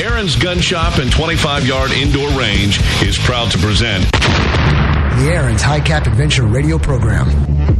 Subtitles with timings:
[0.00, 5.80] Aaron's Gun Shop and 25 yard indoor range is proud to present the Aaron's High
[5.80, 7.73] Cap Adventure radio program.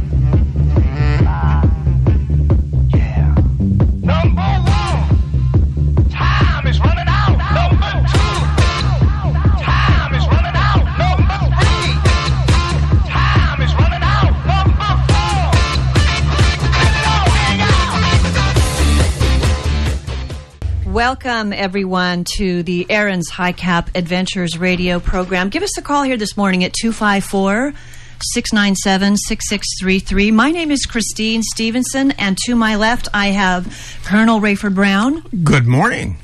[20.95, 25.49] Welcome, everyone, to the Aaron's High Cap Adventures radio program.
[25.49, 27.73] Give us a call here this morning at 254
[28.21, 30.31] 697 6633.
[30.31, 35.21] My name is Christine Stevenson, and to my left, I have Colonel Rayford Brown.
[35.43, 36.15] Good morning.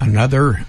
[0.00, 0.64] Another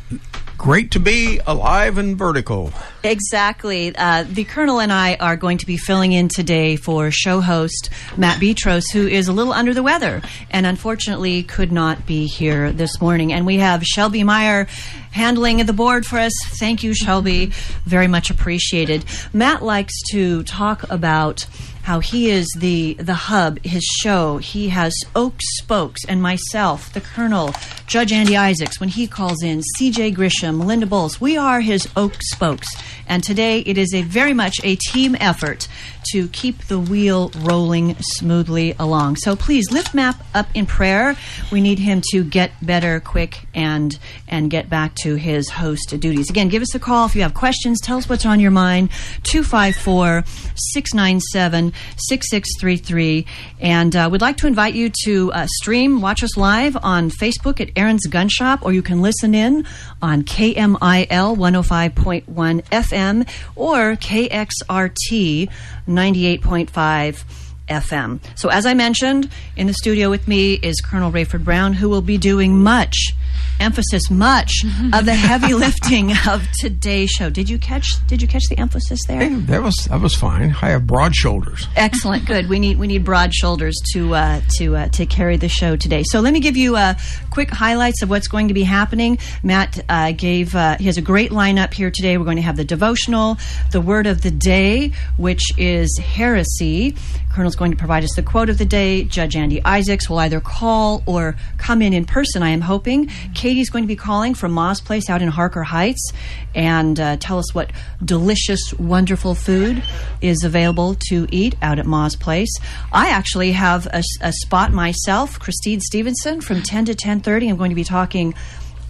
[0.61, 2.71] great to be alive and vertical.
[3.03, 3.95] Exactly.
[3.95, 7.89] Uh, the Colonel and I are going to be filling in today for show host
[8.15, 12.71] Matt Betros, who is a little under the weather and unfortunately could not be here
[12.71, 13.33] this morning.
[13.33, 14.67] And we have Shelby Meyer
[15.11, 16.33] handling the board for us.
[16.59, 17.47] Thank you, Shelby.
[17.85, 19.03] Very much appreciated.
[19.33, 21.47] Matt likes to talk about
[21.81, 24.37] how he is the the hub, his show.
[24.37, 27.53] He has Oak Spokes and myself, the Colonel,
[27.91, 31.19] Judge Andy Isaacs, when he calls in, CJ Grisham, Linda Bowles.
[31.19, 32.69] We are his Oak Spokes.
[33.05, 35.67] And today it is a very much a team effort
[36.11, 39.17] to keep the wheel rolling smoothly along.
[39.17, 41.15] So please lift Matt up in prayer.
[41.51, 43.97] We need him to get better quick and
[44.27, 46.29] and get back to his host duties.
[46.29, 47.81] Again, give us a call if you have questions.
[47.81, 48.89] Tell us what's on your mind.
[49.23, 50.23] 254
[50.55, 53.25] 697 6633.
[53.59, 57.59] And uh, we'd like to invite you to uh, stream, watch us live on Facebook
[57.59, 59.65] at Aaron's Gun Shop, or you can listen in
[60.03, 65.49] on KMIL 105.1 FM or KXRT
[65.87, 67.23] 98.5
[67.67, 68.19] FM.
[68.35, 72.03] So, as I mentioned, in the studio with me is Colonel Rayford Brown, who will
[72.03, 73.13] be doing much
[73.61, 77.29] emphasis much of the heavy lifting of today's show.
[77.29, 79.19] Did you catch did you catch the emphasis there?
[79.19, 80.55] Hey, that was that was fine.
[80.61, 81.67] I have broad shoulders.
[81.75, 82.25] Excellent.
[82.25, 82.49] Good.
[82.49, 86.03] We need we need broad shoulders to uh, to uh, to carry the show today.
[86.03, 86.95] So let me give you uh,
[87.29, 89.19] quick highlights of what's going to be happening.
[89.43, 92.17] Matt uh, gave uh, he has a great lineup here today.
[92.17, 93.37] We're going to have the devotional,
[93.71, 96.95] the word of the day, which is heresy.
[97.33, 99.03] Colonel's going to provide us the quote of the day.
[99.03, 102.43] Judge Andy Isaacs will either call or come in in person.
[102.43, 103.07] I am hoping.
[103.33, 106.11] Katie's going to be calling from Ma's Place out in Harker Heights
[106.53, 107.71] and uh, tell us what
[108.03, 109.83] delicious, wonderful food
[110.21, 112.53] is available to eat out at Ma's Place.
[112.91, 117.49] I actually have a, a spot myself, Christine Stevenson, from 10 to 10:30.
[117.49, 118.33] I'm going to be talking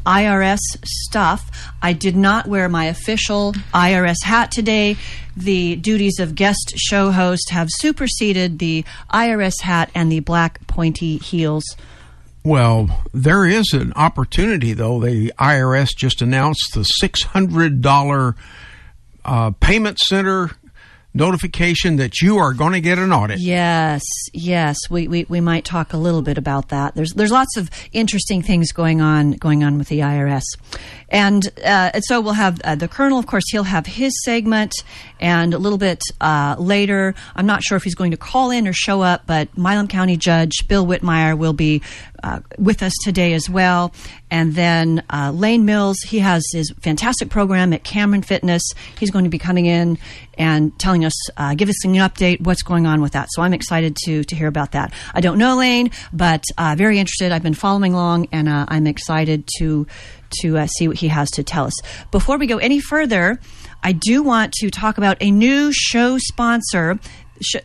[0.05, 1.49] IRS stuff.
[1.81, 4.97] I did not wear my official IRS hat today.
[5.35, 11.17] The duties of guest show host have superseded the IRS hat and the black pointy
[11.17, 11.63] heels.
[12.43, 14.99] Well, there is an opportunity, though.
[14.99, 18.35] The IRS just announced the $600
[19.23, 20.51] uh, payment center
[21.13, 23.39] notification that you are going to get an audit.
[23.39, 24.01] Yes,
[24.33, 26.95] yes, we, we, we might talk a little bit about that.
[26.95, 30.43] There's there's lots of interesting things going on going on with the IRS,
[31.09, 33.19] and, uh, and so we'll have uh, the colonel.
[33.19, 34.73] Of course, he'll have his segment,
[35.21, 38.67] and a little bit uh, later, I'm not sure if he's going to call in
[38.67, 41.81] or show up, but Milam County Judge Bill Whitmire will be
[42.23, 43.93] uh, with us today as well.
[44.29, 48.61] And then uh, Lane Mills, he has his fantastic program at Cameron Fitness.
[48.99, 49.97] He's going to be coming in
[50.37, 53.27] and telling us, uh, give us an update, what's going on with that.
[53.31, 54.93] So I'm excited to to hear about that.
[55.13, 57.31] I don't know Lane, but uh, very interested.
[57.31, 59.85] I've been following along, and uh, I'm excited to
[60.41, 61.73] to uh, see what he has to tell us.
[62.11, 63.39] Before we go any further,
[63.83, 66.99] I do want to talk about a new show sponsor.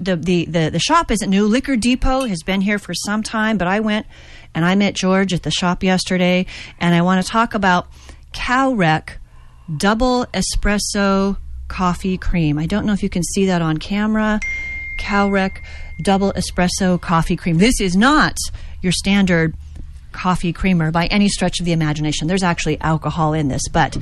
[0.01, 1.47] The, the, the, the shop isn't new.
[1.47, 4.07] Liquor Depot has been here for some time, but I went
[4.55, 6.47] and I met George at the shop yesterday,
[6.81, 7.89] and I want to talk about
[8.33, 9.11] Cowrec
[9.77, 11.37] Double Espresso
[11.69, 12.59] Coffee Cream.
[12.59, 14.41] I don't know if you can see that on camera.
[14.99, 15.59] Cowrec
[16.03, 17.59] Double Espresso Coffee Cream.
[17.59, 18.39] This is not
[18.81, 19.55] your standard
[20.13, 22.27] coffee creamer by any stretch of the imagination.
[22.27, 23.99] There's actually alcohol in this, but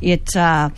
[0.00, 0.36] it.
[0.36, 0.70] Uh,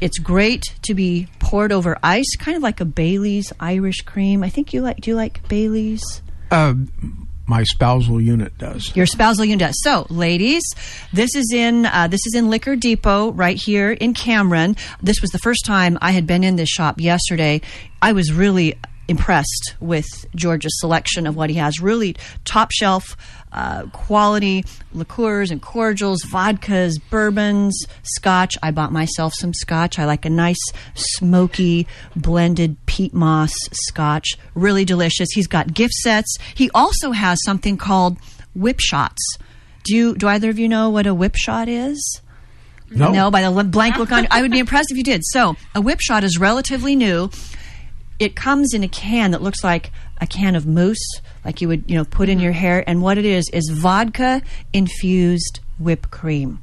[0.00, 4.42] it's great to be poured over ice, kind of like a Bailey's Irish cream.
[4.42, 5.00] I think you like.
[5.00, 6.22] Do you like Bailey's?
[6.50, 6.74] Uh,
[7.46, 8.94] my spousal unit does.
[8.94, 9.80] Your spousal unit does.
[9.82, 10.62] So, ladies,
[11.12, 14.76] this is in uh, this is in Liquor Depot right here in Cameron.
[15.02, 17.60] This was the first time I had been in this shop yesterday.
[18.02, 18.74] I was really
[19.08, 21.80] impressed with George's selection of what he has.
[21.80, 23.16] Really top shelf
[23.56, 28.56] uh, quality liqueurs and cordials, vodkas, bourbons, scotch.
[28.62, 29.98] I bought myself some scotch.
[29.98, 30.60] I like a nice
[30.94, 34.36] smoky blended peat moss scotch.
[34.54, 35.30] Really delicious.
[35.32, 36.36] He's got gift sets.
[36.54, 38.18] He also has something called
[38.54, 39.22] whip shots.
[39.84, 42.20] Do you, do either of you know what a whip shot is?
[42.90, 43.10] No.
[43.10, 45.22] No, by the blank look on I would be impressed if you did.
[45.24, 47.30] So, a whip shot is relatively new.
[48.18, 51.84] It comes in a can that looks like a can of mousse, like you would,
[51.88, 52.82] you know, put in your hair.
[52.86, 56.60] And what it is is vodka infused whipped cream.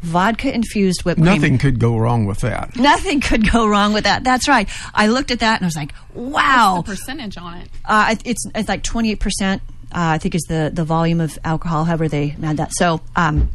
[0.00, 1.32] Vodka infused whipped cream.
[1.32, 2.74] Nothing could go wrong with that.
[2.76, 4.24] Nothing could go wrong with that.
[4.24, 4.68] That's right.
[4.94, 6.82] I looked at that and I was like, wow.
[6.84, 7.68] The percentage on it.
[7.84, 9.62] Uh, it's it's like twenty eight percent.
[9.92, 11.84] Uh, I think is the the volume of alcohol.
[11.84, 12.72] However they had that.
[12.72, 13.50] So um,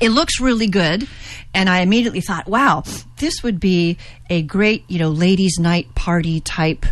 [0.00, 1.06] it looks really good,
[1.54, 2.82] and I immediately thought, wow,
[3.18, 3.96] this would be
[4.28, 6.84] a great you know ladies' night party type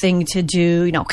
[0.00, 0.84] thing to do.
[0.84, 1.06] You know,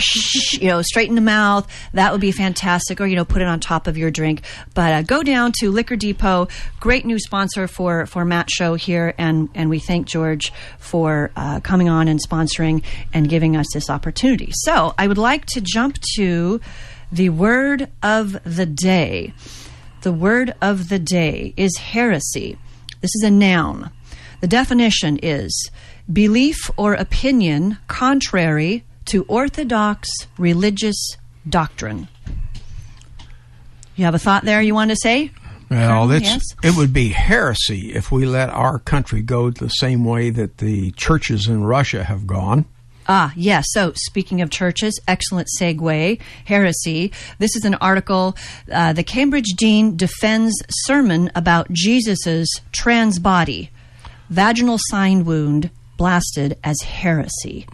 [0.52, 1.70] you know, straight in the mouth.
[1.92, 3.00] That would be fantastic.
[3.00, 4.42] Or you know, put it on top of your drink.
[4.74, 6.48] But uh, go down to Liquor Depot.
[6.80, 11.60] Great new sponsor for for Matt Show here, and and we thank George for uh,
[11.60, 12.82] coming on and sponsoring
[13.12, 14.50] and giving us this opportunity.
[14.52, 16.60] So I would like to jump to
[17.10, 19.32] the word of the day.
[20.02, 22.56] The word of the day is heresy.
[23.00, 23.90] This is a noun.
[24.40, 25.70] The definition is
[26.12, 31.16] belief or opinion contrary to orthodox religious
[31.48, 32.08] doctrine.
[33.96, 35.32] You have a thought there you want to say?
[35.70, 36.42] Well, that's, yes?
[36.62, 40.92] it would be heresy if we let our country go the same way that the
[40.92, 42.64] churches in Russia have gone.
[43.06, 43.66] Ah, yes.
[43.70, 46.20] So, speaking of churches, excellent segue.
[46.44, 47.12] Heresy.
[47.38, 48.36] This is an article.
[48.70, 53.70] Uh, the Cambridge Dean defends sermon about Jesus's trans body,
[54.28, 57.66] vaginal sign wound blasted as heresy.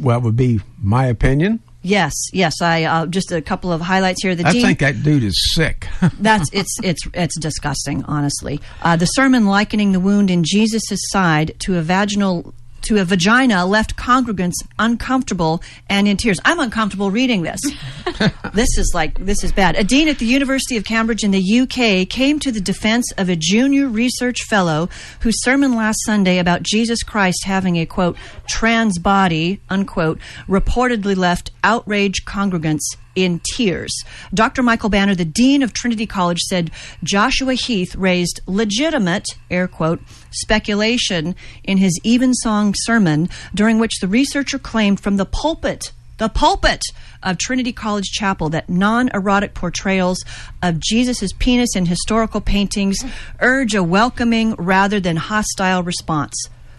[0.00, 1.60] Well, would be my opinion.
[1.82, 2.60] Yes, yes.
[2.60, 4.34] I uh, just a couple of highlights here.
[4.34, 4.62] The I dean.
[4.62, 5.86] think that dude is sick.
[6.18, 8.60] That's it's it's it's disgusting, honestly.
[8.82, 12.52] Uh, the sermon likening the wound in Jesus' side to a vaginal
[12.82, 16.38] to a vagina left congregants uncomfortable and in tears.
[16.44, 17.60] I'm uncomfortable reading this.
[18.54, 19.76] this is like this is bad.
[19.76, 23.28] A dean at the University of Cambridge in the UK came to the defense of
[23.28, 24.88] a junior research fellow
[25.20, 28.16] whose sermon last Sunday about Jesus Christ having a quote
[28.48, 33.92] trans body unquote reportedly left outraged congregants in tears.
[34.32, 34.62] Dr.
[34.62, 36.70] Michael Banner, the Dean of Trinity College, said
[37.02, 40.00] Joshua Heath raised legitimate, air quote,
[40.30, 41.34] speculation
[41.64, 46.82] in his evensong sermon, during which the researcher claimed from the pulpit, the pulpit
[47.22, 50.24] of Trinity College Chapel, that non erotic portrayals
[50.62, 52.98] of Jesus' penis in historical paintings
[53.40, 56.34] urge a welcoming rather than hostile response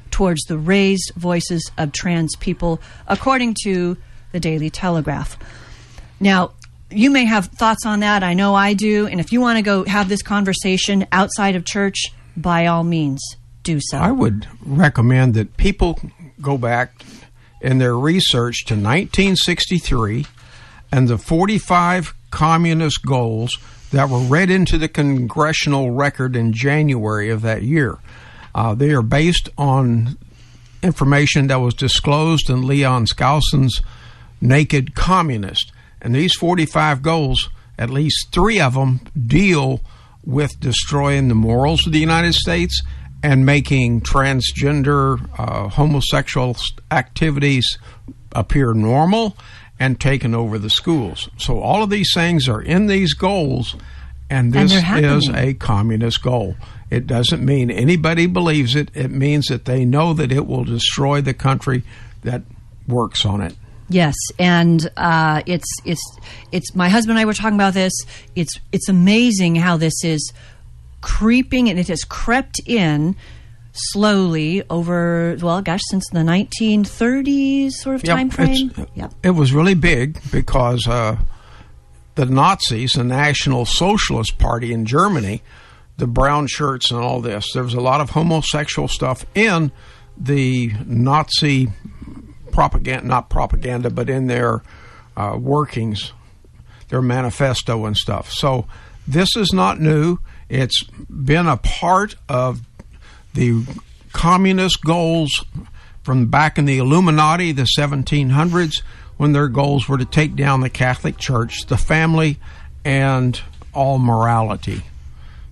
[0.10, 3.98] towards the raised voices of trans people, according to
[4.32, 5.38] the Daily Telegraph.
[6.20, 6.52] Now,
[6.90, 8.24] you may have thoughts on that.
[8.24, 9.08] I know I do.
[9.08, 13.22] And if you want to go have this conversation outside of church, by all means,
[13.64, 13.98] do so.
[13.98, 16.00] I would recommend that people
[16.42, 17.04] go back
[17.62, 20.26] in their research to 1963
[20.92, 23.58] and the 45 communist goals
[23.92, 27.98] that were read into the congressional record in January of that year.
[28.54, 30.18] Uh, they are based on
[30.82, 33.82] information that was disclosed in Cleon Skousen's
[34.42, 35.72] Naked Communist.
[36.02, 39.82] And these 45 goals, at least three of them, deal
[40.26, 42.82] with destroying the morals of the United States
[43.22, 46.56] and making transgender, uh, homosexual
[46.92, 47.78] activities
[48.34, 49.36] appear normal
[49.80, 51.30] and taking over the schools.
[51.38, 53.76] So all of these things are in these goals,
[54.30, 56.56] and And this they're is a communist goal.
[56.90, 58.90] It doesn't mean anybody believes it.
[58.94, 61.84] It means that they know that it will destroy the country
[62.24, 62.44] that
[62.88, 63.56] works on it.
[63.90, 66.02] Yes, and uh, it's it's
[66.52, 67.94] it's my husband and I were talking about this.
[68.36, 70.32] It's it's amazing how this is
[71.02, 73.16] creeping and it has crept in
[73.72, 78.72] slowly over well, gosh, since the 1930s sort of Yep, time frame.
[78.96, 79.14] Yep.
[79.24, 81.18] It was really big because uh,
[82.16, 85.42] the Nazis, the National Socialist Party in Germany,
[85.98, 89.72] the brown shirts and all this, there was a lot of homosexual stuff in
[90.18, 91.70] the Nazi
[92.52, 94.62] propaganda, not propaganda, but in their
[95.16, 96.14] uh, workings,
[96.90, 98.32] their manifesto and stuff.
[98.32, 98.66] So
[99.08, 100.18] this is not new.
[100.50, 102.62] It's been a part of
[103.34, 103.64] the
[104.12, 105.46] communist goals
[106.04, 108.82] from back in the Illuminati, the 1700s,
[109.18, 112.40] when their goals were to take down the Catholic Church, the family,
[112.84, 113.40] and
[113.74, 114.82] all morality.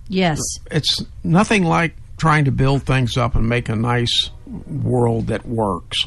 [0.08, 0.40] Yes.
[0.70, 4.30] It's nothing like trying to build things up and make a nice
[4.66, 6.06] world that works.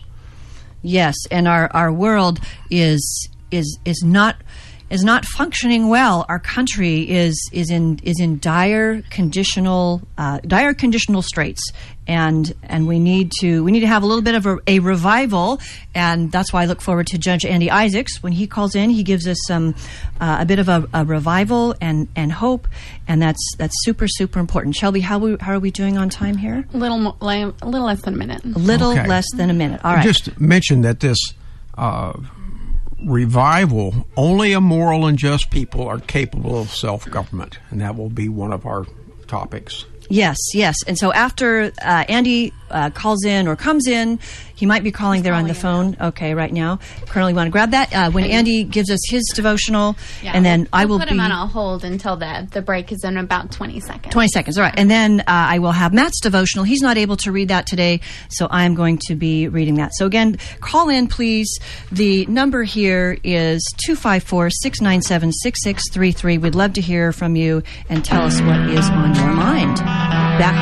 [0.81, 4.37] Yes, and our, our world is is is not
[4.91, 6.25] is not functioning well.
[6.27, 11.71] Our country is is in is in dire conditional uh, dire conditional straits,
[12.07, 14.79] and and we need to we need to have a little bit of a, a,
[14.79, 15.61] revival,
[15.95, 18.89] and that's why I look forward to Judge Andy Isaacs when he calls in.
[18.89, 19.75] He gives us some
[20.19, 22.67] uh, a bit of a, a, revival and and hope,
[23.07, 24.75] and that's that's super super important.
[24.75, 26.65] Shelby, how we, how are we doing on time here?
[26.73, 28.43] A little mo- like, a little less than a minute.
[28.43, 29.07] A little okay.
[29.07, 29.79] less than a minute.
[29.85, 30.03] All right.
[30.03, 31.17] Just mention that this.
[31.77, 32.13] Uh,
[33.03, 38.09] revival, only a moral and just people are capable of self government, and that will
[38.09, 38.85] be one of our
[39.27, 39.85] topics.
[40.09, 40.75] Yes, yes.
[40.87, 44.19] And so after uh, Andy uh, calls in or comes in,
[44.61, 45.91] he might be calling He's there calling on the phone.
[45.99, 46.09] Now.
[46.09, 46.77] Okay, right now.
[47.07, 47.91] Colonel, you want to grab that?
[47.93, 51.15] Uh, when Andy gives us his devotional, yeah, and then we'll, I will put be,
[51.15, 54.13] him on a hold until the, the break is in about 20 seconds.
[54.13, 54.73] 20 seconds, all right.
[54.77, 56.63] And then uh, I will have Matt's devotional.
[56.63, 59.93] He's not able to read that today, so I am going to be reading that.
[59.95, 61.59] So again, call in, please.
[61.91, 66.37] The number here is 254 697 6633.
[66.37, 69.77] We'd love to hear from you and tell us what is on your mind.
[69.77, 70.61] Back.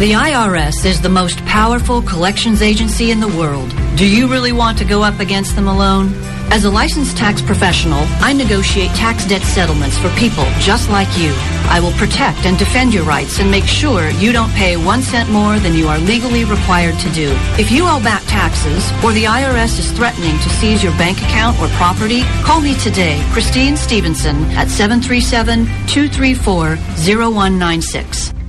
[0.00, 3.68] The IRS is the most powerful collections agency in the world.
[3.96, 6.14] Do you really want to go up against them alone?
[6.50, 11.34] As a licensed tax professional, I negotiate tax debt settlements for people just like you.
[11.68, 15.28] I will protect and defend your rights and make sure you don't pay one cent
[15.28, 17.28] more than you are legally required to do.
[17.60, 21.60] If you owe back taxes or the IRS is threatening to seize your bank account
[21.60, 28.39] or property, call me today, Christine Stevenson, at 737 234 0196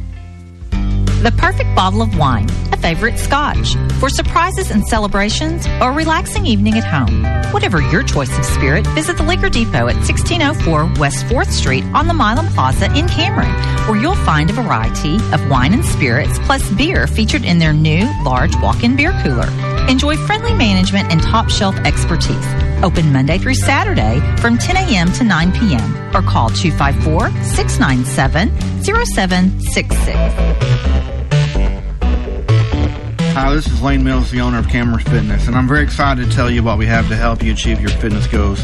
[1.21, 6.47] the perfect bottle of wine, a favorite scotch, for surprises and celebrations or a relaxing
[6.47, 7.23] evening at home.
[7.53, 12.07] Whatever your choice of spirit, visit the Liquor Depot at 1604 West 4th Street on
[12.07, 13.53] the Milam Plaza in Cameron,
[13.87, 18.09] where you'll find a variety of wine and spirits plus beer featured in their new
[18.23, 19.47] large walk-in beer cooler.
[19.87, 22.47] Enjoy friendly management and top shelf expertise.
[22.83, 25.11] Open Monday through Saturday from 10 a.m.
[25.13, 26.15] to 9 p.m.
[26.15, 28.49] or call 254 697
[28.83, 31.10] 0766.
[33.41, 36.31] Hi, this is Lane Mills, the owner of Cameron Fitness, and I'm very excited to
[36.31, 38.63] tell you what we have to help you achieve your fitness goals.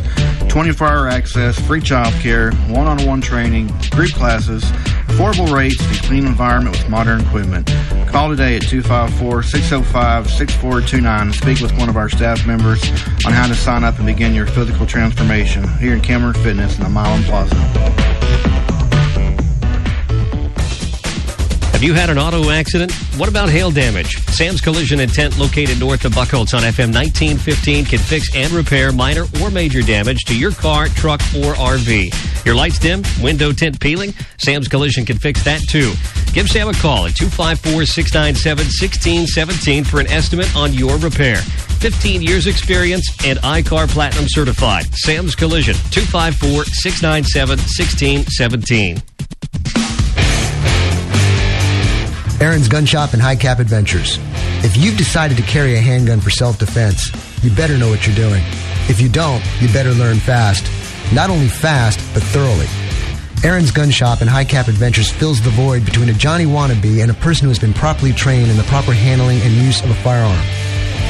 [0.50, 4.64] 24 hour access, free child care, one on one training, group classes,
[5.08, 7.66] affordable rates, and clean environment with modern equipment.
[8.10, 12.88] Call today at 254 605 6429 and speak with one of our staff members
[13.26, 16.84] on how to sign up and begin your physical transformation here in Cameron Fitness in
[16.84, 18.07] the Milam Plaza.
[21.78, 22.92] Have you had an auto accident?
[23.18, 24.18] What about hail damage?
[24.30, 28.92] Sam's Collision and Tint, located north of Buckholts on FM 1915, can fix and repair
[28.92, 32.46] minor or major damage to your car, truck, or RV.
[32.48, 34.12] Your lights dim, window tint peeling?
[34.40, 35.94] Sam's Collision can fix that too.
[36.34, 41.38] Give Sam a call at 254 697 1617 for an estimate on your repair.
[41.38, 44.86] 15 years experience and I-CAR Platinum certified.
[44.96, 48.98] Sam's Collision, 254 697 1617.
[52.40, 54.20] Aaron's Gun Shop and High Cap Adventures.
[54.64, 57.12] If you've decided to carry a handgun for self-defense,
[57.44, 58.44] you better know what you're doing.
[58.88, 60.70] If you don't, you better learn fast.
[61.14, 62.68] Not only fast, but thoroughly.
[63.44, 67.10] Aaron's Gun Shop and High Cap Adventures fills the void between a Johnny wannabe and
[67.10, 69.96] a person who has been properly trained in the proper handling and use of a
[69.96, 70.46] firearm.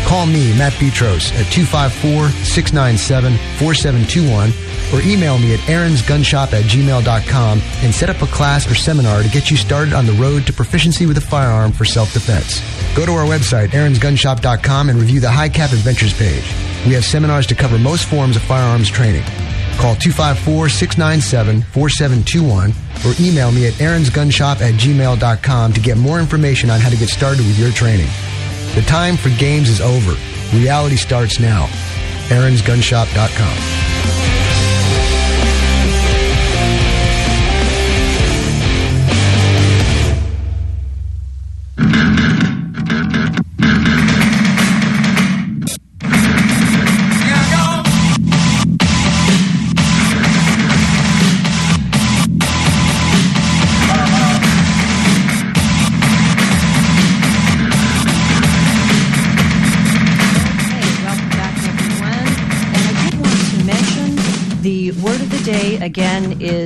[0.08, 7.62] Call me, Matt Petros, at 254 697 4721 or email me at aaronsgunshop at gmail.com
[7.84, 10.54] and set up a class or seminar to get you started on the road to
[10.54, 12.62] proficiency with a firearm for self-defense.
[12.96, 16.44] Go to our website, aaronsgunshop.com and review the High Cap Adventures page.
[16.86, 19.24] We have seminars to cover most forms of firearms training.
[19.78, 22.74] Call 254-697-4721
[23.06, 27.10] or email me at aaronsgunshop at gmail.com to get more information on how to get
[27.10, 28.10] started with your training.
[28.74, 30.16] The time for games is over.
[30.56, 31.68] Reality starts now.
[32.30, 33.87] aaronsgunshop.com.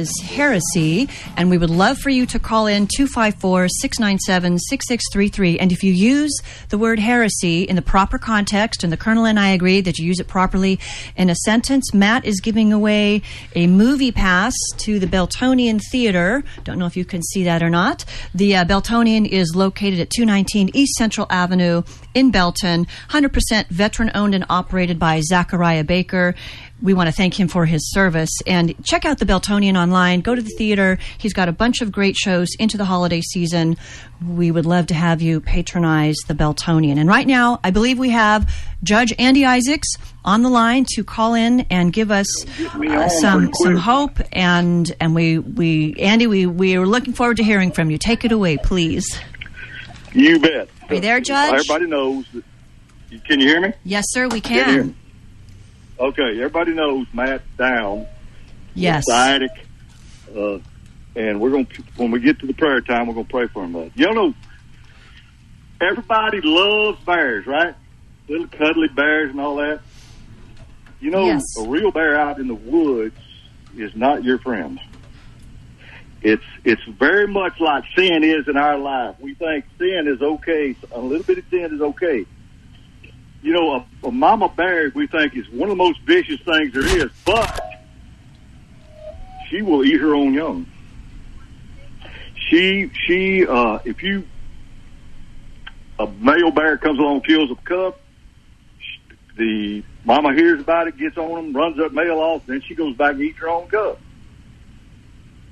[0.01, 5.59] is heresy, and we would love for you to call in 254 697 6633.
[5.59, 6.35] And if you use
[6.69, 10.05] the word heresy in the proper context, and the Colonel and I agree that you
[10.05, 10.79] use it properly
[11.15, 13.21] in a sentence, Matt is giving away
[13.55, 16.43] a movie pass to the Beltonian Theater.
[16.63, 18.03] Don't know if you can see that or not.
[18.33, 24.35] The uh, Beltonian is located at 219 East Central Avenue in Belton, 100% veteran owned
[24.35, 26.35] and operated by Zachariah Baker.
[26.81, 30.21] We want to thank him for his service and check out the Beltonian online.
[30.21, 30.97] Go to the theater.
[31.17, 33.77] He's got a bunch of great shows into the holiday season.
[34.27, 36.97] We would love to have you patronize the Beltonian.
[36.97, 38.51] And right now, I believe we have
[38.83, 39.89] Judge Andy Isaacs
[40.25, 42.27] on the line to call in and give us
[42.59, 44.19] uh, some some hope.
[44.31, 47.97] And and we we Andy, we we are looking forward to hearing from you.
[47.97, 49.19] Take it away, please.
[50.13, 50.67] You bet.
[50.89, 51.53] Are you there, Judge?
[51.53, 52.25] Everybody knows.
[52.33, 52.43] That,
[53.25, 53.73] can you hear me?
[53.83, 54.27] Yes, sir.
[54.27, 54.87] We Can you hear can.
[54.89, 54.95] me?
[56.01, 58.07] Okay, everybody knows Matt down.
[58.73, 59.05] Yes.
[59.07, 59.51] Sciatic.
[60.35, 60.57] Uh,
[61.15, 63.47] and we're going to, when we get to the prayer time, we're going to pray
[63.47, 63.73] for him.
[63.73, 64.33] But you know,
[65.79, 67.75] everybody loves bears, right?
[68.27, 69.81] Little cuddly bears and all that.
[70.99, 71.43] You know, Yes.
[71.59, 73.17] a real bear out in the woods
[73.77, 74.79] is not your friend.
[76.23, 79.15] It's it's very much like sin is in our life.
[79.19, 80.75] We think sin is okay.
[80.91, 82.25] A little bit of sin is okay.
[83.41, 86.73] You know, a, a mama bear we think is one of the most vicious things
[86.73, 87.59] there is, but
[89.49, 90.67] she will eat her own young.
[92.49, 94.27] She she uh, if you
[95.99, 97.95] a male bear comes along kills a cub,
[99.37, 102.95] the mama hears about it, gets on them, runs that male off, then she goes
[102.95, 103.97] back and eats her own cub.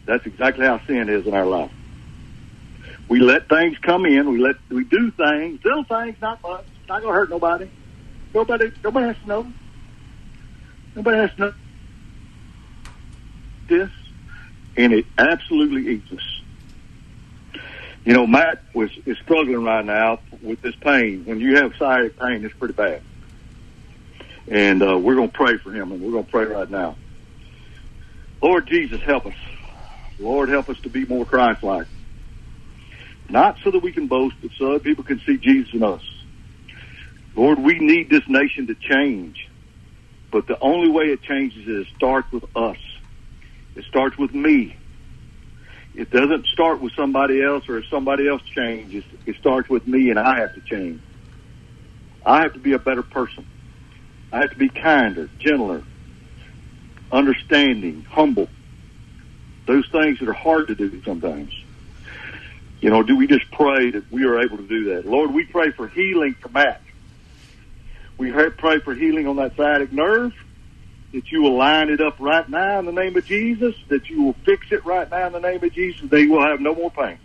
[0.05, 1.71] That's exactly how sin is in our life.
[3.07, 4.31] We let things come in.
[4.31, 7.69] We let we do things, little things, not much, not gonna hurt nobody.
[8.33, 9.53] Nobody, nobody has to know.
[10.95, 11.53] Nobody has to know
[13.67, 13.89] this,
[14.75, 16.41] and it absolutely eats us.
[18.03, 21.25] You know, Matt was is struggling right now with this pain.
[21.25, 23.01] When you have sciatic pain, it's pretty bad,
[24.47, 26.95] and uh, we're going to pray for him, and we're going to pray right now.
[28.41, 29.35] Lord Jesus, help us.
[30.17, 31.87] Lord, help us to be more Christ-like.
[33.29, 36.01] Not so that we can boast, but so that people can see Jesus in us.
[37.35, 39.47] Lord, we need this nation to change.
[40.31, 42.77] But the only way it changes is it starts with us.
[43.75, 44.75] It starts with me.
[45.95, 49.03] It doesn't start with somebody else or if somebody else changes.
[49.25, 51.01] It starts with me and I have to change.
[52.25, 53.45] I have to be a better person.
[54.31, 55.81] I have to be kinder, gentler,
[57.11, 58.47] understanding, humble.
[59.65, 61.51] Those things that are hard to do sometimes.
[62.81, 65.05] You know, do we just pray that we are able to do that?
[65.05, 66.81] Lord, we pray for healing for Matt.
[68.19, 70.33] We pray for healing on that sciatic nerve,
[71.13, 74.21] that you will line it up right now in the name of Jesus, that you
[74.21, 76.91] will fix it right now in the name of Jesus, they will have no more
[76.91, 77.17] pain.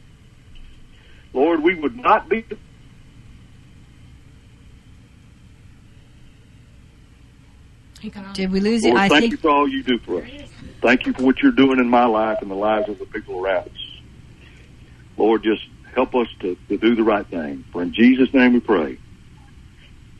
[1.33, 2.45] Lord, we would not be
[8.35, 8.91] Did we lose you?
[8.91, 10.31] Lord, I thank think you for all you do for us.
[10.81, 13.41] Thank you for what you're doing in my life and the lives of the people
[13.41, 14.01] around us.
[15.17, 15.63] Lord, just
[15.95, 17.65] help us to, to do the right thing.
[17.73, 18.99] For in Jesus' name we pray.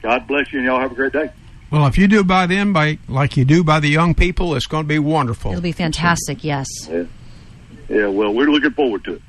[0.02, 1.32] God bless you, and y'all have a great day.
[1.72, 4.68] Well, if you do by them, by like you do by the young people, it's
[4.68, 5.52] going to be wonderful.
[5.52, 6.44] It'll be fantastic.
[6.44, 6.68] Yes.
[6.90, 7.06] Yeah.
[7.90, 9.22] Yeah, well, we're looking forward to it.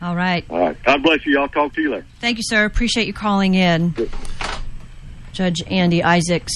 [0.00, 0.44] All right.
[0.48, 0.82] All right.
[0.84, 1.32] God bless you.
[1.34, 2.06] Y'all talk to you later.
[2.20, 2.64] Thank you, sir.
[2.64, 3.94] Appreciate you calling in.
[5.32, 6.52] Judge Andy Isaacs,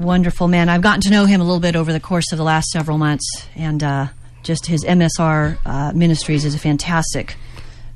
[0.00, 0.68] wonderful man.
[0.68, 2.98] I've gotten to know him a little bit over the course of the last several
[2.98, 4.06] months, and uh,
[4.42, 7.36] just his MSR uh, Ministries is a fantastic,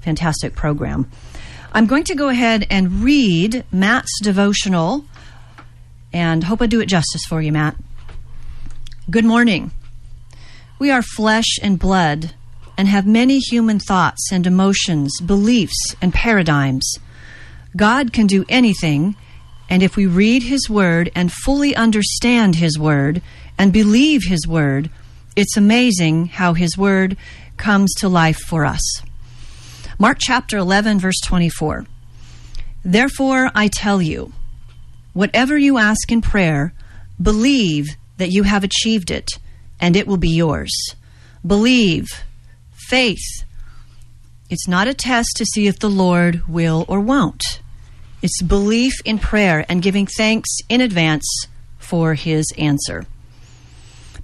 [0.03, 1.11] fantastic program.
[1.73, 5.05] I'm going to go ahead and read Matt's devotional,
[6.12, 7.77] and hope I do it justice for you, Matt.
[9.11, 9.73] Good morning.
[10.79, 12.35] We are flesh and blood
[12.77, 16.99] and have many human thoughts and emotions, beliefs and paradigms.
[17.77, 19.17] God can do anything,
[19.68, 23.22] and if we read His Word and fully understand His Word
[23.59, 24.90] and believe His Word,
[25.37, 27.16] it's amazing how His Word
[27.57, 29.03] comes to life for us.
[29.98, 31.87] Mark chapter 11, verse 24.
[32.85, 34.33] Therefore, I tell you,
[35.12, 36.74] whatever you ask in prayer,
[37.20, 39.38] believe that you have achieved it,
[39.81, 40.72] and it will be yours.
[41.46, 42.24] Believe,
[42.88, 43.44] faith.
[44.50, 47.61] It's not a test to see if the Lord will or won't.
[48.24, 51.26] It's belief in prayer and giving thanks in advance
[51.76, 53.04] for his answer.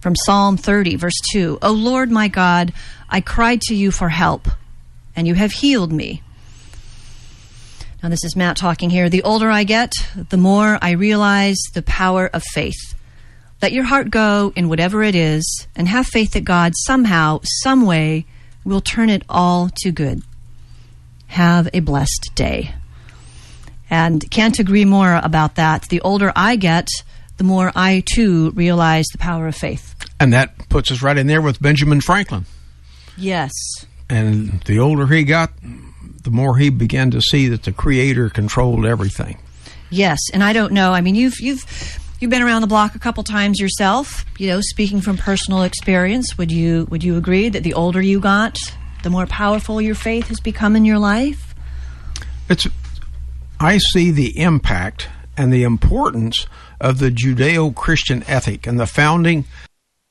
[0.00, 2.72] From Psalm 30, verse 2 O Lord my God,
[3.10, 4.48] I cried to you for help,
[5.14, 6.22] and you have healed me.
[8.02, 9.10] Now, this is Matt talking here.
[9.10, 9.92] The older I get,
[10.30, 12.94] the more I realize the power of faith.
[13.60, 17.84] Let your heart go in whatever it is, and have faith that God somehow, some
[17.84, 18.24] way,
[18.64, 20.22] will turn it all to good.
[21.26, 22.72] Have a blessed day.
[23.90, 25.88] And can't agree more about that.
[25.88, 26.88] The older I get,
[27.36, 29.94] the more I too realize the power of faith.
[30.20, 32.46] And that puts us right in there with Benjamin Franklin.
[33.16, 33.50] Yes.
[34.08, 35.50] And the older he got,
[36.22, 39.38] the more he began to see that the Creator controlled everything.
[39.90, 40.92] Yes, and I don't know.
[40.92, 41.64] I mean, you've you've
[42.20, 44.24] you've been around the block a couple times yourself.
[44.38, 48.20] You know, speaking from personal experience, would you would you agree that the older you
[48.20, 48.58] got,
[49.02, 51.54] the more powerful your faith has become in your life?
[52.48, 52.66] It's
[53.60, 56.46] I see the impact and the importance
[56.80, 59.44] of the Judeo-Christian ethic and the founding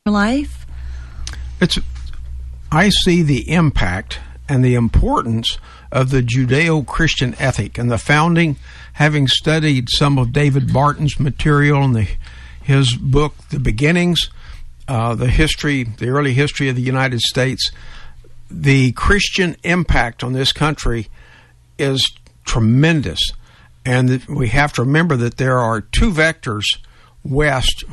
[0.05, 0.67] life.
[1.59, 1.79] It's
[2.71, 5.57] I see the impact and the importance
[5.91, 8.57] of the Judeo Christian ethic and the founding,
[8.93, 12.07] having studied some of David Barton's material in the,
[12.61, 14.29] his book, The Beginnings,
[14.87, 17.71] uh, the history, the early history of the United States,
[18.51, 21.07] the Christian impact on this country
[21.79, 22.03] is
[22.45, 23.19] tremendous.
[23.85, 26.65] And we have to remember that there are two vectors
[27.23, 27.83] west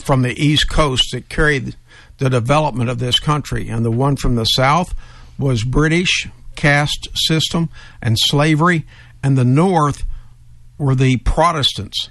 [0.00, 1.76] from the East Coast that carried
[2.18, 3.68] the development of this country.
[3.68, 4.94] And the one from the South
[5.38, 7.68] was British caste system
[8.00, 8.86] and slavery,
[9.22, 10.04] and the North
[10.78, 12.10] were the Protestants,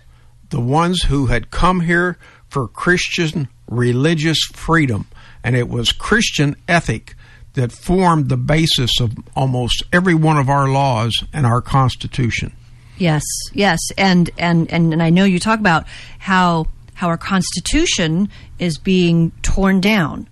[0.49, 2.17] the ones who had come here
[2.47, 5.07] for Christian religious freedom.
[5.43, 7.15] And it was Christian ethic
[7.53, 12.53] that formed the basis of almost every one of our laws and our Constitution.
[12.97, 15.85] Yes, yes, and and and, and I know you talk about
[16.19, 20.27] how how our Constitution is being torn down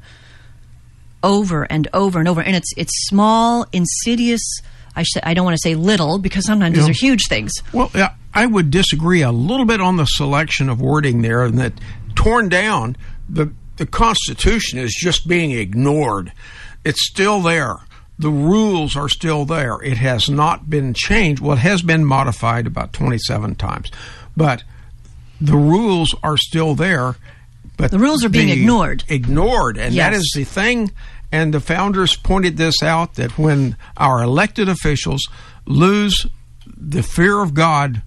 [1.22, 4.42] over and over and over, and it's it's small, insidious.
[4.96, 7.52] I sh- I don't want to say little because sometimes these are huge things.
[7.74, 11.58] Well, yeah, I would disagree a little bit on the selection of wording there, and
[11.60, 11.74] that
[12.16, 12.96] torn down
[13.28, 16.32] the the Constitution is just being ignored.
[16.86, 17.78] It's still there.
[18.24, 19.82] The rules are still there.
[19.82, 21.42] It has not been changed.
[21.42, 23.92] Well, it has been modified about 27 times.
[24.38, 24.64] But
[25.42, 27.18] the rules are still there.
[27.76, 29.04] But the rules are being ignored.
[29.10, 29.78] Ignored.
[29.78, 30.06] And yes.
[30.06, 30.92] that is the thing.
[31.34, 35.28] And the founders pointed this out that when our elected officials
[35.66, 36.26] lose
[36.66, 38.04] the fear of God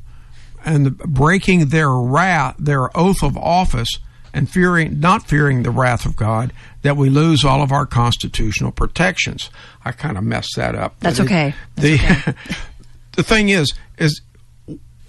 [0.64, 3.98] and breaking their wrath, their oath of office,
[4.32, 6.54] and fearing not fearing the wrath of God,
[6.86, 9.50] that we lose all of our constitutional protections.
[9.84, 10.98] I kind of messed that up.
[11.00, 11.54] That's okay.
[11.74, 12.34] That's the okay.
[13.16, 14.20] the thing is is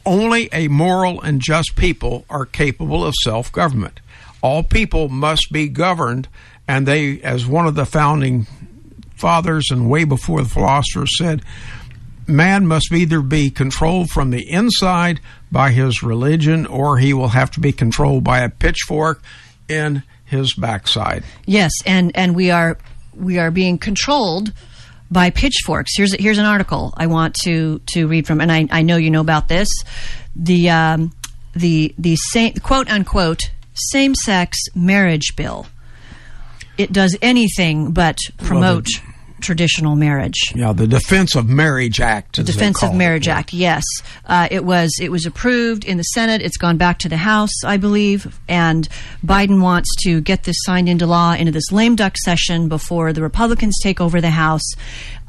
[0.05, 3.99] only a moral and just people are capable of self government.
[4.41, 6.27] All people must be governed,
[6.67, 8.47] and they, as one of the founding
[9.15, 11.41] fathers and way before the philosophers said,
[12.27, 15.19] man must either be controlled from the inside
[15.51, 19.21] by his religion or he will have to be controlled by a pitchfork
[19.69, 21.23] in his backside.
[21.45, 22.77] Yes, and and we are
[23.15, 24.53] we are being controlled
[25.09, 25.95] by pitchforks.
[25.95, 29.09] Here's here's an article I want to to read from, and I, I know you
[29.09, 29.69] know about this.
[30.35, 31.13] The um,
[31.53, 35.67] the the same quote unquote same sex marriage bill.
[36.77, 38.87] It does anything but promote.
[39.39, 40.53] Traditional marriage.
[40.55, 42.37] Yeah, the Defense of Marriage Act.
[42.37, 43.31] The Defense of Marriage it.
[43.31, 43.53] Act.
[43.53, 43.83] Yes,
[44.25, 44.97] uh, it was.
[44.99, 46.41] It was approved in the Senate.
[46.41, 48.87] It's gone back to the House, I believe, and
[49.25, 53.21] Biden wants to get this signed into law into this lame duck session before the
[53.21, 54.67] Republicans take over the House.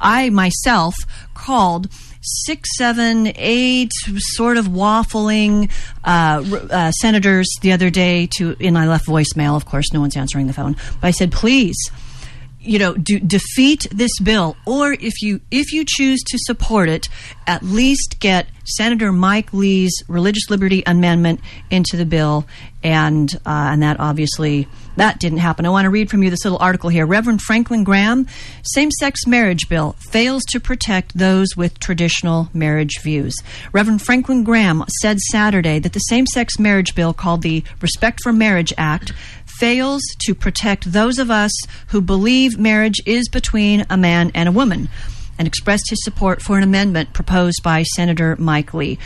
[0.00, 0.94] I myself
[1.34, 1.88] called
[2.20, 5.70] six, seven, eight sort of waffling
[6.04, 9.56] uh, uh, senators the other day to, and I left voicemail.
[9.56, 10.76] Of course, no one's answering the phone.
[11.00, 11.76] But I said, please,
[12.68, 17.08] you know, do, defeat this bill, or if you if you choose to support it,
[17.46, 22.46] at least get Senator Mike Lee's religious liberty amendment into the bill,
[22.82, 25.64] and uh, and that obviously that didn't happen.
[25.64, 27.06] I want to read from you this little article here.
[27.06, 28.26] Reverend Franklin Graham,
[28.64, 33.34] same-sex marriage bill fails to protect those with traditional marriage views.
[33.72, 38.74] Reverend Franklin Graham said Saturday that the same-sex marriage bill, called the Respect for Marriage
[38.76, 39.12] Act,
[39.58, 41.52] fails to protect those of us
[41.88, 44.88] who believe marriage is between a man and a woman.
[45.38, 48.98] and expressed his support for an amendment proposed by Senator Mike Lee.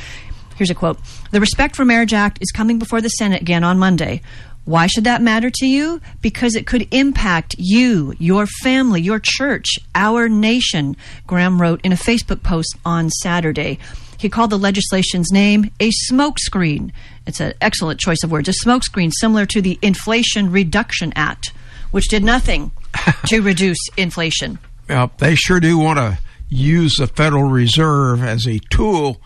[0.57, 0.99] Here's a quote
[1.31, 4.23] The Respect for Marriage Act is coming before the Senate again on Monday.
[4.65, 6.01] Why should that matter to you?
[6.23, 11.97] Because it could impact you, your family, your church, our nation, Graham wrote in a
[11.97, 13.79] Facebook post on Saturday.
[14.19, 16.93] He called the legislation's name a smokescreen.
[17.27, 18.49] It's an excellent choice of words.
[18.49, 21.53] A smokescreen similar to the Inflation Reduction Act,
[21.91, 22.73] which did nothing
[23.27, 24.59] to reduce inflation.
[24.89, 29.21] Well, they sure do want to use the Federal Reserve as a tool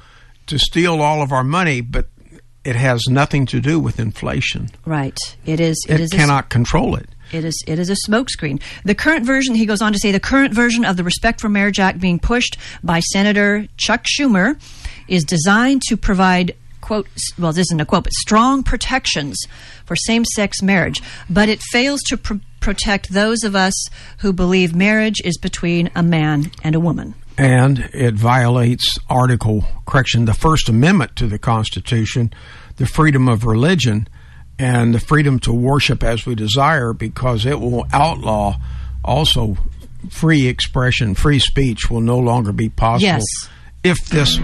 [0.47, 2.07] to steal all of our money, but
[2.65, 4.69] it has nothing to do with inflation.
[4.85, 5.17] Right.
[5.45, 5.85] It is.
[5.89, 6.13] It, It, is.
[6.13, 7.09] a- cannot control it.
[7.33, 8.63] It is it is a smokescreen.
[8.85, 11.49] The current version, he goes on to say, the current version of the Respect for
[11.49, 14.61] Marriage Act being pushed by Senator Chuck Schumer
[15.09, 16.55] is designed to provide
[16.87, 19.37] quote well this isn't a quote but strong protections
[19.85, 23.75] for same-sex marriage but it fails to pr- protect those of us
[24.21, 30.27] who believe marriage is between a man and a woman and it violates article correction
[30.27, 32.33] the first amendment to the constitution
[32.77, 34.07] the freedom of religion
[34.59, 38.55] and the freedom to worship as we desire because it will outlaw
[39.05, 39.57] also
[40.09, 43.25] free expression free speech will no longer be possible Yes.
[43.87, 44.39] If this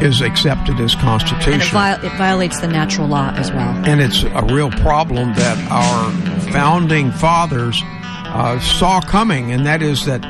[0.00, 3.70] is accepted as and it, constitutional it violates the natural law as well.
[3.86, 6.10] And it's a real problem that our
[6.52, 10.22] founding fathers uh, saw coming, and that is that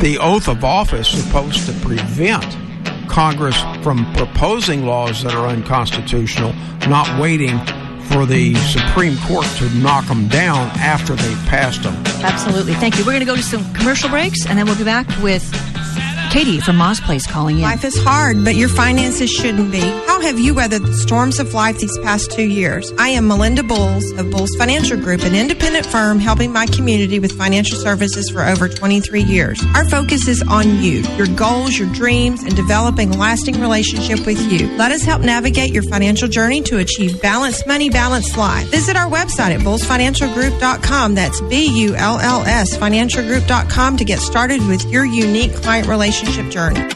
[0.00, 2.56] the oath of office is supposed to prevent
[3.08, 6.52] Congress from proposing laws that are unconstitutional,
[6.88, 7.58] not waiting
[8.04, 11.94] for the Supreme Court to knock them down after they've passed them.
[12.24, 12.74] absolutely.
[12.74, 13.04] Thank you.
[13.04, 15.44] We're going to go to some commercial breaks and then we'll be back with
[16.30, 19.80] Katie from Ma's Place calling in Life is hard, but your finances shouldn't be.
[19.80, 22.92] How have you weathered the storms of life these past two years?
[23.00, 27.32] I am Melinda Bulls of Bulls Financial Group, an independent firm helping my community with
[27.32, 29.60] financial services for over 23 years.
[29.74, 34.40] Our focus is on you, your goals, your dreams, and developing a lasting relationship with
[34.52, 34.68] you.
[34.76, 38.68] Let us help navigate your financial journey to achieve balanced money, balanced life.
[38.68, 41.16] Visit our website at bullsfinancialgroup.com.
[41.16, 46.19] That's B U L L S financialgroup.com to get started with your unique client relationship
[46.50, 46.90] journey.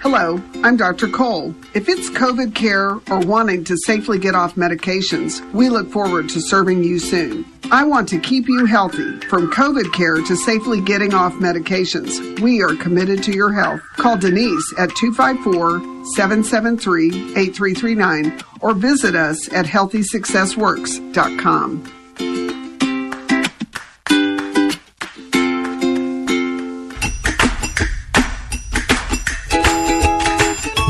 [0.00, 1.08] Hello, I'm Dr.
[1.08, 1.54] Cole.
[1.74, 6.40] If it's COVID care or wanting to safely get off medications, we look forward to
[6.40, 7.44] serving you soon.
[7.70, 9.18] I want to keep you healthy.
[9.28, 13.80] From COVID care to safely getting off medications, we are committed to your health.
[13.96, 15.80] Call Denise at 254
[16.14, 22.55] 773 8339 or visit us at healthysuccessworks.com.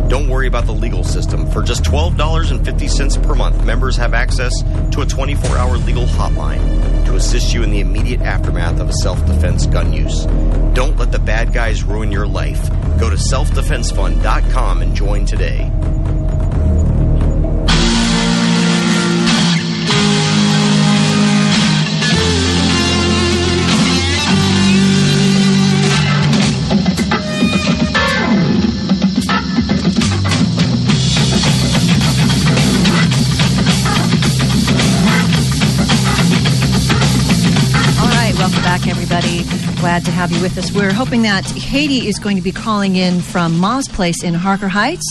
[0.09, 1.51] Don't worry about the legal system.
[1.51, 4.53] For just $12.50 per month, members have access
[4.93, 8.93] to a 24 hour legal hotline to assist you in the immediate aftermath of a
[8.93, 10.27] self defense gun use.
[10.75, 12.69] Don't let the bad guys ruin your life.
[13.01, 15.71] Go to selfdefensefund.com and join today.
[39.83, 40.71] Glad to have you with us.
[40.71, 44.69] We're hoping that Katie is going to be calling in from Ma's Place in Harker
[44.69, 45.05] Heights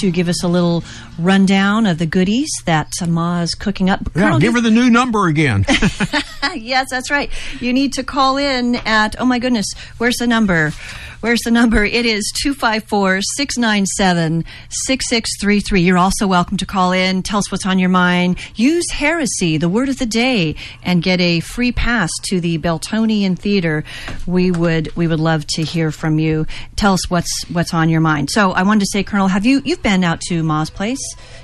[0.00, 0.82] to give us a little
[1.16, 4.00] rundown of the goodies that Ma is cooking up.
[4.16, 5.64] Yeah, Colonel, give her the new number again.
[6.56, 7.30] yes, that's right.
[7.60, 9.66] You need to call in at, oh my goodness,
[9.98, 10.72] where's the number?
[11.20, 11.84] Where's the number?
[11.84, 15.80] It is 254 697 6633.
[15.80, 17.22] You're also welcome to call in.
[17.22, 18.38] Tell us what's on your mind.
[18.54, 23.36] Use heresy, the word of the day, and get a free pass to the Beltonian
[23.38, 23.82] Theater.
[24.26, 26.46] We would we would love to hear from you.
[26.76, 28.30] Tell us what's what's on your mind.
[28.30, 31.00] So I wanted to say, Colonel, have you you've been out to Ma's place?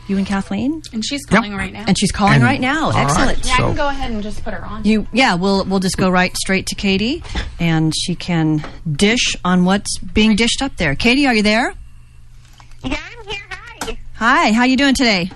[0.09, 0.83] You and Kathleen?
[0.93, 1.85] And she's calling right now.
[1.87, 2.87] And she's calling And- right now.
[2.87, 3.47] all right, Excellent.
[3.47, 4.85] Yeah, I can go ahead and just put her on.
[4.85, 7.23] You yeah, we'll we'll just go right straight to Katie,
[7.61, 10.95] and she can dish on what's being dished up there.
[10.97, 11.75] Katie, are you there?
[12.85, 13.43] Yeah, I'm here.
[13.51, 13.99] Hi.
[14.15, 15.31] Hi, how you doing today?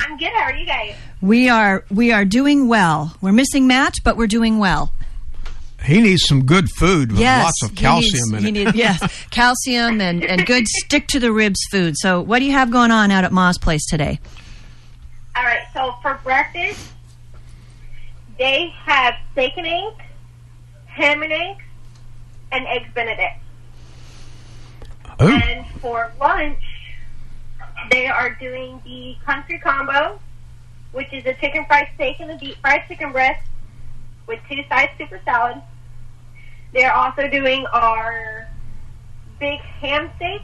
[0.00, 0.28] I'm good.
[0.34, 0.94] How are you guys?
[1.20, 3.16] We are we are doing well.
[3.20, 4.92] We're missing Matt, but we're doing well.
[5.84, 8.64] He needs some good food with yes, lots of calcium needs- in he it.
[8.66, 11.94] need- yes, calcium and and good stick to the ribs food.
[11.96, 14.18] So, what do you have going on out at Ma's place today?
[15.36, 15.62] All right.
[15.72, 16.90] So for breakfast,
[18.38, 20.02] they have steak and eggs,
[20.86, 21.62] ham and eggs,
[22.50, 23.34] and eggs Benedict.
[25.22, 25.28] Ooh.
[25.28, 26.58] And for lunch,
[27.90, 30.18] they are doing the country combo,
[30.92, 33.44] which is a chicken fried steak and a deep fried chicken breast
[34.28, 35.60] with two sides super salad.
[36.72, 38.46] They're also doing our
[39.40, 40.42] big ham steak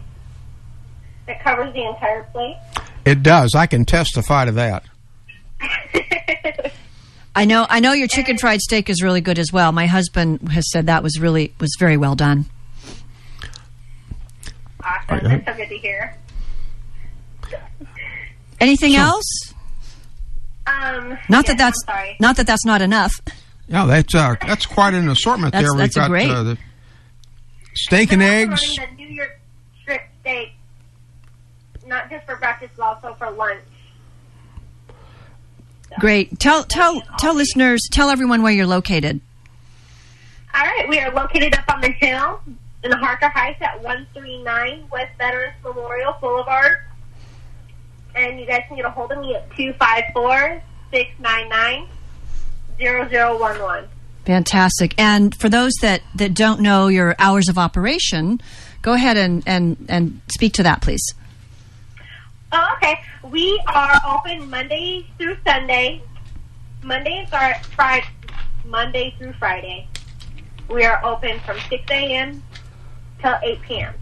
[1.27, 2.57] that covers the entire plate.
[3.05, 3.55] It does.
[3.55, 4.85] I can testify to that.
[7.37, 9.73] I know I know your chicken fried steak is really good as well.
[9.73, 12.47] My husband has said that was really was very well done.
[14.83, 15.29] Awesome.
[15.29, 16.17] That's so good to hear.
[18.61, 19.53] Anything else?
[20.67, 22.17] Um, Not yes, that that's I'm sorry.
[22.21, 23.13] not that that's not enough.
[23.69, 25.79] Yeah, that's uh, that's quite an assortment That's- there.
[25.79, 26.59] that's We've got great- uh, the
[27.75, 28.51] steak and They're eggs.
[28.79, 29.41] also the New York
[29.83, 30.53] strip steak,
[31.87, 33.61] not just for breakfast, but also for lunch.
[36.01, 36.39] Great.
[36.41, 39.21] Tell tell tell listeners, tell everyone where you're located.
[40.55, 42.41] All right, we are located up on the hill
[42.85, 46.79] in Harker Heights at 139 West Veterans Memorial Boulevard.
[48.15, 51.89] And you guys can get a hold of me at 254 699
[52.79, 53.89] 0011.
[54.25, 54.95] Fantastic.
[54.99, 58.41] And for those that, that don't know your hours of operation,
[58.83, 61.15] go ahead and, and, and speak to that, please.
[62.53, 63.01] Oh, okay.
[63.31, 66.03] We are open Monday through Sunday.
[66.83, 68.07] Monday and Fri- Friday.
[68.65, 69.89] Monday through Friday.
[70.69, 72.43] We are open from 6 a.m.
[73.21, 73.95] till 8 p.m.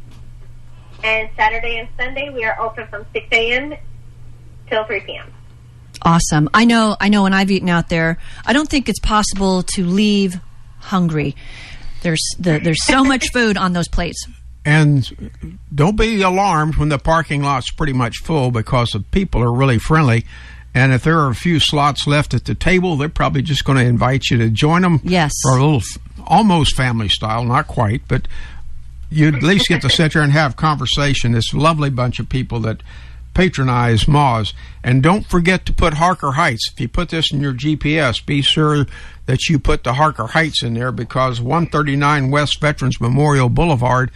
[1.03, 3.75] And Saturday and Sunday we are open from 6 a.m.
[4.69, 5.33] till 3 p.m.
[6.03, 6.51] Awesome.
[6.53, 6.97] I know.
[7.01, 7.23] I know.
[7.23, 10.39] When I've eaten out there, I don't think it's possible to leave
[10.79, 11.37] hungry.
[12.03, 14.27] There's the, there's so much food on those plates.
[14.65, 19.53] And don't be alarmed when the parking lot's pretty much full because the people are
[19.53, 20.25] really friendly.
[20.75, 23.79] And if there are a few slots left at the table, they're probably just going
[23.79, 25.01] to invite you to join them.
[25.03, 25.33] Yes.
[25.43, 25.83] For a little,
[26.27, 28.27] almost family style, not quite, but
[29.11, 31.33] you at least get to sit there and have conversation.
[31.33, 32.83] This lovely bunch of people that
[33.35, 34.53] patronize Ma's.
[34.85, 36.71] And don't forget to put Harker Heights.
[36.73, 38.87] If you put this in your GPS, be sure
[39.27, 44.11] that you put the Harker Heights in there because 139 West Veterans Memorial Boulevard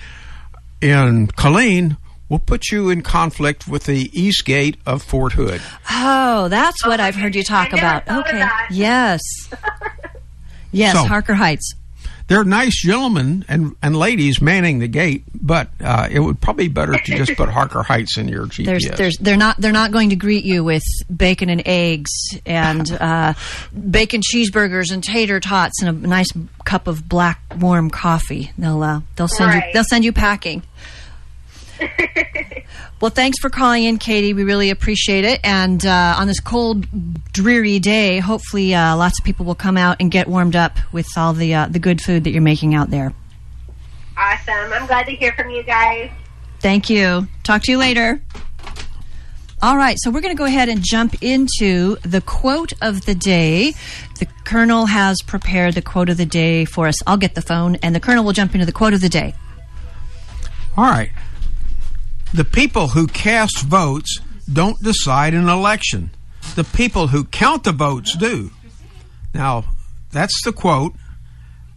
[0.81, 1.97] in Killeen
[2.29, 5.61] will put you in conflict with the east gate of Fort Hood.
[5.91, 8.07] Oh, that's what I've heard you talk about.
[8.09, 8.47] Okay.
[8.71, 9.21] Yes.
[10.73, 11.75] Yes, So- Harker Heights.
[12.29, 16.75] They're nice gentlemen and, and ladies manning the gate, but uh, it would probably be
[16.75, 18.65] better to just put Harker Heights in your GPS.
[18.65, 20.83] There's, there's, they're not, they're not going to greet you with
[21.15, 22.11] bacon and eggs
[22.45, 23.35] and uh,
[23.91, 26.29] bacon cheeseburgers and tater tots and a nice
[26.65, 28.51] cup of black warm coffee.
[28.59, 30.63] They'll, uh, they'll send you, they'll send you packing.
[33.01, 34.33] well, thanks for calling in, Katie.
[34.33, 35.41] We really appreciate it.
[35.45, 36.87] And uh, on this cold,
[37.33, 41.09] dreary day, hopefully, uh, lots of people will come out and get warmed up with
[41.17, 43.13] all the uh, the good food that you're making out there.
[44.17, 44.73] Awesome.
[44.73, 46.11] I'm glad to hear from you guys.
[46.61, 47.29] Thank you.
[47.43, 48.21] Talk to you later.
[49.63, 53.15] All right, so we're going to go ahead and jump into the quote of the
[53.15, 53.73] day.
[54.19, 56.95] The Colonel has prepared the quote of the day for us.
[57.07, 59.35] I'll get the phone, and the Colonel will jump into the quote of the day.
[60.77, 61.11] All right.
[62.37, 64.21] The people who cast votes
[64.53, 66.11] don't decide an election.
[66.55, 68.51] The people who count the votes do.
[69.33, 69.65] Now,
[70.13, 70.93] that's the quote.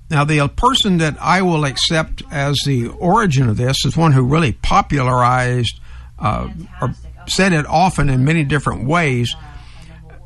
[0.10, 4.24] Now, the person that I will accept as the origin of this is one who
[4.24, 5.80] really popularized
[6.20, 6.49] uh,
[6.82, 6.93] or
[7.26, 9.34] said it often in many different ways.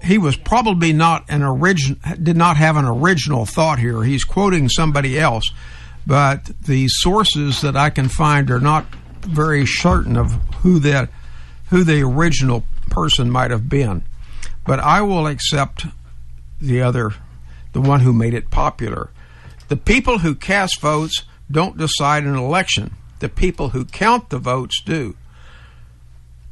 [0.02, 4.02] he was probably not an origin did not have an original thought here.
[4.02, 5.52] He's quoting somebody else,
[6.08, 8.88] but the sources that I can find are not
[9.24, 11.10] very certain of who that
[11.70, 14.04] who the original person might have been.
[14.66, 15.88] But I will accept
[16.62, 17.14] the other,
[17.74, 19.10] the one who made it popular.
[19.70, 22.94] The people who cast votes don't decide an election.
[23.20, 25.16] The people who count the votes do.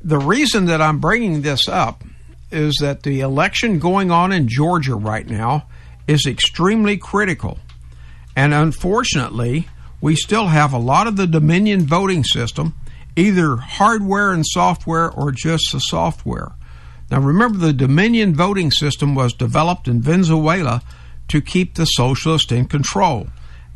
[0.04, 2.04] The reason that I'm bringing this up
[2.52, 5.68] is that the election going on in Georgia right now
[6.08, 7.60] is extremely critical.
[8.36, 9.68] And unfortunately,
[10.02, 12.74] we still have a lot of the Dominion voting system,
[13.16, 16.54] either hardware and software or just the software.
[17.12, 20.82] Now, remember, the Dominion voting system was developed in Venezuela
[21.28, 23.28] to keep the socialists in control,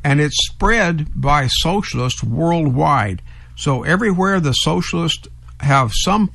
[0.04, 3.22] and it's spread by socialists worldwide.
[3.56, 5.28] So, everywhere the socialists
[5.60, 6.32] have some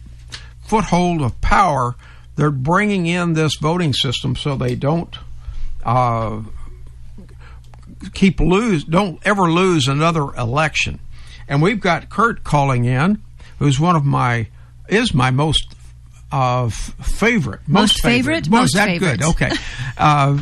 [0.62, 1.97] foothold of power,
[2.36, 5.18] they're bringing in this voting system so they don't
[5.84, 6.41] uh,
[8.12, 11.01] keep lose, don't ever lose another election.
[11.48, 13.20] And we've got Kurt calling in,
[13.59, 14.48] who's one of my
[14.88, 15.74] is my most
[16.32, 19.20] uh, favorite, most, most favorite, favorite, most that favorite.
[19.20, 19.28] good?
[19.30, 19.51] Okay.
[19.98, 20.38] Uh,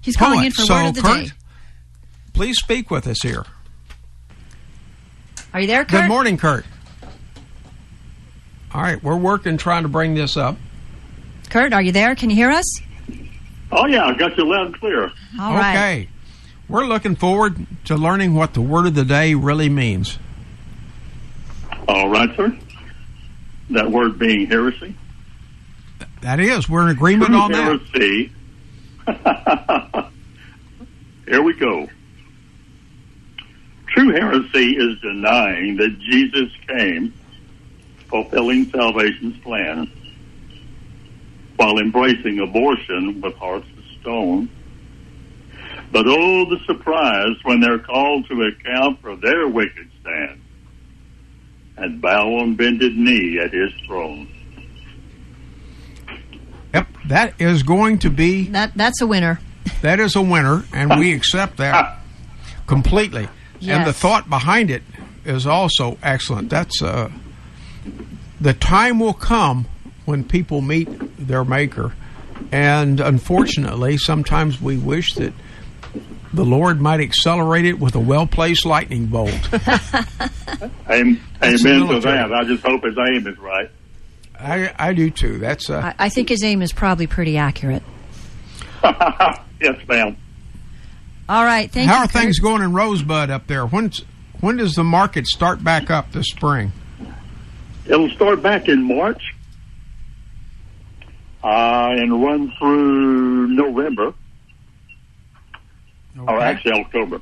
[0.00, 1.30] He's calling in for so word of the Kurt, day.
[2.32, 3.44] Please speak with us here.
[5.54, 6.02] Are you there, Kurt?
[6.02, 6.64] Good morning, Kurt.
[8.74, 10.56] All right, we're working trying to bring this up.
[11.48, 12.14] Kurt, are you there?
[12.14, 12.64] Can you hear us?
[13.72, 15.10] Oh yeah, I got you loud and clear.
[15.40, 16.08] All right.
[16.68, 20.18] We're looking forward to learning what the word of the day really means.
[21.88, 22.56] All right, sir.
[23.70, 24.96] That word being heresy.
[26.22, 27.80] That is, we're in agreement True on that.
[27.94, 28.32] heresy.
[31.28, 31.88] Here we go.
[33.88, 37.14] True heresy is denying that Jesus came,
[38.08, 39.90] fulfilling salvation's plan,
[41.56, 44.48] while embracing abortion with hearts of stone.
[45.92, 50.40] But oh, the surprise when they're called to account for their wicked stand
[51.76, 54.28] and bow on bended knee at his throne.
[56.74, 59.40] Yep, that is going to be That that's a winner.
[59.82, 61.98] that is a winner, and we accept that
[62.66, 63.28] completely.
[63.66, 64.82] And the thought behind it
[65.24, 66.50] is also excellent.
[66.50, 67.10] That's uh,
[68.40, 69.66] the time will come
[70.04, 71.94] when people meet their maker,
[72.52, 75.32] and unfortunately, sometimes we wish that
[76.32, 79.30] the Lord might accelerate it with a well placed lightning bolt.
[80.88, 82.32] Amen, amen to that.
[82.32, 83.70] I just hope his aim is right.
[84.38, 85.38] I, I do too.
[85.38, 87.82] That's uh, I, I think his aim is probably pretty accurate.
[88.84, 90.16] yes, ma'am.
[91.28, 91.70] All right.
[91.70, 92.04] Thank how you.
[92.04, 92.22] are Kurt.
[92.22, 93.66] things going in Rosebud up there?
[93.66, 94.04] When's
[94.40, 96.72] when does the market start back up this spring?
[97.86, 99.22] It'll start back in March
[101.42, 104.12] uh, and run through November,
[106.18, 107.20] or actually October.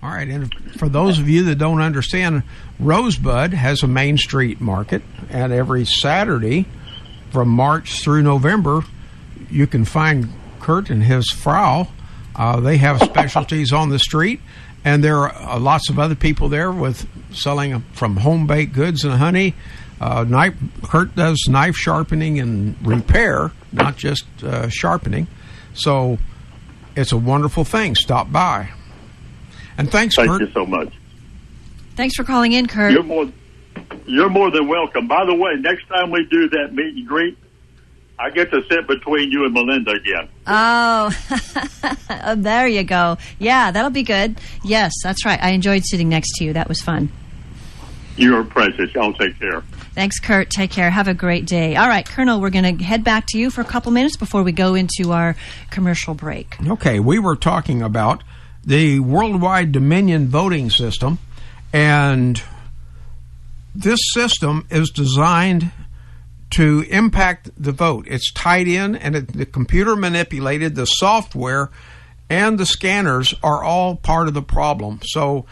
[0.00, 2.44] All right, and for those of you that don't understand,
[2.78, 6.66] Rosebud has a Main Street market, and every Saturday
[7.30, 8.82] from March through November,
[9.50, 11.88] you can find Kurt and his Frau.
[12.36, 14.40] Uh, they have specialties on the street,
[14.84, 19.04] and there are uh, lots of other people there with selling from home baked goods
[19.04, 19.54] and honey.
[20.00, 20.54] Uh, knife,
[20.84, 25.26] Kurt does knife sharpening and repair, not just uh, sharpening.
[25.74, 26.18] So
[26.98, 27.94] it's a wonderful thing.
[27.94, 28.70] Stop by.
[29.76, 30.40] And thanks, Thank Kurt.
[30.40, 30.92] you so much.
[31.94, 32.92] Thanks for calling in, Kurt.
[32.92, 33.30] You're more,
[34.06, 35.06] you're more than welcome.
[35.06, 37.38] By the way, next time we do that meet and greet,
[38.18, 40.28] I get to sit between you and Melinda again.
[40.48, 41.16] Oh,
[42.10, 43.16] oh, there you go.
[43.38, 44.40] Yeah, that'll be good.
[44.64, 45.40] Yes, that's right.
[45.40, 46.52] I enjoyed sitting next to you.
[46.52, 47.12] That was fun.
[48.16, 48.92] You're precious.
[48.94, 49.62] Y'all take care.
[49.98, 50.48] Thanks, Kurt.
[50.48, 50.90] Take care.
[50.90, 51.74] Have a great day.
[51.74, 54.44] All right, Colonel, we're going to head back to you for a couple minutes before
[54.44, 55.34] we go into our
[55.70, 56.56] commercial break.
[56.64, 58.22] Okay, we were talking about
[58.64, 61.18] the worldwide Dominion voting system,
[61.72, 62.40] and
[63.74, 65.72] this system is designed
[66.50, 68.06] to impact the vote.
[68.06, 71.70] It's tied in, and it, the computer manipulated, the software
[72.30, 75.00] and the scanners are all part of the problem.
[75.02, 75.46] So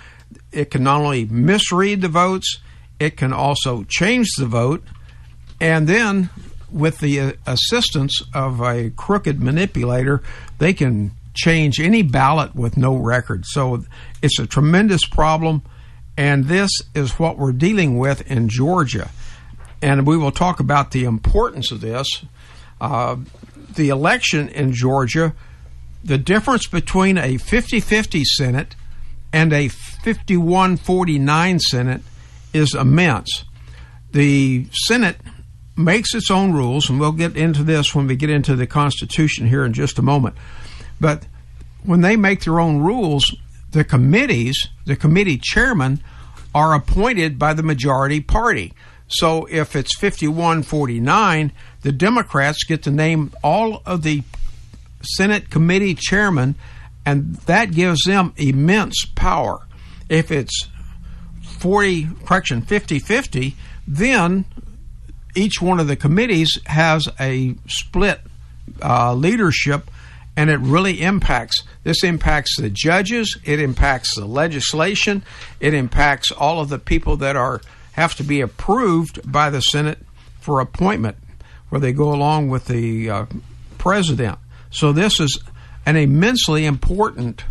[0.53, 2.61] it can not only misread the votes,
[2.99, 4.83] it can also change the vote,
[5.61, 6.31] and then
[6.71, 10.23] with the uh, assistance of a crooked manipulator,
[10.59, 13.45] they can change any ballot with no record.
[13.47, 13.85] So
[14.23, 15.63] it's a tremendous problem,
[16.17, 19.11] and this is what we're dealing with in Georgia.
[19.83, 22.09] And we will talk about the importance of this.
[22.81, 23.17] Uh,
[23.75, 25.35] the election in Georgia,
[26.03, 28.75] the difference between a 50 50 Senate
[29.33, 32.03] and a 51 49 Senate
[32.57, 33.45] is immense.
[34.13, 35.17] The Senate
[35.77, 39.47] makes its own rules, and we'll get into this when we get into the Constitution
[39.47, 40.37] here in just a moment.
[41.01, 41.27] But
[41.85, 43.35] when they make their own rules,
[43.73, 46.01] the committees, the committee chairmen,
[46.55, 48.73] are appointed by the majority party.
[49.09, 51.53] So if it's 51 49,
[51.83, 54.23] the Democrats get to name all of the
[55.03, 56.57] Senate committee chairmen,
[57.05, 59.61] and that gives them immense power.
[60.09, 60.69] If it's
[61.59, 64.45] 40, correction, 50 50, then
[65.35, 68.21] each one of the committees has a split
[68.83, 69.91] uh, leadership
[70.37, 75.23] and it really impacts this impacts the judges it impacts the legislation
[75.61, 77.61] it impacts all of the people that are
[77.93, 79.99] have to be approved by the senate
[80.41, 81.17] for appointment
[81.69, 83.27] where they go along with the uh,
[83.79, 84.39] president.
[84.71, 85.39] So this is
[85.85, 87.45] an immensely important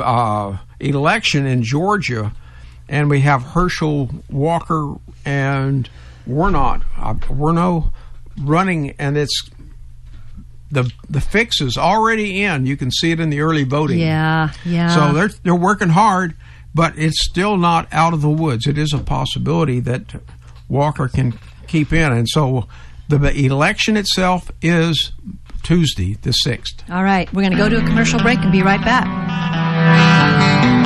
[0.00, 2.32] uh, election in georgia
[2.92, 5.88] and we have herschel walker and
[6.26, 7.92] Warnock, uh, Warno
[8.40, 9.50] running, and it's
[10.70, 12.66] the the fix is already in.
[12.66, 13.98] You can see it in the early voting.
[13.98, 14.94] Yeah, yeah.
[14.94, 16.34] So they're they're working hard,
[16.74, 18.66] but it's still not out of the woods.
[18.66, 20.14] It is a possibility that
[20.68, 22.68] Walker can keep in, and so
[23.08, 25.12] the election itself is
[25.62, 26.84] Tuesday, the sixth.
[26.90, 30.81] All right, we're going to go to a commercial break and be right back.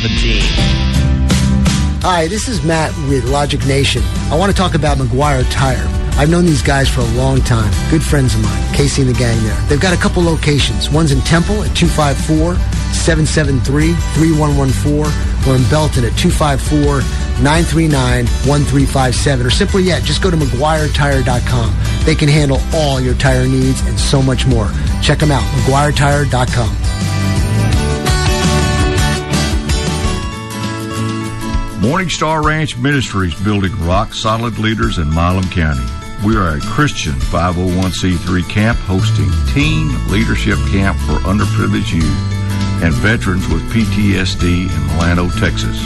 [0.00, 0.72] 254-983-4417.
[2.02, 4.02] Hi, this is Matt with Logic Nation.
[4.30, 5.86] I want to talk about McGuire Tire.
[6.18, 7.70] I've known these guys for a long time.
[7.90, 9.58] Good friends of mine, Casey and the gang there.
[9.68, 10.90] They've got a couple locations.
[10.90, 12.56] One's in Temple at 254
[12.92, 17.00] 773 3114 or in Belton at 254
[17.42, 19.46] 939 1357.
[19.46, 21.76] Or simply yet, just go to McGuireTire.com.
[22.04, 24.70] They can handle all your tire needs and so much more.
[25.02, 27.11] Check them out, McGuireTire.com.
[31.82, 35.84] Morningstar Ranch Ministries building rock solid leaders in Milam County.
[36.24, 43.48] We are a Christian 501c3 camp hosting teen leadership camp for underprivileged youth and veterans
[43.48, 45.76] with PTSD in Milano, Texas.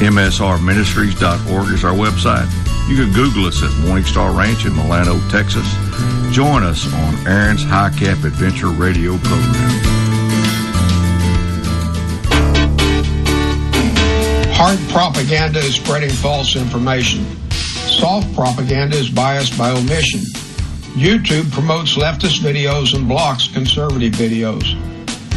[0.00, 2.48] MSRministries.org is our website.
[2.88, 5.70] You can Google us at Morningstar Ranch in Milano, Texas.
[6.32, 10.07] Join us on Aaron's High Cap Adventure Radio program.
[14.60, 17.24] Hard propaganda is spreading false information.
[17.52, 20.18] Soft propaganda is biased by omission.
[20.98, 24.74] YouTube promotes leftist videos and blocks conservative videos.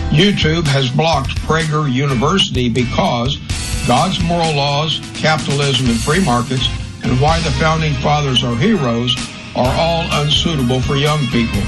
[0.10, 3.38] YouTube has blocked Prager University because
[3.86, 6.68] God's moral laws, capitalism, and free markets,
[7.04, 9.16] and why the founding fathers are heroes
[9.56, 11.62] are all unsuitable for young people.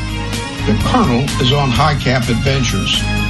[0.66, 3.23] The Colonel is on High Cap Adventures.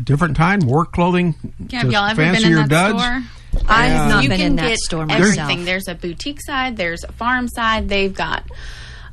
[0.04, 1.34] different kind, work clothing.
[1.68, 3.02] Yeah, have y'all ever fancy been in that duds.
[3.02, 3.22] store?
[3.68, 5.38] I have not you been can in that get store myself.
[5.38, 5.64] everything.
[5.66, 7.88] There's a boutique side, there's a farm side.
[7.90, 8.44] They've got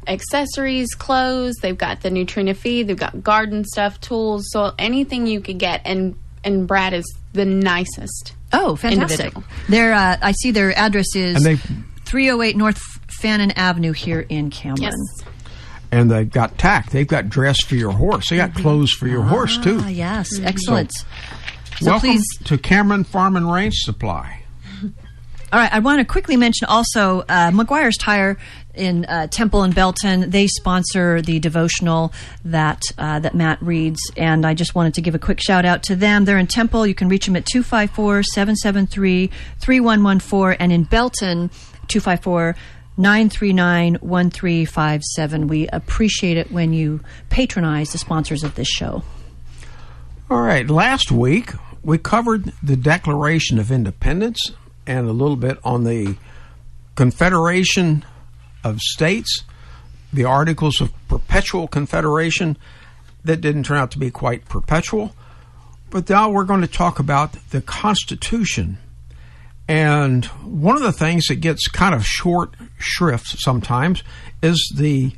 [0.08, 1.56] accessories, clothes.
[1.62, 2.88] They've got the Nutrena feed.
[2.88, 4.46] They've got garden stuff, tools.
[4.52, 5.82] So anything you could get.
[5.86, 8.34] And and Brad is the nicest.
[8.52, 9.20] Oh, fantastic!
[9.20, 9.44] individual.
[9.68, 11.58] Their uh, I see their address is they
[12.06, 14.82] 308 North Fannin Avenue here in Cameron.
[14.82, 14.96] Yes.
[15.92, 16.92] And they've got tack.
[16.92, 18.30] They've got dress for your horse.
[18.30, 19.80] They got clothes for your horse too.
[19.82, 20.92] Ah, yes, excellent.
[21.80, 24.44] So Welcome please to Cameron Farm and Ranch Supply.
[25.52, 28.38] All right, I want to quickly mention also uh, McGuire's Tire
[28.80, 30.30] in uh, Temple and Belton.
[30.30, 32.14] They sponsor the devotional
[32.46, 35.84] that uh, that Matt reads, and I just wanted to give a quick shout out
[35.84, 36.26] to them.
[36.26, 36.88] They're in Temple.
[36.88, 41.50] You can reach them at 254 773 3114, and in Belton,
[41.88, 42.56] 254
[42.98, 45.48] 939 1357.
[45.48, 49.04] We appreciate it when you patronize the sponsors of this show.
[50.30, 50.70] All right.
[50.70, 51.52] Last week,
[51.82, 54.52] we covered the Declaration of Independence
[54.86, 56.18] and a little bit on the
[56.96, 58.04] Confederation
[58.64, 59.44] of States,
[60.12, 62.58] the Articles of Perpetual Confederation
[63.24, 65.14] that didn't turn out to be quite perpetual.
[65.90, 68.78] But now we're going to talk about the Constitution.
[69.68, 74.04] And one of the things that gets kind of short shrift sometimes
[74.42, 75.14] is the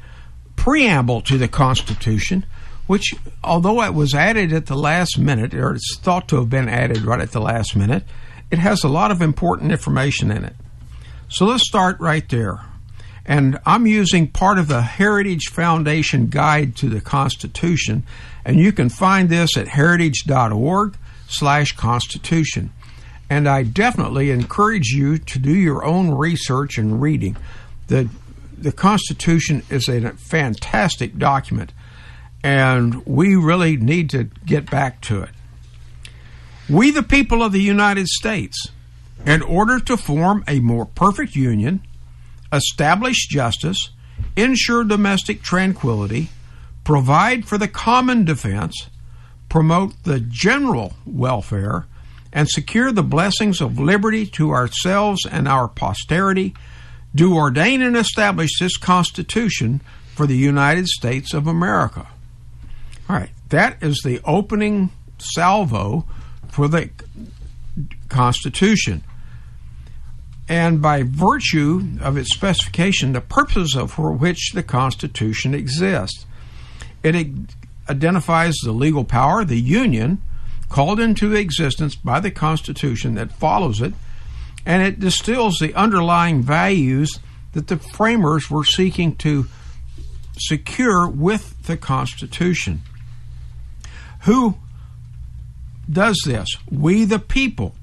[0.55, 2.45] preamble to the Constitution,
[2.87, 3.13] which,
[3.43, 7.01] although it was added at the last minute, or it's thought to have been added
[7.01, 8.03] right at the last minute,
[8.49, 10.55] it has a lot of important information in it.
[11.29, 12.59] So let's start right there.
[13.25, 18.03] And I'm using part of the Heritage Foundation Guide to the Constitution,
[18.43, 20.97] and you can find this at heritage.org
[21.27, 22.71] slash constitution.
[23.29, 27.37] And I definitely encourage you to do your own research and reading.
[27.87, 28.09] The,
[28.57, 31.71] the Constitution is a fantastic document,
[32.43, 35.29] and we really need to get back to it.
[36.69, 38.69] We, the people of the United States,
[39.25, 41.81] in order to form a more perfect union,
[42.51, 43.89] establish justice,
[44.35, 46.29] ensure domestic tranquility,
[46.83, 48.89] provide for the common defense,
[49.49, 51.85] promote the general welfare,
[52.33, 56.53] and secure the blessings of liberty to ourselves and our posterity,
[57.13, 59.81] do ordain and establish this Constitution
[60.15, 62.07] for the United States of America.
[63.09, 66.05] All right, that is the opening salvo
[66.47, 66.89] for the
[68.07, 69.03] Constitution.
[70.51, 76.25] And by virtue of its specification, the purposes of for which the Constitution exists,
[77.03, 77.15] it
[77.87, 80.21] identifies the legal power, the Union,
[80.67, 83.93] called into existence by the Constitution that follows it,
[84.65, 87.19] and it distills the underlying values
[87.53, 89.47] that the framers were seeking to
[90.37, 92.81] secure with the Constitution.
[94.23, 94.57] Who
[95.89, 96.49] does this?
[96.69, 97.73] We the people.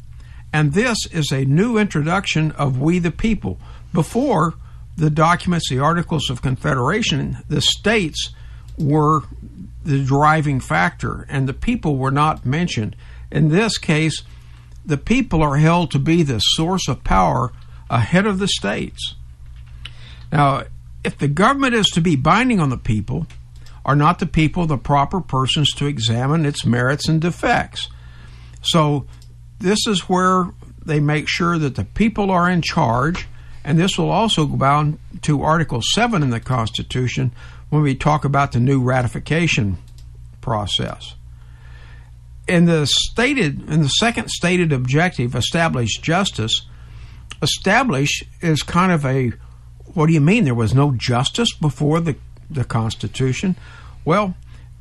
[0.52, 3.58] And this is a new introduction of We the People.
[3.92, 4.54] Before
[4.96, 8.30] the documents, the Articles of Confederation, the states
[8.76, 9.22] were
[9.84, 12.96] the driving factor, and the people were not mentioned.
[13.30, 14.22] In this case,
[14.84, 17.52] the people are held to be the source of power
[17.90, 19.14] ahead of the states.
[20.32, 20.64] Now,
[21.04, 23.26] if the government is to be binding on the people,
[23.84, 27.88] are not the people the proper persons to examine its merits and defects?
[28.62, 29.06] So,
[29.58, 30.50] this is where
[30.84, 33.26] they make sure that the people are in charge,
[33.64, 37.32] and this will also go down to Article 7 in the Constitution
[37.70, 39.78] when we talk about the new ratification
[40.40, 41.14] process.
[42.46, 46.66] In the stated in the second stated objective, establish justice,
[47.42, 49.32] establish is kind of a
[49.94, 52.16] what do you mean there was no justice before the
[52.50, 53.56] the Constitution?
[54.04, 54.34] Well,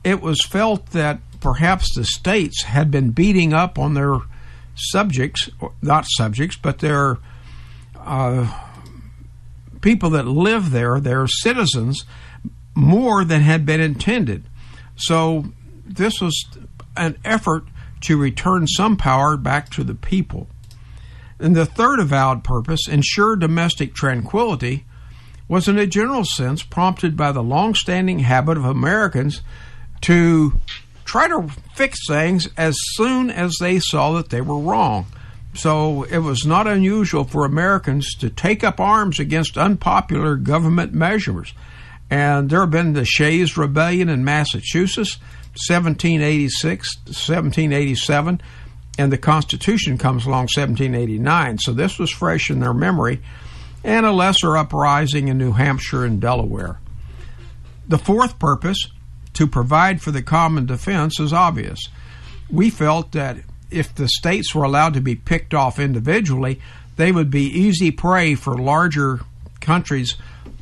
[0.04, 4.20] it was felt that perhaps the states had been beating up on their
[4.78, 5.50] subjects,
[5.82, 7.18] not subjects, but their
[7.96, 8.52] uh,
[9.82, 12.06] people that live there, their citizens,
[12.76, 14.44] more than had been intended.
[14.96, 15.46] So
[15.86, 16.46] this was
[16.96, 17.64] an effort
[18.02, 20.48] to return some power back to the people.
[21.40, 24.86] And the third avowed purpose, ensure domestic tranquility,
[25.48, 29.42] was in a general sense prompted by the long-standing habit of Americans
[30.02, 30.54] to
[31.08, 35.08] try to fix things as soon as they saw that they were wrong.
[35.56, 41.54] So it was not unusual for Americans to take up arms against unpopular government measures.
[42.10, 45.18] And there have been the Shays Rebellion in Massachusetts,
[45.68, 48.42] 1786, 1787,
[49.00, 51.58] and the Constitution comes along 1789.
[51.60, 53.22] So this was fresh in their memory,
[53.84, 56.80] and a lesser uprising in New Hampshire and Delaware.
[57.88, 58.88] The fourth purpose,
[59.38, 61.90] to provide for the common defense, is obvious.
[62.50, 63.38] We felt that
[63.70, 66.60] if the states were allowed to be picked off individually,
[66.96, 69.20] they would be easy prey for larger
[69.62, 70.16] countries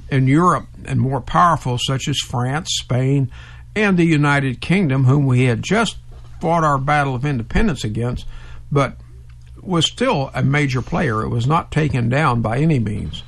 [0.10, 3.32] in Europe and more powerful, such as France, Spain,
[3.78, 5.96] and the United Kingdom, whom we had just
[6.42, 8.26] fought our battle of independence against,
[8.70, 8.98] but
[9.62, 11.22] was still a major player.
[11.22, 13.24] It was not taken down by any means.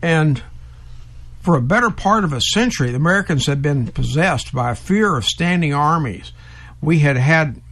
[0.00, 0.42] And
[1.46, 5.16] for a better part of a century, the Americans had been possessed by a fear
[5.16, 6.32] of standing armies.
[6.82, 7.62] We had had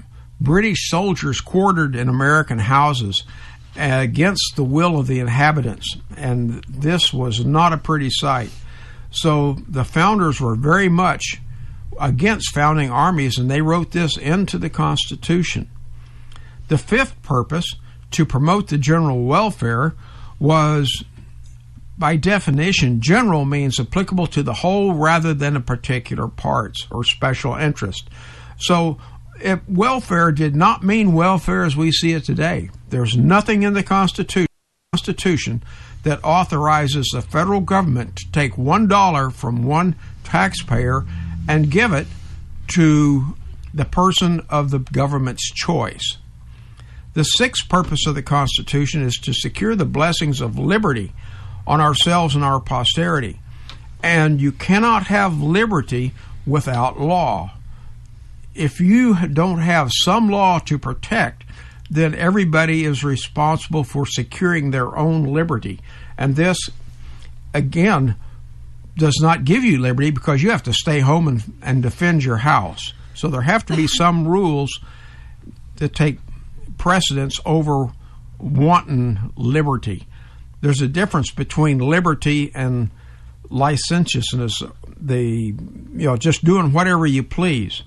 [0.40, 3.24] British soldiers quartered in American houses
[3.74, 8.50] against the will of the inhabitants, and this was not a pretty sight.
[9.10, 11.40] So the founders were very much
[11.98, 15.68] against founding armies, and they wrote this into the Constitution.
[16.68, 17.74] The fifth purpose,
[18.12, 19.96] to promote the general welfare,
[20.38, 21.02] was
[21.96, 27.54] by definition, general means applicable to the whole rather than a particular parts or special
[27.54, 28.08] interest.
[28.58, 28.98] So,
[29.40, 32.70] if welfare did not mean welfare as we see it today.
[32.90, 34.48] There's nothing in the Constitution,
[34.92, 35.62] Constitution
[36.04, 41.04] that authorizes the federal government to take one dollar from one taxpayer
[41.48, 42.06] and give it
[42.68, 43.36] to
[43.72, 46.18] the person of the government's choice.
[47.14, 51.12] The sixth purpose of the Constitution is to secure the blessings of liberty
[51.66, 53.40] on ourselves and our posterity.
[54.02, 56.12] And you cannot have liberty
[56.46, 57.52] without law.
[58.54, 61.44] If you don't have some law to protect,
[61.90, 65.80] then everybody is responsible for securing their own liberty.
[66.16, 66.70] And this,
[67.52, 68.16] again,
[68.96, 72.38] does not give you liberty because you have to stay home and, and defend your
[72.38, 72.92] house.
[73.14, 74.80] So there have to be some rules
[75.76, 76.18] that take
[76.78, 77.92] precedence over
[78.38, 80.06] wanton liberty
[80.64, 82.90] there's a difference between liberty and
[83.50, 84.62] licentiousness,
[84.98, 87.82] the you know just doing whatever you please.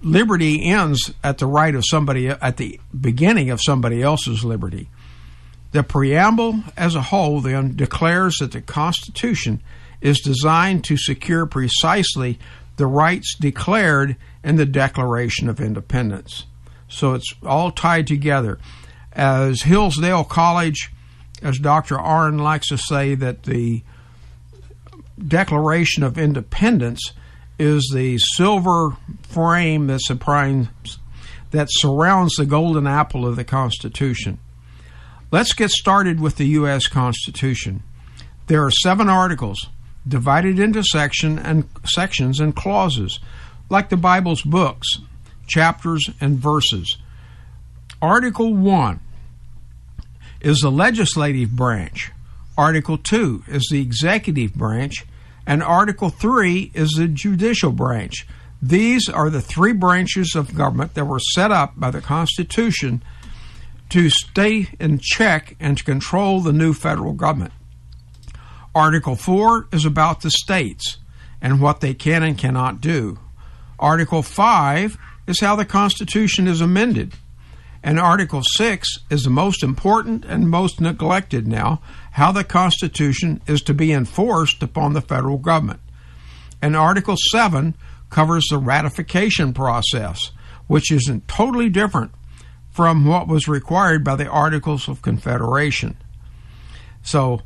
[0.00, 4.88] Liberty ends at the right of somebody at the beginning of somebody else's liberty.
[5.72, 9.62] The preamble as a whole then declares that the Constitution
[10.00, 12.38] is designed to secure precisely
[12.78, 16.46] the rights declared in the Declaration of Independence.
[16.88, 18.58] So it's all tied together.
[19.12, 20.90] As Hillsdale College
[21.42, 21.96] as Dr.
[21.96, 23.82] Arnn likes to say, that the
[25.26, 27.12] Declaration of Independence
[27.58, 30.98] is the silver frame that surrounds,
[31.50, 34.38] that surrounds the golden apple of the Constitution.
[35.30, 36.86] Let's get started with the U.S.
[36.86, 37.82] Constitution.
[38.46, 39.68] There are seven articles
[40.06, 43.20] divided into section and sections and clauses,
[43.68, 44.86] like the Bible's books,
[45.46, 46.96] chapters, and verses.
[48.00, 49.00] Article 1
[50.40, 52.12] is the legislative branch.
[52.56, 55.04] Article 2 is the executive branch.
[55.46, 58.26] And Article 3 is the judicial branch.
[58.60, 63.02] These are the three branches of government that were set up by the Constitution
[63.90, 67.52] to stay in check and to control the new federal government.
[68.74, 70.98] Article 4 is about the states
[71.40, 73.18] and what they can and cannot do.
[73.78, 77.14] Article 5 is how the Constitution is amended.
[77.82, 81.80] And Article 6 is the most important and most neglected now
[82.12, 85.80] how the Constitution is to be enforced upon the federal government.
[86.60, 87.74] And Article 7
[88.10, 90.32] covers the ratification process,
[90.66, 92.10] which is totally different
[92.70, 95.96] from what was required by the Articles of Confederation.
[97.02, 97.40] So,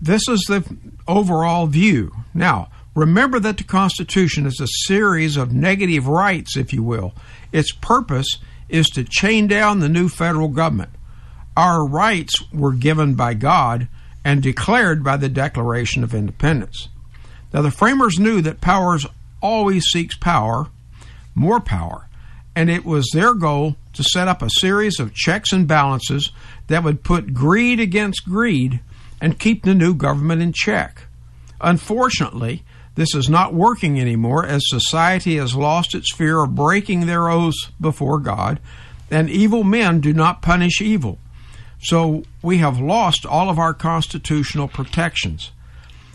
[0.00, 0.64] this is the
[1.06, 2.12] overall view.
[2.32, 7.12] Now, remember that the Constitution is a series of negative rights, if you will.
[7.52, 8.38] Its purpose
[8.70, 10.90] is to chain down the new federal government.
[11.56, 13.88] Our rights were given by God
[14.24, 16.88] and declared by the Declaration of Independence.
[17.52, 19.06] Now, the framers knew that powers
[19.40, 20.68] always seeks power,
[21.34, 22.08] more power,
[22.54, 26.30] and it was their goal to set up a series of checks and balances
[26.68, 28.80] that would put greed against greed
[29.20, 31.02] and keep the new government in check.
[31.60, 32.62] Unfortunately,
[32.94, 37.70] this is not working anymore as society has lost its fear of breaking their oaths
[37.80, 38.60] before God,
[39.10, 41.18] and evil men do not punish evil.
[41.82, 45.50] So we have lost all of our constitutional protections.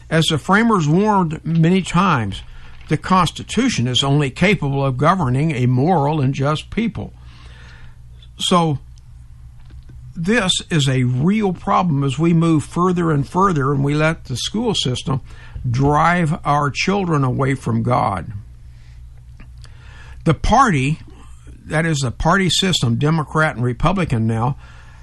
[0.10, 2.44] As the framers warned many times,
[2.88, 7.14] the Constitution is only capable of governing a moral and just people.
[8.38, 8.80] So,
[10.16, 14.38] this is a real problem as we move further and further and we let the
[14.38, 15.22] school system
[15.70, 18.32] drive our children away from God.
[20.26, 21.00] the party,
[21.66, 24.58] that is the party system, Democrat and Republican now,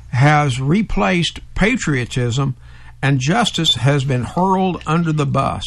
[0.08, 2.56] has replaced patriotism
[3.00, 5.64] and justice has been hurled under the bus.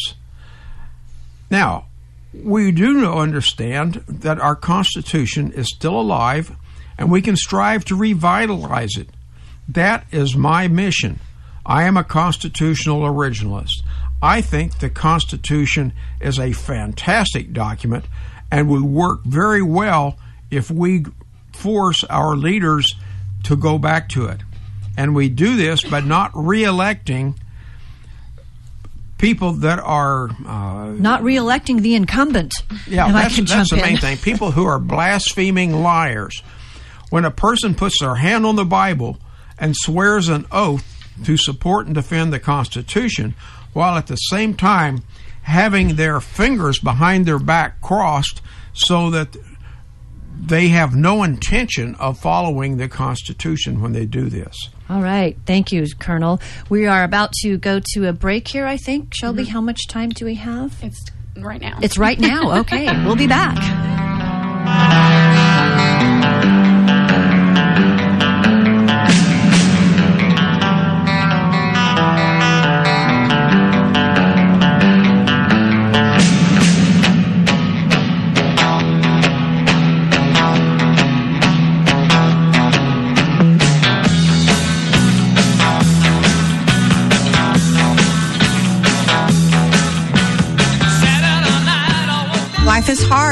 [1.50, 1.86] Now,
[2.34, 6.56] we do understand that our Constitution is still alive
[6.98, 9.10] and we can strive to revitalize it.
[9.68, 11.20] That is my mission.
[11.66, 13.82] I am a constitutional originalist.
[14.22, 18.06] I think the Constitution is a fantastic document
[18.52, 20.18] and would work very well
[20.50, 21.06] if we
[21.54, 22.96] force our leaders
[23.44, 24.42] to go back to it.
[24.98, 27.36] And we do this by not re-electing
[29.18, 32.54] people that are uh, not re-electing the incumbent.
[32.88, 34.02] Yeah, that's, that's jump the main in.
[34.02, 34.18] thing.
[34.18, 36.42] People who are blaspheming liars.
[37.10, 39.18] When a person puts their hand on the Bible
[39.58, 40.84] and swears an oath
[41.24, 43.36] to support and defend the Constitution,
[43.76, 45.04] while at the same time
[45.44, 48.42] having their fingers behind their back crossed
[48.74, 49.36] so that
[50.40, 54.70] they have no intention of following the Constitution when they do this.
[54.90, 55.38] All right.
[55.46, 56.40] Thank you, Colonel.
[56.70, 59.14] We are about to go to a break here, I think.
[59.14, 59.52] Shelby, Mm-hmm.
[59.52, 60.74] how much time do we have?
[60.82, 61.04] It's
[61.38, 61.80] right now.
[61.82, 62.60] It's right now.
[62.62, 62.86] Okay.
[63.06, 63.56] we'll be back.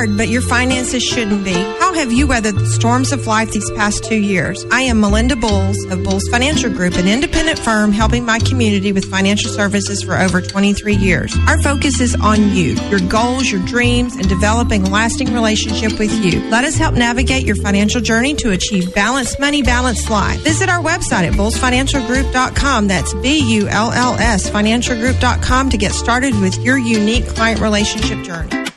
[0.04, 1.54] Hard, but your finances shouldn't be.
[1.54, 4.66] How have you weathered the storms of life these past two years?
[4.70, 9.06] I am Melinda Bulls of Bulls Financial Group, an independent firm helping my community with
[9.06, 11.34] financial services for over 23 years.
[11.48, 16.12] Our focus is on you, your goals, your dreams, and developing a lasting relationship with
[16.26, 16.42] you.
[16.50, 20.42] Let us help navigate your financial journey to achieve balanced money, balanced life.
[20.42, 22.88] Visit our website at bullsfinancialgroup.com.
[22.90, 28.73] That's B-U-L-L-S financialgroup.com to get started with your unique client relationship journey.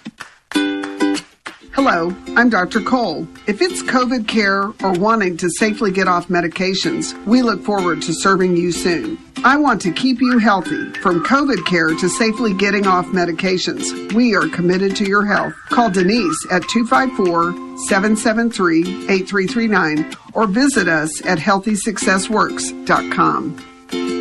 [1.76, 2.80] Hello, I'm Dr.
[2.80, 3.28] Cole.
[3.46, 8.14] If it's COVID care or wanting to safely get off medications, we look forward to
[8.14, 9.18] serving you soon.
[9.44, 10.90] I want to keep you healthy.
[11.02, 15.52] From COVID care to safely getting off medications, we are committed to your health.
[15.68, 17.52] Call Denise at 254
[17.88, 24.15] 773 8339 or visit us at healthysuccessworks.com.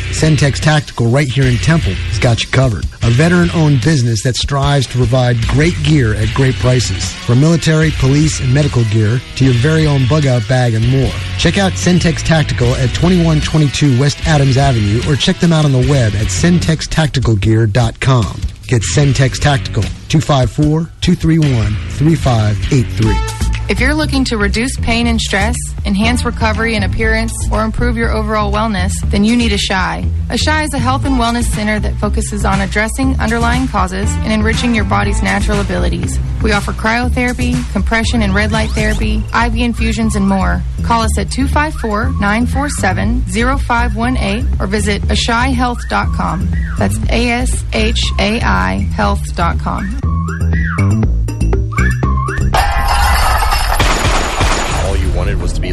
[0.09, 2.83] Centex Tactical right here in Temple has got you covered.
[3.03, 7.13] A veteran owned business that strives to provide great gear at great prices.
[7.27, 11.13] From military, police, and medical gear to your very own bug out bag and more.
[11.37, 15.87] Check out Centex Tactical at 2122 West Adams Avenue or check them out on the
[15.87, 18.41] web at centextacticalgear.com.
[18.65, 23.36] Get Centex Tactical 254 231 3583.
[23.69, 28.11] If you're looking to reduce pain and stress, enhance recovery and appearance, or improve your
[28.11, 30.09] overall wellness, then you need Ashai.
[30.29, 34.31] A Shy is a health and wellness center that focuses on addressing underlying causes and
[34.31, 36.17] enriching your body's natural abilities.
[36.41, 40.61] We offer cryotherapy, compression and red light therapy, IV infusions, and more.
[40.83, 46.49] Call us at 254 947 0518 or visit ashaihealth.com.
[46.77, 49.99] That's A S H A I health.com.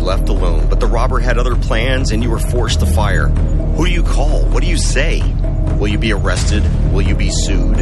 [0.05, 3.29] left alone, but the robber had other plans and you were forced to fire.
[3.29, 4.45] Who do you call?
[4.47, 5.23] What do you say?
[5.79, 6.63] Will you be arrested?
[6.93, 7.79] Will you be sued?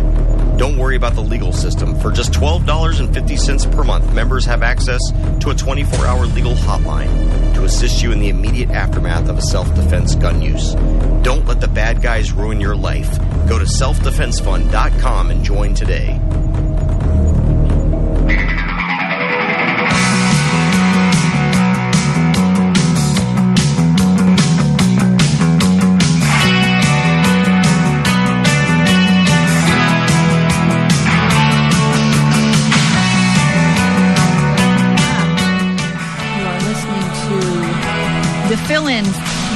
[0.56, 1.98] Don't worry about the legal system.
[1.98, 5.00] For just $12.50 per month, members have access
[5.40, 9.42] to a 24 hour legal hotline to assist you in the immediate aftermath of a
[9.42, 10.74] self defense gun use.
[11.22, 13.18] Don't let the bad guys ruin your life.
[13.48, 16.18] Go to selfdefensefund.com and join today.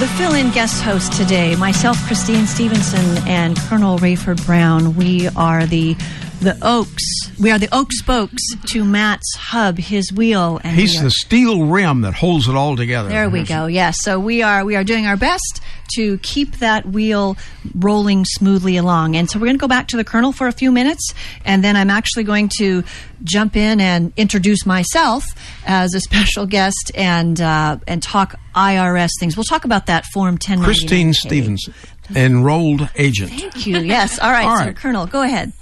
[0.01, 4.95] The fill in guest host today, myself, Christine Stevenson, and Colonel Rayford Brown.
[4.95, 5.97] We are the
[6.41, 7.03] the Oaks.
[7.41, 12.03] We are the Oak spokes to Matt's hub, his wheel, and He's the steel rim
[12.03, 13.09] that holds it all together.
[13.09, 13.67] There we go.
[13.67, 13.97] Yes.
[14.01, 15.61] So we are we are doing our best
[15.95, 17.37] to keep that wheel
[17.75, 19.17] rolling smoothly along.
[19.17, 21.15] And so we're going to go back to the colonel for a few minutes,
[21.45, 22.85] and then I'm actually going to
[23.25, 25.25] jump in and introduce myself
[25.67, 29.37] as a special guest and uh, and talk IRS things.
[29.37, 30.63] We'll talk about that Form 10.
[30.63, 31.69] Christine Stevens,
[32.15, 33.33] enrolled agent.
[33.33, 33.79] Thank you.
[33.79, 34.19] Yes.
[34.19, 34.47] All right.
[34.47, 34.73] All so.
[34.73, 35.53] Colonel, go ahead.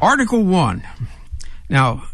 [0.00, 0.82] Article 1.
[1.68, 2.04] Now,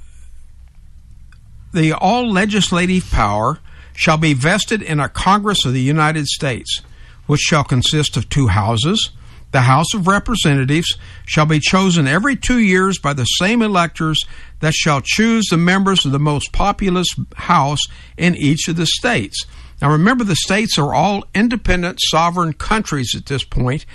[1.73, 3.61] the all legislative power
[3.95, 6.83] shall be vested in a Congress of the United States,
[7.27, 9.11] which shall consist of two houses.
[9.53, 14.27] The House of Representatives shall be chosen every two years by the same electors
[14.61, 17.81] that shall choose the members of the most populous House
[18.17, 19.47] in each of the states.
[19.81, 23.87] Now, remember, the states are all independent, sovereign countries at this point,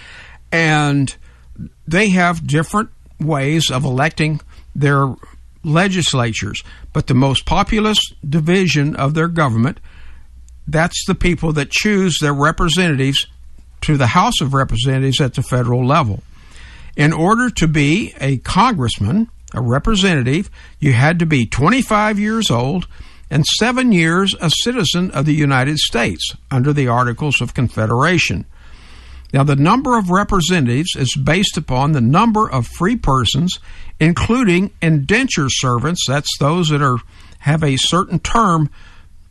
[0.51, 1.13] and
[1.85, 2.89] they have different
[3.21, 4.41] ways of electing
[4.75, 5.15] their
[5.63, 6.63] legislatures.
[6.93, 9.79] But the most populous division of their government,
[10.67, 13.27] that's the people that choose their representatives
[13.81, 16.23] to the House of Representatives at the federal level.
[16.95, 20.49] In order to be a congressman, a representative,
[20.79, 22.87] you had to be 25 years old
[23.29, 28.45] and seven years a citizen of the United States under the Articles of Confederation.
[29.33, 33.59] Now, the number of representatives is based upon the number of free persons,
[33.99, 36.05] including indenture servants.
[36.07, 36.97] That's those that are
[37.39, 38.69] have a certain term.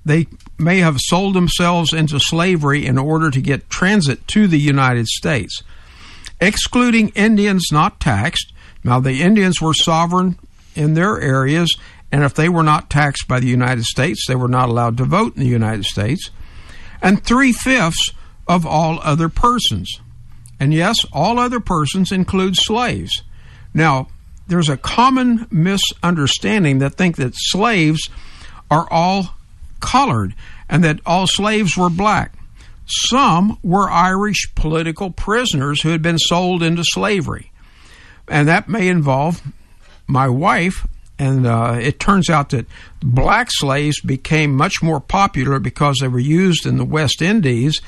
[0.04, 0.26] They
[0.58, 5.62] may have sold themselves into slavery in order to get transit to the United States.
[6.40, 8.52] Excluding Indians not taxed.
[8.82, 10.38] Now, the Indians were sovereign
[10.74, 11.76] in their areas,
[12.10, 15.04] and if they were not taxed by the United States, they were not allowed to
[15.04, 16.30] vote in the United States.
[17.02, 18.12] And three fifths
[18.50, 20.00] of all other persons.
[20.58, 23.22] And yes, all other persons include slaves.
[23.72, 24.08] Now,
[24.48, 28.10] there's a common misunderstanding that think that slaves
[28.68, 29.36] are all
[29.78, 30.34] colored
[30.68, 32.34] and that all slaves were black.
[32.86, 37.52] Some were Irish political prisoners who had been sold into slavery.
[38.26, 39.40] And that may involve
[40.08, 40.88] my wife.
[41.20, 42.66] And uh, it turns out that
[43.00, 47.80] black slaves became much more popular because they were used in the West Indies.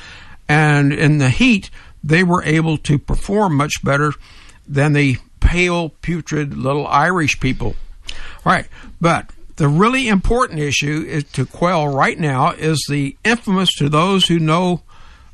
[0.53, 1.71] And in the heat,
[2.05, 4.13] they were able to perform much better
[4.69, 7.75] than the pale, putrid little Irish people.
[8.45, 8.67] Right.
[9.01, 14.27] But the really important issue is to quell right now is the infamous to those
[14.27, 14.83] who know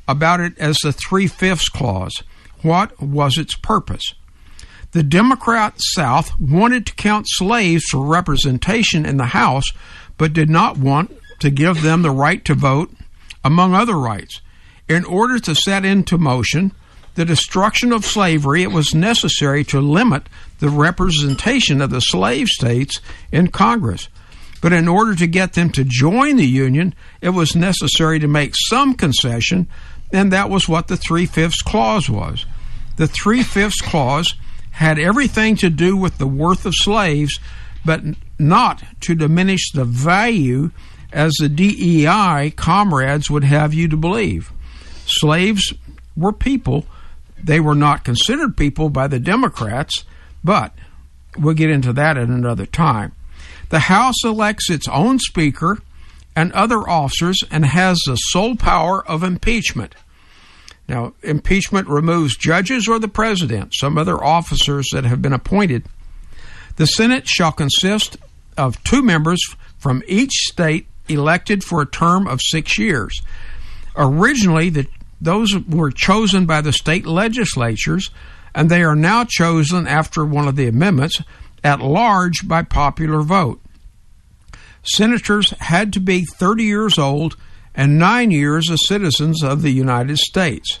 [0.07, 2.23] about it as the three fifths clause.
[2.61, 4.13] What was its purpose?
[4.93, 9.73] The Democrat South wanted to count slaves for representation in the House,
[10.17, 12.93] but did not want to give them the right to vote,
[13.43, 14.39] among other rights.
[14.89, 16.71] In order to set into motion
[17.13, 20.27] the destruction of slavery, it was necessary to limit
[20.57, 22.99] the representation of the slave states
[23.31, 24.09] in Congress.
[24.61, 28.53] But in order to get them to join the Union, it was necessary to make
[28.55, 29.67] some concession,
[30.11, 32.47] and that was what the three fifths clause was.
[32.97, 34.33] The three fifths clause
[34.71, 37.39] had everything to do with the worth of slaves,
[37.85, 38.01] but
[38.39, 40.71] not to diminish the value
[41.13, 44.51] as the DEI comrades would have you to believe.
[45.09, 45.73] Slaves
[46.15, 46.85] were people.
[47.41, 50.03] They were not considered people by the Democrats,
[50.43, 50.73] but
[51.37, 53.13] we'll get into that at another time.
[53.69, 55.79] The House elects its own speaker
[56.35, 59.95] and other officers and has the sole power of impeachment.
[60.87, 65.85] Now, impeachment removes judges or the president, some other officers that have been appointed.
[66.77, 68.17] The Senate shall consist
[68.57, 69.39] of two members
[69.77, 73.21] from each state elected for a term of six years.
[73.95, 74.87] Originally, the,
[75.21, 78.09] those were chosen by the state legislatures,
[78.55, 81.21] and they are now chosen after one of the amendments
[81.63, 83.61] at large by popular vote.
[84.83, 87.35] Senators had to be 30 years old
[87.75, 90.79] and nine years as citizens of the United States.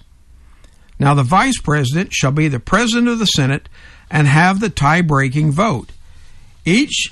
[0.97, 3.69] Now, the vice president shall be the president of the Senate
[4.09, 5.91] and have the tie breaking vote.
[6.65, 7.11] Each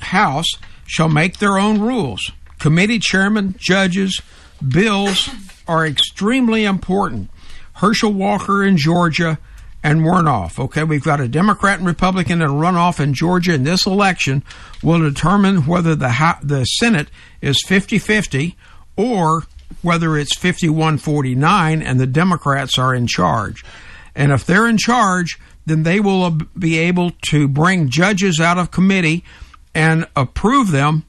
[0.00, 0.46] House
[0.86, 2.30] shall make their own rules.
[2.58, 4.20] Committee chairmen, judges,
[4.66, 5.28] bills
[5.68, 7.30] are extremely important.
[7.74, 9.38] Herschel Walker in Georgia
[9.82, 10.58] and Warnock.
[10.58, 14.42] Okay, we've got a Democrat and Republican that run off in Georgia in this election
[14.82, 17.08] will determine whether the the Senate
[17.40, 18.56] is 50-50
[18.96, 19.44] or
[19.82, 23.64] whether it's 51-49 and the Democrats are in charge.
[24.14, 28.70] And if they're in charge, then they will be able to bring judges out of
[28.70, 29.24] committee
[29.74, 31.04] and approve them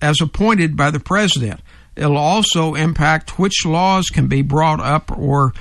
[0.00, 1.60] as appointed by the president.
[1.96, 5.54] It'll also impact which laws can be brought up or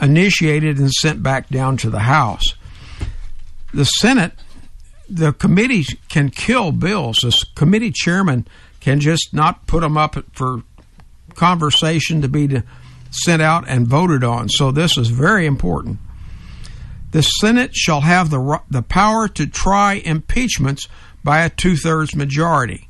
[0.00, 2.44] initiated and sent back down to the House.
[3.72, 4.32] The Senate,
[5.08, 7.18] the committee can kill bills.
[7.18, 8.46] The committee chairman
[8.80, 10.62] can just not put them up for
[11.34, 12.62] conversation to be
[13.10, 14.48] sent out and voted on.
[14.48, 15.98] So this is very important.
[17.12, 20.88] The Senate shall have the the power to try impeachments
[21.22, 22.88] by a two thirds majority.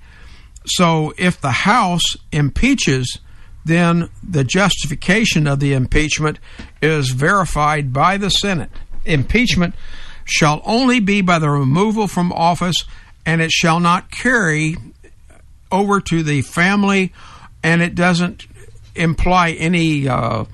[0.66, 3.18] So if the House impeaches,
[3.64, 6.38] then the justification of the impeachment
[6.82, 8.70] is verified by the Senate.
[9.04, 9.74] Impeachment
[10.24, 12.84] shall only be by the removal from office,
[13.24, 14.76] and it shall not carry
[15.70, 17.12] over to the family,
[17.62, 18.46] and it doesn't
[18.94, 20.44] imply any uh,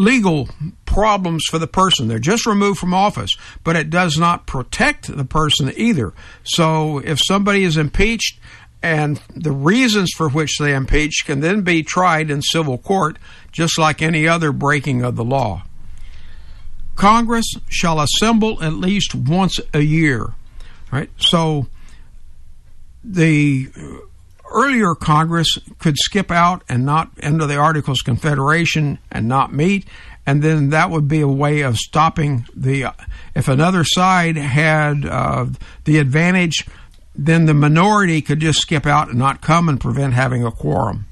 [0.00, 0.48] legal
[0.86, 2.08] problems for the person.
[2.08, 3.30] They're just removed from office,
[3.62, 6.12] but it does not protect the person either.
[6.42, 8.40] So if somebody is impeached
[8.82, 13.18] and the reasons for which they impeached can then be tried in civil court,
[13.52, 15.64] just like any other breaking of the law.
[16.96, 20.34] Congress shall assemble at least once a year.
[20.90, 21.10] Right?
[21.18, 21.68] So
[23.04, 23.70] the
[24.52, 29.86] earlier Congress could skip out and not enter the Articles Confederation and not meet,
[30.26, 32.92] and then that would be a way of stopping the.
[33.34, 35.46] If another side had uh,
[35.84, 36.66] the advantage,
[37.14, 41.06] then the minority could just skip out and not come and prevent having a quorum.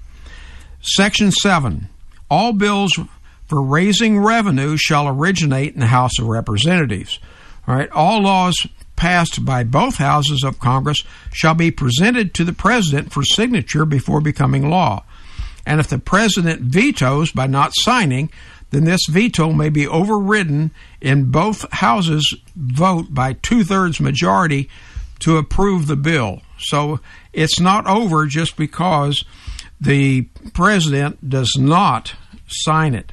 [0.81, 1.89] Section 7
[2.31, 2.99] All bills
[3.47, 7.19] for raising revenue shall originate in the House of Representatives.
[7.67, 8.67] All right, all laws
[8.99, 14.21] passed by both houses of Congress shall be presented to the President for signature before
[14.21, 15.05] becoming law.
[15.65, 18.31] And if the President vetoes by not signing,
[18.71, 24.69] then this veto may be overridden in both houses' vote by two thirds majority
[25.21, 26.43] to approve the bill.
[26.59, 27.01] So
[27.33, 29.25] it's not over just because
[29.81, 30.23] the
[30.55, 32.15] President does not
[32.49, 33.13] sign it.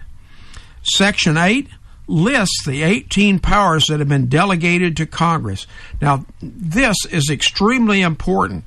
[0.83, 1.67] Section 8
[2.07, 5.67] lists the 18 powers that have been delegated to Congress.
[6.01, 8.63] Now, this is extremely important.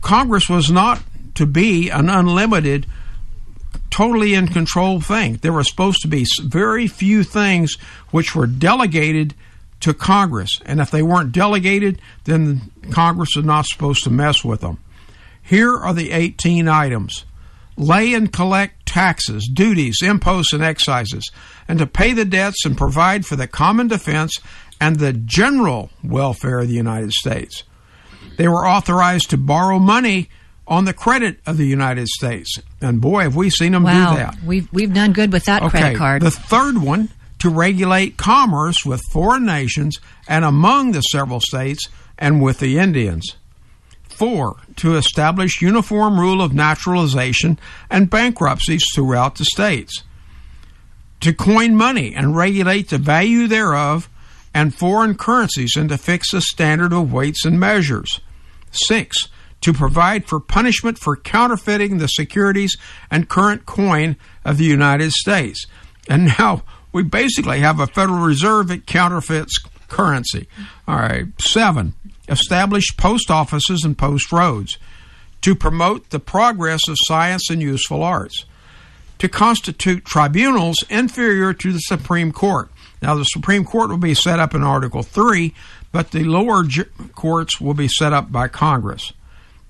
[0.00, 1.02] Congress was not
[1.36, 2.86] to be an unlimited,
[3.90, 5.36] totally in control thing.
[5.36, 7.76] There were supposed to be very few things
[8.10, 9.34] which were delegated
[9.80, 10.60] to Congress.
[10.64, 14.78] And if they weren't delegated, then Congress was not supposed to mess with them.
[15.42, 17.24] Here are the 18 items
[17.76, 21.30] lay and collect taxes, duties, imposts, and excises,
[21.68, 24.38] and to pay the debts and provide for the common defense
[24.80, 27.62] and the general welfare of the United States.
[28.36, 30.28] They were authorized to borrow money
[30.66, 32.58] on the credit of the United States.
[32.80, 34.12] And boy, have we seen them wow.
[34.12, 34.42] do that.
[34.44, 36.22] We've, we've done good with that okay, credit card.
[36.22, 37.10] The third one
[37.40, 39.98] to regulate commerce with foreign nations
[40.28, 43.36] and among the several states and with the Indians.
[44.16, 47.58] Four, to establish uniform rule of naturalization
[47.90, 50.02] and bankruptcies throughout the states.
[51.20, 54.08] To coin money and regulate the value thereof
[54.54, 58.20] and foreign currencies and to fix a standard of weights and measures.
[58.70, 59.28] Six,
[59.62, 62.76] to provide for punishment for counterfeiting the securities
[63.10, 65.66] and current coin of the United States.
[66.08, 69.58] And now we basically have a Federal Reserve that counterfeits
[69.88, 70.48] currency.
[70.88, 71.26] All right.
[71.40, 71.94] Seven,
[72.28, 74.78] establish post offices and post roads
[75.42, 78.44] to promote the progress of science and useful arts,
[79.18, 82.70] to constitute tribunals inferior to the Supreme Court.
[83.02, 85.52] Now, the Supreme Court will be set up in Article 3,
[85.90, 86.64] but the lower
[87.14, 89.12] courts will be set up by Congress.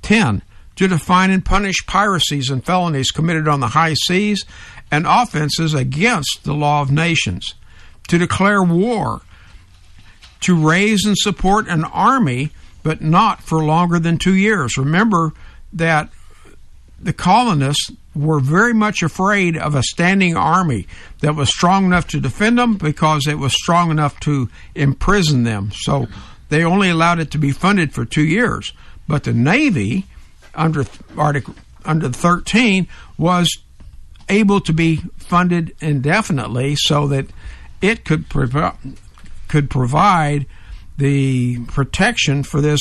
[0.03, 0.43] 10.
[0.77, 4.45] To define and punish piracies and felonies committed on the high seas
[4.91, 7.55] and offenses against the law of nations.
[8.09, 9.23] To declare war
[10.43, 12.51] to raise and support an army,
[12.82, 14.77] but not for longer than two years.
[14.77, 15.32] Remember
[15.73, 16.10] that
[17.01, 20.86] the colonists were very much afraid of a standing army
[21.20, 25.70] that was strong enough to defend them because it was strong enough to imprison them.
[25.73, 26.06] So
[26.48, 28.73] they only allowed it to be funded for two years.
[29.09, 30.06] But the Navy,
[30.55, 30.85] under
[31.16, 31.55] Article
[31.85, 32.86] under 13,
[33.19, 33.59] was
[34.28, 37.27] able to be funded indefinitely so that
[37.81, 38.77] it could provide
[39.53, 40.47] could provide
[40.97, 42.81] the protection for this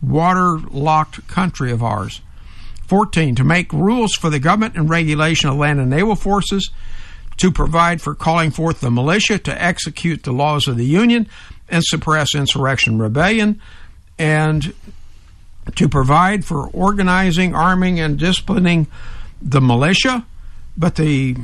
[0.00, 2.20] water-locked country of ours.
[2.86, 3.34] 14.
[3.34, 6.70] To make rules for the government and regulation of land and naval forces,
[7.38, 11.26] to provide for calling forth the militia to execute the laws of the Union
[11.68, 13.60] and suppress insurrection rebellion,
[14.16, 14.72] and
[15.74, 18.86] to provide for organizing, arming, and disciplining
[19.40, 20.24] the militia,
[20.76, 21.34] but the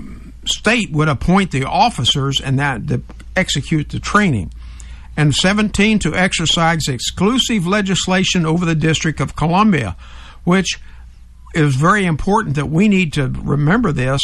[0.45, 3.03] state would appoint the officers and that to
[3.35, 4.53] execute the training
[5.19, 9.97] and 17 to exercise exclusive legislation over the District of Columbia,
[10.45, 10.79] which
[11.55, 14.23] is very important that we need to remember this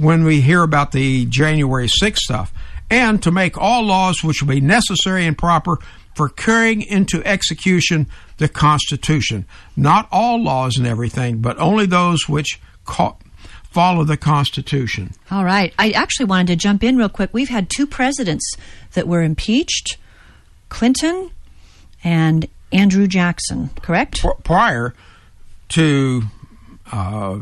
[0.00, 2.52] when we hear about the January 6th stuff,
[2.90, 5.78] and to make all laws which will be necessary and proper
[6.16, 8.08] for carrying into execution
[8.38, 9.46] the Constitution.
[9.76, 12.60] Not all laws and everything, but only those which
[13.70, 15.12] follow the Constitution.
[15.30, 15.72] All right.
[15.78, 17.30] I actually wanted to jump in real quick.
[17.32, 18.56] We've had two presidents
[18.94, 19.96] that were impeached
[20.68, 21.30] Clinton
[22.04, 24.22] and Andrew Jackson, correct?
[24.22, 24.94] P- prior
[25.70, 26.22] to
[26.92, 27.40] uh,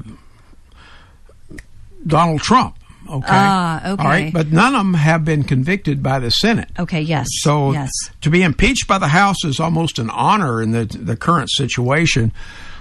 [2.07, 2.77] Donald Trump.
[3.09, 3.27] Okay.
[3.29, 4.03] Ah, okay.
[4.03, 4.33] All right.
[4.33, 6.69] But none of them have been convicted by the Senate.
[6.79, 7.29] Okay, yes.
[7.41, 7.91] So yes.
[8.23, 12.33] to be impeached by the House is almost an honor in the the current situation.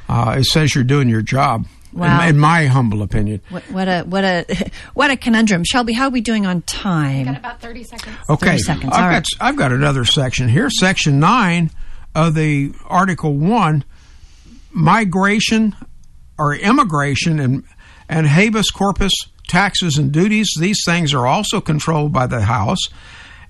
[0.10, 1.66] Uh, it says you're doing your job.
[1.96, 2.24] Wow.
[2.24, 3.42] In, in my humble opinion.
[3.50, 4.46] What, what a what a
[4.94, 5.64] what a conundrum.
[5.64, 7.26] Shelby, how are we doing on time?
[7.26, 8.18] Got about 30 seconds.
[8.30, 8.52] Okay.
[8.52, 8.94] 30 seconds.
[8.94, 9.28] I've All got right.
[9.40, 10.70] I've got another section here.
[10.70, 11.72] Section nine
[12.14, 13.86] of the Article one,
[14.72, 15.76] migration
[16.38, 17.64] or immigration and
[18.10, 19.14] and habeas corpus
[19.48, 20.50] taxes and duties.
[20.60, 22.80] These things are also controlled by the House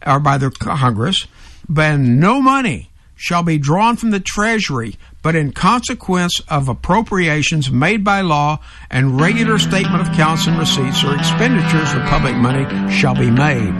[0.05, 1.27] or by the Congress.
[1.67, 8.03] But no money shall be drawn from the Treasury, but in consequence of appropriations made
[8.03, 8.60] by law
[8.91, 13.73] and regular statement of accounts and receipts or expenditures of public money shall be made.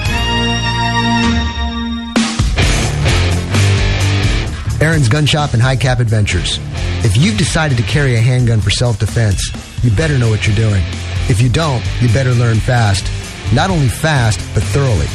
[4.82, 6.58] Aaron's Gun Shop and High Cap Adventures.
[7.06, 9.52] If you've decided to carry a handgun for self-defense,
[9.84, 10.82] you better know what you're doing.
[11.30, 13.06] If you don't, you better learn fast.
[13.54, 15.06] Not only fast, but thoroughly.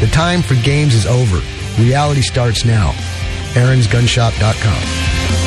[0.00, 1.40] The time for games is over.
[1.80, 2.90] Reality starts now.
[3.54, 5.45] aaronsgunshop.com.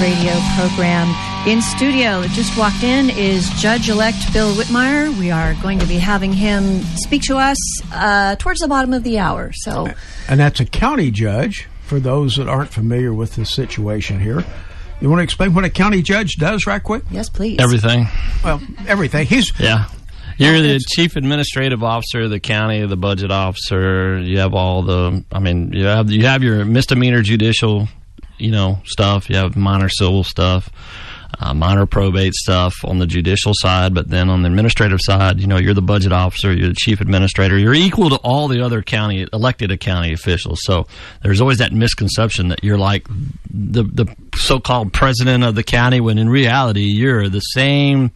[0.00, 1.08] radio program.
[1.48, 5.16] In studio, just walked in is Judge elect Bill Whitmire.
[5.18, 7.56] We are going to be having him speak to us
[7.92, 9.50] uh, towards the bottom of the hour.
[9.54, 9.88] So,
[10.28, 14.44] And that's a county judge, for those that aren't familiar with the situation here.
[15.00, 17.04] You want to explain what a county judge does, right quick?
[17.10, 17.58] Yes, please.
[17.60, 18.08] Everything.
[18.44, 19.26] Well, everything.
[19.26, 19.86] He's Yeah.
[20.36, 24.20] You're the chief administrative officer of the county, the budget officer.
[24.20, 25.24] You have all the.
[25.32, 27.88] I mean, you have you have your misdemeanor judicial,
[28.38, 29.28] you know, stuff.
[29.28, 30.70] You have minor civil stuff,
[31.40, 33.94] uh, minor probate stuff on the judicial side.
[33.94, 36.52] But then on the administrative side, you know, you're the budget officer.
[36.52, 37.58] You're the chief administrator.
[37.58, 40.60] You're equal to all the other county elected county officials.
[40.62, 40.86] So
[41.22, 43.06] there's always that misconception that you're like
[43.50, 48.10] the the so-called president of the county, when in reality you're the same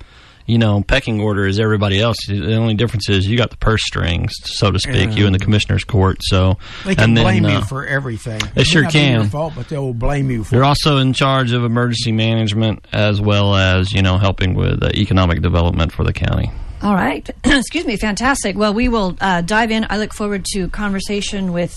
[0.47, 2.17] you know, pecking order as everybody else.
[2.27, 5.39] The only difference is you got the purse strings, so to speak, you in the
[5.39, 6.19] commissioner's court.
[6.21, 8.41] So they can and then, blame uh, you for everything.
[8.55, 9.29] They It sure be your can.
[9.29, 13.21] fault, but they will blame you for You're also in charge of emergency management as
[13.21, 16.51] well as you know helping with uh, economic development for the county.
[16.83, 17.31] All right.
[17.45, 17.97] Excuse me.
[17.97, 18.57] Fantastic.
[18.57, 19.87] Well, we will uh, dive in.
[19.89, 21.73] I look forward to conversation with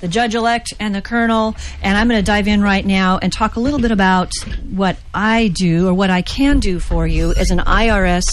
[0.00, 1.54] the judge elect and the colonel.
[1.80, 4.32] And I'm going to dive in right now and talk a little bit about
[4.68, 8.24] what I do or what I can do for you as an IRS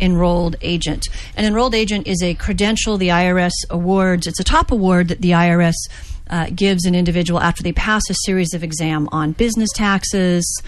[0.00, 1.08] enrolled agent.
[1.36, 4.28] An enrolled agent is a credential the IRS awards.
[4.28, 5.74] It's a top award that the IRS
[6.30, 10.62] uh, gives an individual after they pass a series of exam on business taxes,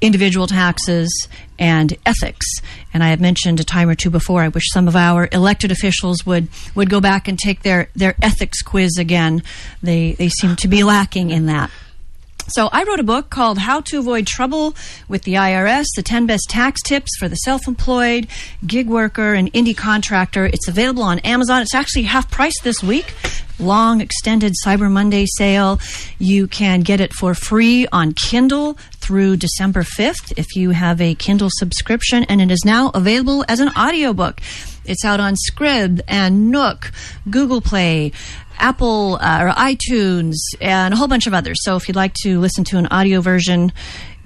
[0.00, 1.10] individual taxes,
[1.58, 2.46] and ethics.
[2.92, 4.42] And I have mentioned a time or two before.
[4.42, 8.14] I wish some of our elected officials would would go back and take their their
[8.22, 9.42] ethics quiz again.
[9.82, 11.70] They they seem to be lacking in that.
[12.50, 14.74] So I wrote a book called How to Avoid Trouble
[15.06, 18.26] with the IRS, the 10 best tax tips for the self-employed,
[18.66, 20.46] gig worker, and indie contractor.
[20.46, 21.60] It's available on Amazon.
[21.60, 23.14] It's actually half price this week.
[23.58, 25.78] Long extended Cyber Monday sale.
[26.18, 28.78] You can get it for free on Kindle
[29.08, 33.58] through December 5th if you have a Kindle subscription and it is now available as
[33.58, 34.38] an audiobook.
[34.84, 36.92] It's out on Scribd and Nook,
[37.30, 38.12] Google Play,
[38.58, 41.56] Apple uh, or iTunes, and a whole bunch of others.
[41.62, 43.72] So if you'd like to listen to an audio version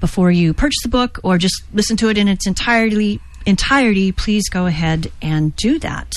[0.01, 4.49] before you purchase the book, or just listen to it in its entirety, entirety, please
[4.49, 6.13] go ahead and do that.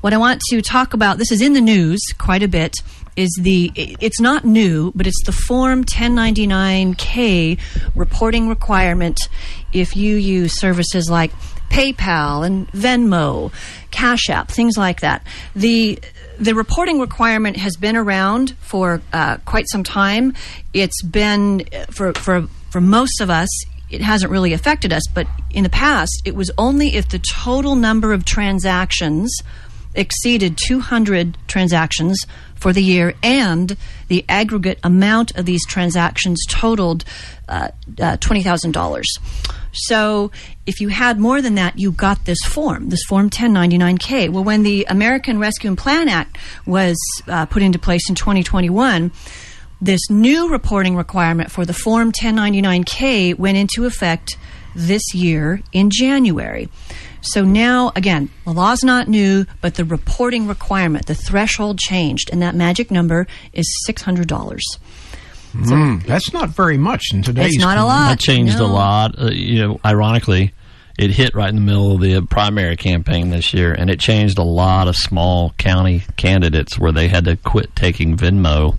[0.00, 2.76] What I want to talk about, this is in the news quite a bit,
[3.16, 7.58] is the, it's not new, but it's the Form 1099K
[7.94, 9.18] reporting requirement
[9.72, 11.32] if you use services like
[11.70, 13.52] PayPal and Venmo,
[13.90, 15.24] Cash App, things like that.
[15.54, 15.98] The
[16.38, 20.34] the reporting requirement has been around for uh, quite some time.
[20.72, 23.48] It's been uh, for for for most of us.
[23.90, 27.74] It hasn't really affected us, but in the past, it was only if the total
[27.74, 29.36] number of transactions
[29.94, 33.76] exceeded 200 transactions for the year and
[34.08, 37.04] the aggregate amount of these transactions totaled
[37.48, 37.68] uh,
[37.98, 39.02] uh, $20,000.
[39.72, 40.30] So
[40.66, 44.28] if you had more than that, you got this form, this Form 1099K.
[44.30, 46.36] Well, when the American Rescue and Plan Act
[46.66, 46.96] was
[47.26, 49.10] uh, put into place in 2021,
[49.80, 54.36] this new reporting requirement for the Form 1099K went into effect
[54.74, 56.68] this year in January.
[57.22, 62.42] So now, again, the law's not new, but the reporting requirement, the threshold changed, and
[62.42, 64.58] that magic number is $600.
[65.52, 67.54] Mm, that's not very much in today's.
[67.54, 68.08] It's not a lot.
[68.10, 68.66] That changed no.
[68.66, 69.20] a lot.
[69.20, 70.54] Uh, you know, ironically,
[70.98, 74.38] it hit right in the middle of the primary campaign this year, and it changed
[74.38, 78.78] a lot of small county candidates where they had to quit taking Venmo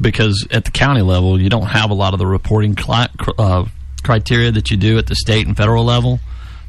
[0.00, 3.30] because at the county level, you don't have a lot of the reporting cli- cr-
[3.38, 3.64] uh,
[4.02, 6.20] criteria that you do at the state and federal level.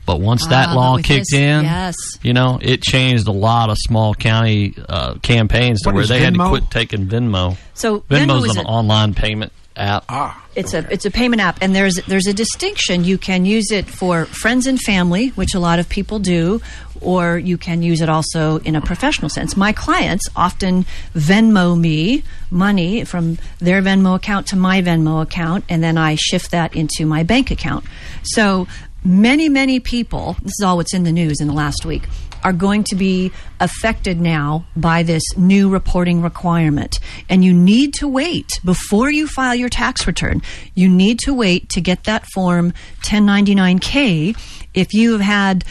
[0.06, 1.95] But once that Ah, but law kicked this- in, yes.
[2.22, 6.10] you know, it changed a lot of small county uh, campaigns to What where is
[6.10, 7.57] they had to quit taking Venmo.
[7.73, 10.06] So Venmo is an a- online payment app.
[10.07, 13.03] Ah, It's a it's a payment app, and there's there's a distinction.
[13.03, 16.61] You can use it for friends and family, which a lot of people do,
[17.02, 19.57] or you can use it also in a professional sense.
[19.57, 25.84] My clients often Venmo me money from their Venmo account to my Venmo account, and
[25.84, 27.84] then I shift that into my bank account.
[28.23, 28.68] So
[29.06, 30.36] many many people.
[30.41, 32.03] This is all what's in the news in the last week
[32.45, 36.99] are going to be affected now by this new reporting requirement.
[37.27, 40.44] And you need to wait before you file your tax return.
[40.76, 42.72] You need to wait to get that form
[43.02, 44.38] 1099K
[44.76, 45.65] if you have had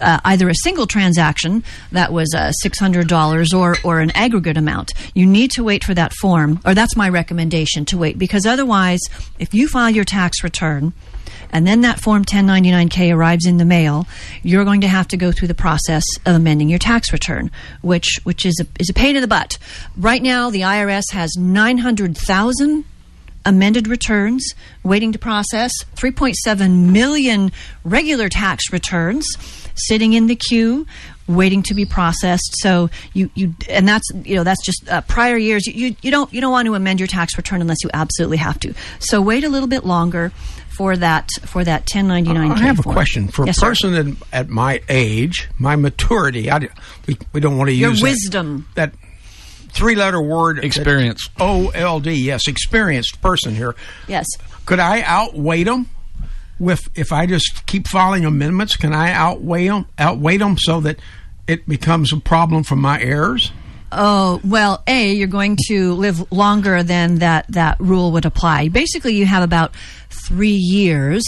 [0.00, 4.92] uh, either a single transaction that was uh, $600 or, or an aggregate amount.
[5.14, 9.00] You need to wait for that form, or that's my recommendation to wait, because otherwise,
[9.40, 10.92] if you file your tax return,
[11.52, 14.06] and then that Form 1099K arrives in the mail,
[14.42, 17.50] you're going to have to go through the process of amending your tax return,
[17.82, 19.58] which which is a, is a pain in the butt.
[19.96, 22.84] Right now, the IRS has 900,000
[23.44, 27.50] amended returns waiting to process, 3.7 million
[27.84, 29.26] regular tax returns
[29.74, 30.86] sitting in the queue
[31.28, 32.56] waiting to be processed.
[32.58, 35.66] So you, you and that's you know that's just uh, prior years.
[35.66, 38.38] You, you you don't you don't want to amend your tax return unless you absolutely
[38.38, 38.74] have to.
[38.98, 40.32] So wait a little bit longer
[40.82, 42.50] for that for that 1099.
[42.50, 46.50] I have a question for yes, a person at, at my age, my maturity.
[46.50, 46.58] I,
[47.06, 48.66] we, we don't want to Your use that- wisdom.
[48.74, 48.92] That,
[49.68, 51.28] three letter word Experience.
[51.38, 52.14] O L D.
[52.14, 53.76] Yes, experienced person here.
[54.08, 54.26] Yes.
[54.66, 55.88] Could I outweigh them?
[56.58, 59.86] With if I just keep filing amendments, can I outweigh them?
[59.98, 60.98] Outweigh them so that
[61.46, 63.52] it becomes a problem for my heirs?
[63.92, 68.68] Oh well, a you're going to live longer than that that rule would apply.
[68.68, 69.74] Basically, you have about
[70.08, 71.22] three years,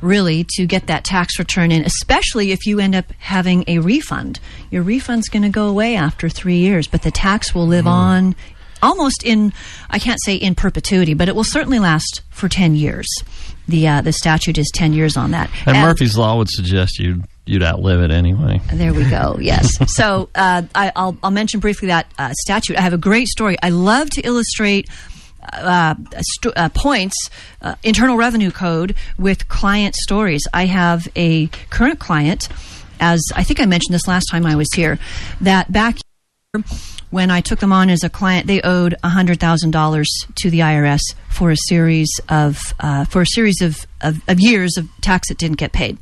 [0.00, 1.84] really, to get that tax return in.
[1.84, 4.40] Especially if you end up having a refund,
[4.70, 8.34] your refund's going to go away after three years, but the tax will live on
[8.82, 9.52] almost in
[9.90, 13.06] I can't say in perpetuity, but it will certainly last for ten years.
[13.66, 15.50] The uh, the statute is ten years on that.
[15.66, 18.60] And Murphy's Law would suggest you'd you'd outlive it anyway.
[18.72, 19.36] There we go.
[19.48, 19.70] Yes.
[19.94, 22.76] so uh, I, I'll, I'll mention briefly that uh, statute.
[22.76, 23.56] I have a great story.
[23.62, 24.88] I love to illustrate.
[25.50, 27.14] Uh, st- uh, points,
[27.62, 30.42] uh, Internal Revenue Code with client stories.
[30.52, 32.48] I have a current client,
[33.00, 34.98] as I think I mentioned this last time I was here,
[35.40, 35.96] that back
[37.10, 40.08] when I took them on as a client, they owed hundred thousand dollars
[40.42, 41.00] to the IRS
[41.30, 45.38] for a series of uh, for a series of, of, of years of tax that
[45.38, 45.98] didn't get paid.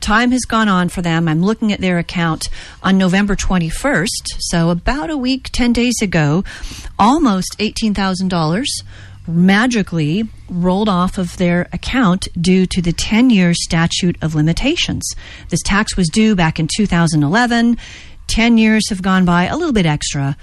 [0.00, 1.28] Time has gone on for them.
[1.28, 2.48] I'm looking at their account
[2.82, 6.44] on November 21st, so about a week, 10 days ago,
[6.98, 8.64] almost $18,000
[9.26, 15.06] magically rolled off of their account due to the 10 year statute of limitations.
[15.50, 17.76] This tax was due back in 2011.
[18.26, 20.36] 10 years have gone by, a little bit extra.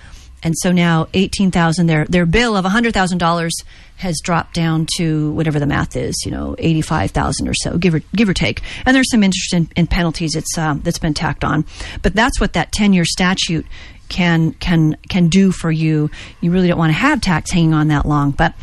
[0.46, 3.52] And so now 18,000 their their bill of $100,000
[3.98, 8.02] has dropped down to whatever the math is, you know, 85,000 or so, give or
[8.16, 8.62] give or take.
[8.86, 11.66] And there's some interest in, in penalties it's um, that's been tacked on.
[12.04, 13.66] But that's what that 10-year statute
[14.08, 16.12] can can can do for you.
[16.42, 18.54] You really don't want to have tax hanging on that long, but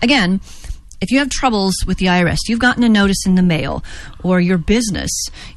[0.00, 0.40] again,
[1.00, 3.84] if you have troubles with the IRS, you've gotten a notice in the mail,
[4.22, 5.10] or your business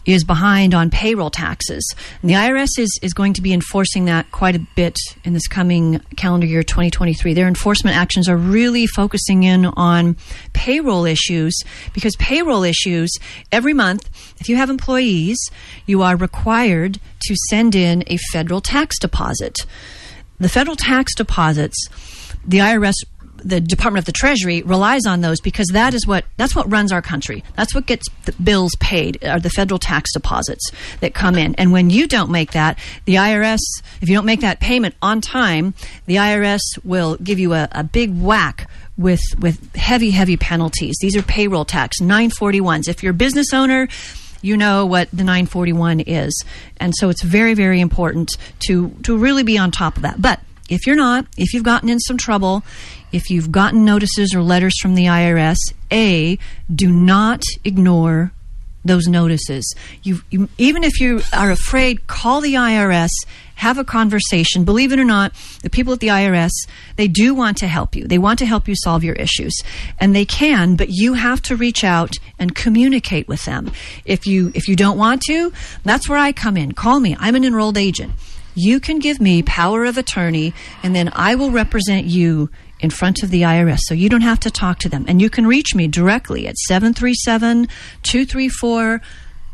[0.05, 4.31] is behind on payroll taxes, and the IRS is, is going to be enforcing that
[4.31, 7.33] quite a bit in this coming calendar year 2023.
[7.33, 10.17] Their enforcement actions are really focusing in on
[10.53, 11.57] payroll issues
[11.93, 13.11] because payroll issues,
[13.51, 14.09] every month,
[14.39, 15.37] if you have employees,
[15.85, 19.65] you are required to send in a federal tax deposit.
[20.39, 21.89] The federal tax deposits,
[22.45, 22.93] the IRS
[23.43, 26.91] the Department of the Treasury relies on those because that is what that's what runs
[26.91, 27.43] our country.
[27.55, 31.55] That's what gets the bills paid are the federal tax deposits that come in.
[31.55, 33.59] And when you don't make that, the IRS,
[34.01, 35.73] if you don't make that payment on time,
[36.05, 40.97] the IRS will give you a, a big whack with with heavy heavy penalties.
[41.01, 42.87] These are payroll tax 941s.
[42.87, 43.87] If you're a business owner,
[44.41, 46.43] you know what the 941 is.
[46.77, 48.31] And so it's very very important
[48.67, 50.21] to to really be on top of that.
[50.21, 50.39] But
[50.69, 52.63] if you're not, if you've gotten in some trouble,
[53.11, 55.57] if you've gotten notices or letters from the IRS,
[55.91, 56.37] A,
[56.73, 58.31] do not ignore
[58.87, 59.75] those notices.
[60.03, 63.09] You, you, even if you are afraid, call the IRS,
[63.55, 64.63] have a conversation.
[64.63, 66.51] Believe it or not, the people at the IRS,
[66.95, 68.07] they do want to help you.
[68.07, 69.53] They want to help you solve your issues.
[69.99, 73.71] And they can, but you have to reach out and communicate with them.
[74.05, 75.51] If you, if you don't want to,
[75.83, 76.73] that's where I come in.
[76.73, 77.15] Call me.
[77.19, 78.13] I'm an enrolled agent.
[78.57, 80.51] You can give me power of attorney,
[80.81, 83.81] and then I will represent you in front of the IRS.
[83.81, 85.05] So you don't have to talk to them.
[85.07, 87.67] And you can reach me directly at 737
[88.01, 89.01] 234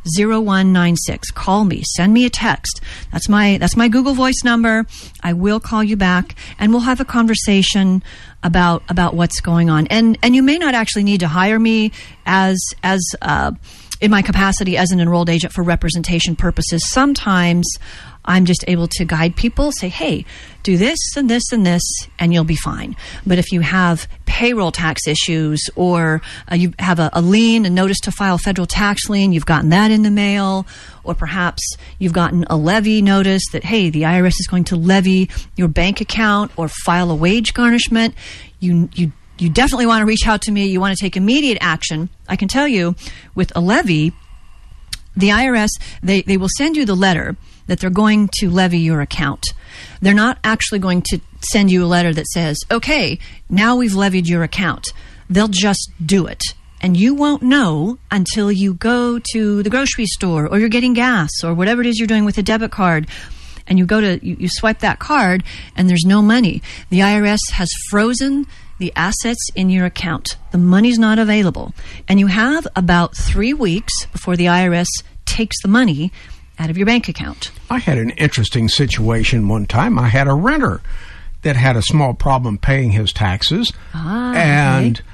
[0.05, 1.81] 0196 call me.
[1.95, 2.81] Send me a text.
[3.11, 4.85] That's my that's my google voice number.
[5.21, 8.03] I will call you back and we'll have a conversation
[8.41, 9.87] about about what's going on.
[9.87, 11.91] And and you may not actually need to hire me
[12.25, 13.51] as as uh,
[14.01, 16.89] in my capacity as an enrolled agent for representation purposes.
[16.89, 17.65] Sometimes
[18.25, 20.25] I'm just able to guide people, say, hey,
[20.63, 21.81] do this and this and this,
[22.17, 22.95] and you'll be fine.
[23.25, 27.69] But if you have payroll tax issues or uh, you have a, a lien, a
[27.69, 30.65] notice to file federal tax lien, you've gotten that in the mail,
[31.03, 35.29] or perhaps you've gotten a levy notice that, hey, the IRS is going to levy
[35.57, 38.15] your bank account or file a wage garnishment,
[38.59, 40.67] you, you you definitely want to reach out to me.
[40.67, 42.09] You want to take immediate action.
[42.29, 42.95] I can tell you
[43.33, 44.13] with a levy,
[45.17, 45.69] the IRS,
[46.01, 47.35] they, they will send you the letter
[47.67, 49.45] that they're going to levy your account.
[50.01, 53.19] They're not actually going to send you a letter that says, okay,
[53.49, 54.93] now we've levied your account.
[55.29, 56.41] They'll just do it.
[56.81, 61.29] And you won't know until you go to the grocery store or you're getting gas
[61.43, 63.07] or whatever it is you're doing with a debit card.
[63.65, 65.43] And you go to, you, you swipe that card
[65.77, 66.61] and there's no money.
[66.89, 68.45] The IRS has frozen
[68.79, 70.35] the assets in your account.
[70.51, 71.73] The money's not available.
[72.09, 74.89] And you have about three weeks before the IRS
[75.25, 76.11] takes the money
[76.59, 77.51] out of your bank account.
[77.69, 79.97] I had an interesting situation one time.
[79.99, 80.81] I had a renter
[81.41, 85.07] that had a small problem paying his taxes, Ah, and okay.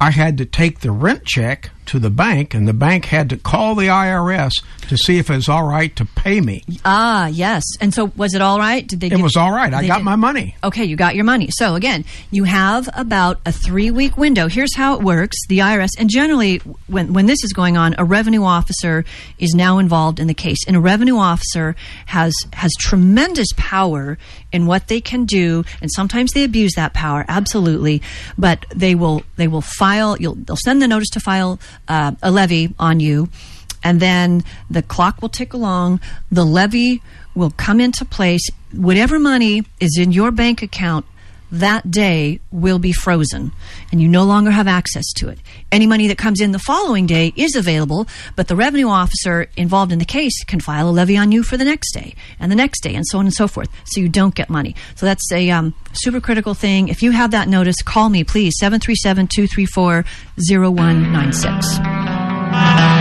[0.00, 3.36] I had to take the rent check to the bank, and the bank had to
[3.36, 4.52] call the IRS
[4.88, 6.62] to see if it was all right to pay me.
[6.84, 7.62] Ah, yes.
[7.80, 8.86] And so was it all right?
[8.86, 9.72] Did they It give- was all right.
[9.72, 10.56] I got did- my money.
[10.62, 11.48] Okay, you got your money.
[11.52, 14.48] So again, you have about a three week window.
[14.48, 15.36] Here's how it works.
[15.48, 19.04] The IRS, and generally when, when this is going on, a revenue officer
[19.38, 20.58] is now involved in the case.
[20.66, 21.74] And a revenue officer
[22.06, 24.18] has, has tremendous power
[24.52, 25.64] in what they can do.
[25.80, 28.02] And sometimes they abuse that power, absolutely.
[28.38, 31.58] But they will, they will file, you'll, they'll send the notice to file
[31.88, 33.28] uh, a levy on you
[33.86, 36.00] and then the clock will tick along.
[36.30, 37.02] The levy
[37.36, 38.44] will come into place.
[38.72, 41.06] Whatever money is in your bank account
[41.52, 43.52] that day will be frozen
[43.92, 45.38] and you no longer have access to it.
[45.70, 49.92] Any money that comes in the following day is available, but the revenue officer involved
[49.92, 52.56] in the case can file a levy on you for the next day and the
[52.56, 53.68] next day and so on and so forth.
[53.86, 54.74] So you don't get money.
[54.96, 56.88] So that's a um, super critical thing.
[56.88, 60.04] If you have that notice, call me please 737 234
[60.48, 62.95] 0196.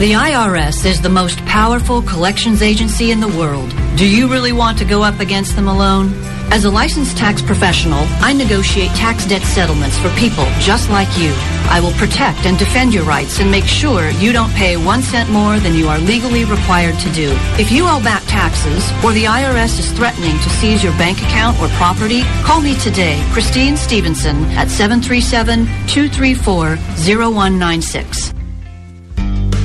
[0.00, 3.68] The IRS is the most powerful collections agency in the world.
[3.96, 6.14] Do you really want to go up against them alone?
[6.50, 11.34] As a licensed tax professional, I negotiate tax debt settlements for people just like you.
[11.68, 15.28] I will protect and defend your rights and make sure you don't pay one cent
[15.28, 17.36] more than you are legally required to do.
[17.60, 21.60] If you owe back taxes or the IRS is threatening to seize your bank account
[21.60, 28.39] or property, call me today, Christine Stevenson, at 737 234 0196.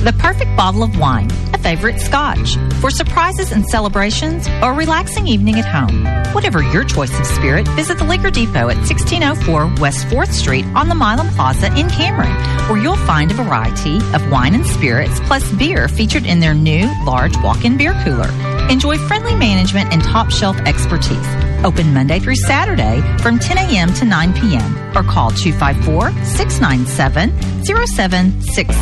[0.04, 5.26] The perfect bottle of wine, a favorite scotch, for surprises and celebrations or a relaxing
[5.26, 6.04] evening at home.
[6.32, 10.88] Whatever your choice of spirit, visit the Liquor Depot at 1604 West 4th Street on
[10.88, 12.34] the Milam Plaza in Cameron,
[12.68, 16.88] where you'll find a variety of wine and spirits plus beer featured in their new
[17.04, 18.55] large walk-in beer cooler.
[18.68, 21.26] Enjoy friendly management and top shelf expertise.
[21.64, 23.94] Open Monday through Saturday from 10 a.m.
[23.94, 24.76] to 9 p.m.
[24.96, 27.30] or call 254 697
[27.64, 28.74] 0766.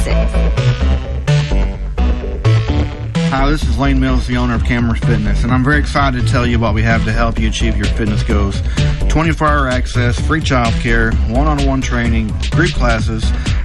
[3.28, 6.28] Hi, this is Lane Mills, the owner of Cameron Fitness, and I'm very excited to
[6.32, 8.62] tell you what we have to help you achieve your fitness goals.
[9.08, 13.24] 24 hour access, free childcare, one on one training, group classes,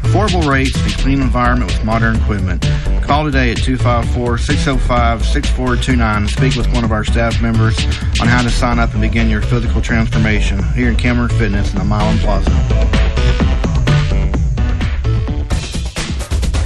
[0.10, 2.64] affordable rates, and clean environment with modern equipment.
[3.04, 7.78] Call today at 254 605 6429 and speak with one of our staff members
[8.20, 11.78] on how to sign up and begin your physical transformation here in Cameron Fitness in
[11.78, 13.79] the Milam Plaza.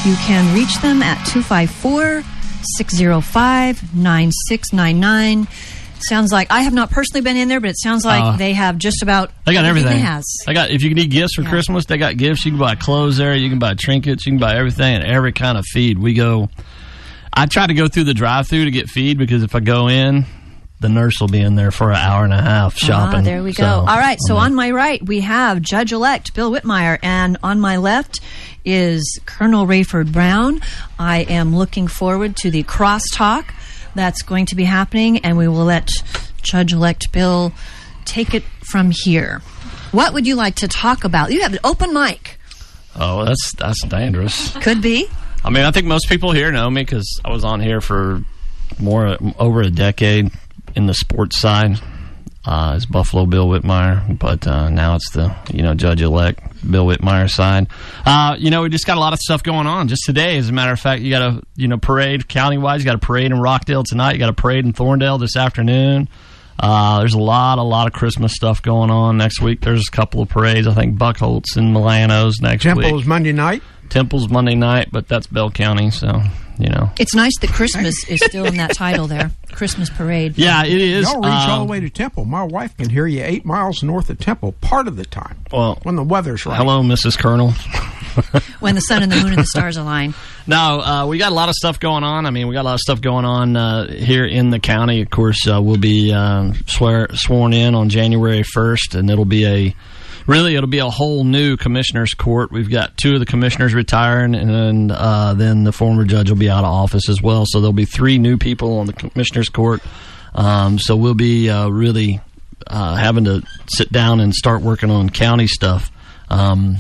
[0.08, 2.24] You can reach them at 254
[2.78, 5.48] 605 9699.
[6.00, 8.54] Sounds like I have not personally been in there, but it sounds like Uh, they
[8.54, 9.92] have just about They got everything.
[9.92, 10.24] They has.
[10.46, 12.46] They got if you need gifts for Christmas, they got gifts.
[12.46, 13.36] You can buy clothes there.
[13.36, 14.26] You can buy trinkets.
[14.26, 16.00] You can buy everything and every kind of feed.
[16.00, 16.50] We go.
[17.34, 20.26] I try to go through the drive-through to get feed because if I go in,
[20.84, 23.22] the nurse will be in there for an hour and a half shopping.
[23.22, 23.64] Ah, there we go.
[23.64, 24.20] So, All right.
[24.28, 28.20] So on my right, we have Judge elect Bill Whitmire, and on my left
[28.66, 30.60] is Colonel Rayford Brown.
[31.00, 33.46] I am looking forward to the crosstalk
[33.96, 35.90] that's going to be happening, and we will let
[36.42, 37.54] Judge elect Bill
[38.04, 39.40] take it from here.
[39.94, 41.32] What would you like to talk about?
[41.32, 42.38] You have an open mic.
[43.00, 44.52] oh, that's that's dangerous.
[44.58, 45.08] Could be.
[45.46, 48.22] I mean, I think most people here know me because I was on here for
[48.80, 50.32] more over a decade
[50.76, 51.80] in the sports side
[52.46, 56.86] uh, as Buffalo Bill Whitmire, but uh, now it's the you know judge elect Bill
[56.86, 57.68] Whitmire side.
[58.06, 59.88] Uh, you know, we just got a lot of stuff going on.
[59.88, 62.80] Just today, as a matter of fact, you got a you know parade county wide.
[62.80, 64.14] You got a parade in Rockdale tonight.
[64.14, 66.10] You got a parade in Thorndale this afternoon.
[66.60, 69.62] Uh, there's a lot, a lot of Christmas stuff going on next week.
[69.62, 70.68] There's a couple of parades.
[70.68, 72.76] I think Buckholts and Milanos next week.
[72.76, 73.64] Temple is Monday night.
[73.90, 76.22] Temple's Monday night, but that's Bell County, so
[76.58, 76.90] you know.
[77.00, 79.32] It's nice that Christmas is still in that title there.
[79.52, 80.38] Christmas parade.
[80.38, 81.06] Yeah, it is.
[81.12, 82.26] Y'all reach all Um, the way to Temple.
[82.26, 85.38] My wife can hear you eight miles north of Temple part of the time.
[85.52, 86.58] Well, when the weather's right.
[86.58, 87.18] Hello, Mrs.
[87.18, 87.54] Colonel.
[88.60, 90.14] When the sun and the moon and the stars align.
[90.46, 92.28] No, uh, we got a lot of stuff going on.
[92.28, 95.02] I mean, we got a lot of stuff going on uh, here in the county.
[95.02, 99.48] Of course, uh, we'll be um, swear, sworn in on January 1st, and it'll be
[99.48, 99.76] a
[100.28, 102.52] really it'll be a whole new commissioners court.
[102.52, 106.38] We've got two of the commissioners retiring, and then, uh, then the former judge will
[106.38, 107.46] be out of office as well.
[107.46, 109.82] So there'll be three new people on the commissioners court.
[110.36, 112.22] Um, so we'll be uh, really
[112.68, 115.92] uh, having to sit down and start working on county stuff.
[116.30, 116.78] Um,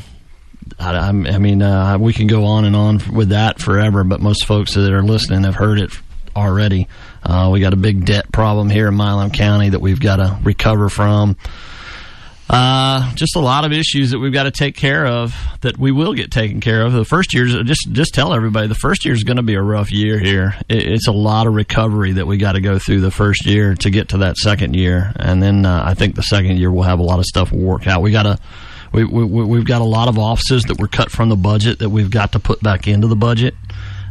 [0.79, 4.45] I, I mean, uh, we can go on and on with that forever, but most
[4.45, 5.91] folks that are listening have heard it
[6.35, 6.87] already.
[7.21, 10.39] Uh, we got a big debt problem here in Milam County that we've got to
[10.43, 11.37] recover from.
[12.53, 15.91] Uh, just a lot of issues that we've got to take care of that we
[15.91, 16.93] will get taken care of.
[16.93, 19.61] The first year's just just tell everybody the first year is going to be a
[19.61, 20.55] rough year here.
[20.69, 23.73] It, it's a lot of recovery that we got to go through the first year
[23.75, 26.83] to get to that second year, and then uh, I think the second year we'll
[26.83, 28.01] have a lot of stuff work out.
[28.03, 28.39] We got to.
[28.91, 31.89] We, we- we've got a lot of offices that were cut from the budget that
[31.89, 33.55] we've got to put back into the budget.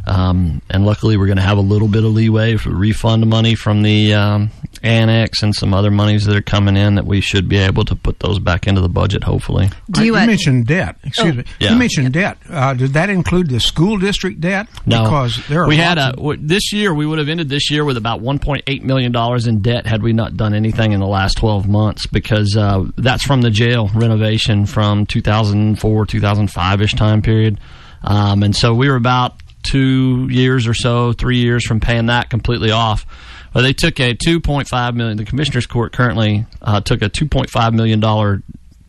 [0.05, 3.55] Um, and luckily, we're going to have a little bit of leeway for refund money
[3.55, 4.51] from the um,
[4.81, 7.95] annex and some other monies that are coming in that we should be able to
[7.95, 9.69] put those back into the budget, hopefully.
[9.89, 10.97] Do you, you uh, mentioned debt.
[11.03, 11.37] Excuse Oh.
[11.37, 11.43] me.
[11.59, 11.71] Yeah.
[11.71, 12.37] You mentioned debt.
[12.49, 14.67] Uh, did that include the school district debt?
[14.85, 16.93] No, because there are we had a w- this year.
[16.93, 20.11] We would have ended this year with about 1.8 million dollars in debt had we
[20.11, 24.65] not done anything in the last 12 months because uh, that's from the jail renovation
[24.65, 27.59] from 2004 2005 ish time period,
[28.03, 32.29] um, and so we were about two years or so, three years from paying that
[32.29, 33.05] completely off.
[33.53, 35.17] Well, they took a 2.5 million.
[35.17, 38.41] The commissioners court currently uh, took a 2.5 million dollar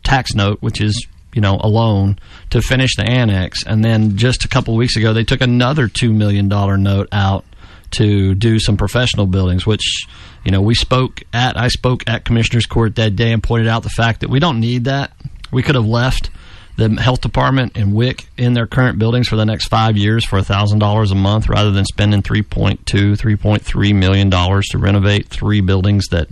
[0.03, 2.17] tax note, which is you know a loan
[2.51, 6.13] to finish the annex, and then just a couple weeks ago they took another two
[6.13, 7.45] million dollar note out
[7.91, 10.07] to do some professional buildings, which
[10.43, 11.57] you know we spoke at.
[11.57, 14.59] I spoke at commissioners court that day and pointed out the fact that we don't
[14.59, 15.11] need that.
[15.51, 16.29] We could have left
[16.77, 20.41] the health department and WIC in their current buildings for the next five years for
[20.41, 26.07] thousand dollars a month, rather than spending 3.2, 3.3 million dollars to renovate three buildings
[26.11, 26.27] that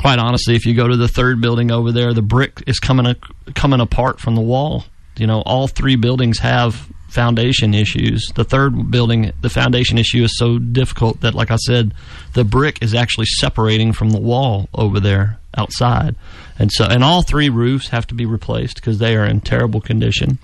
[0.00, 3.14] quite honestly, if you go to the third building over there, the brick is coming
[3.54, 4.84] coming apart from the wall.
[5.16, 8.30] You know, all three buildings have foundation issues.
[8.34, 11.94] The third building, the foundation issue is so difficult that, like I said,
[12.34, 16.14] the brick is actually separating from the wall over there outside,
[16.58, 19.80] and so and all three roofs have to be replaced because they are in terrible
[19.80, 20.38] condition.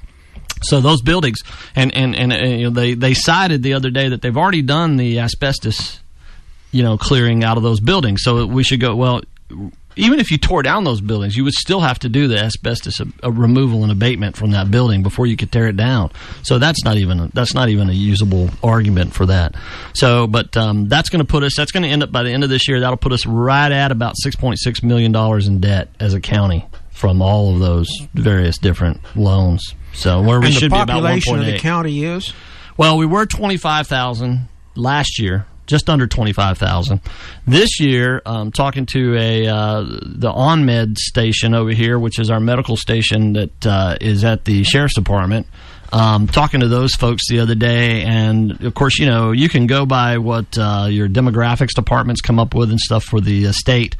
[0.62, 1.41] So those buildings,
[1.74, 4.62] and and and, uh, you know, they they cited the other day that they've already
[4.62, 6.01] done the asbestos
[6.74, 8.23] you know, clearing out of those buildings.
[8.24, 9.23] So we should go, well,
[9.97, 13.01] even if you tore down those buildings, you would still have to do the asbestos
[13.01, 16.11] uh, removal and abatement from that building before you could tear it down.
[16.43, 19.55] So that's not even that's not even a usable argument for that.
[19.95, 21.55] So, but um, that's going to put us.
[21.57, 22.81] That's going to end up by the end of this year.
[22.81, 26.21] That'll put us right at about six point six million dollars in debt as a
[26.21, 29.75] county from all of those various different loans.
[29.93, 32.33] So where we and should the be about one population of the county is
[32.77, 37.01] Well, we were twenty five thousand last year, just under twenty five thousand.
[37.47, 42.41] This year, um, talking to a uh, the OnMed station over here, which is our
[42.41, 45.47] medical station that uh, is at the sheriff's department.
[45.93, 49.69] Um, talking to those folks the other day, and of course, you know, you can
[49.69, 53.53] go by what uh, your demographics departments come up with and stuff for the uh,
[53.53, 53.95] state.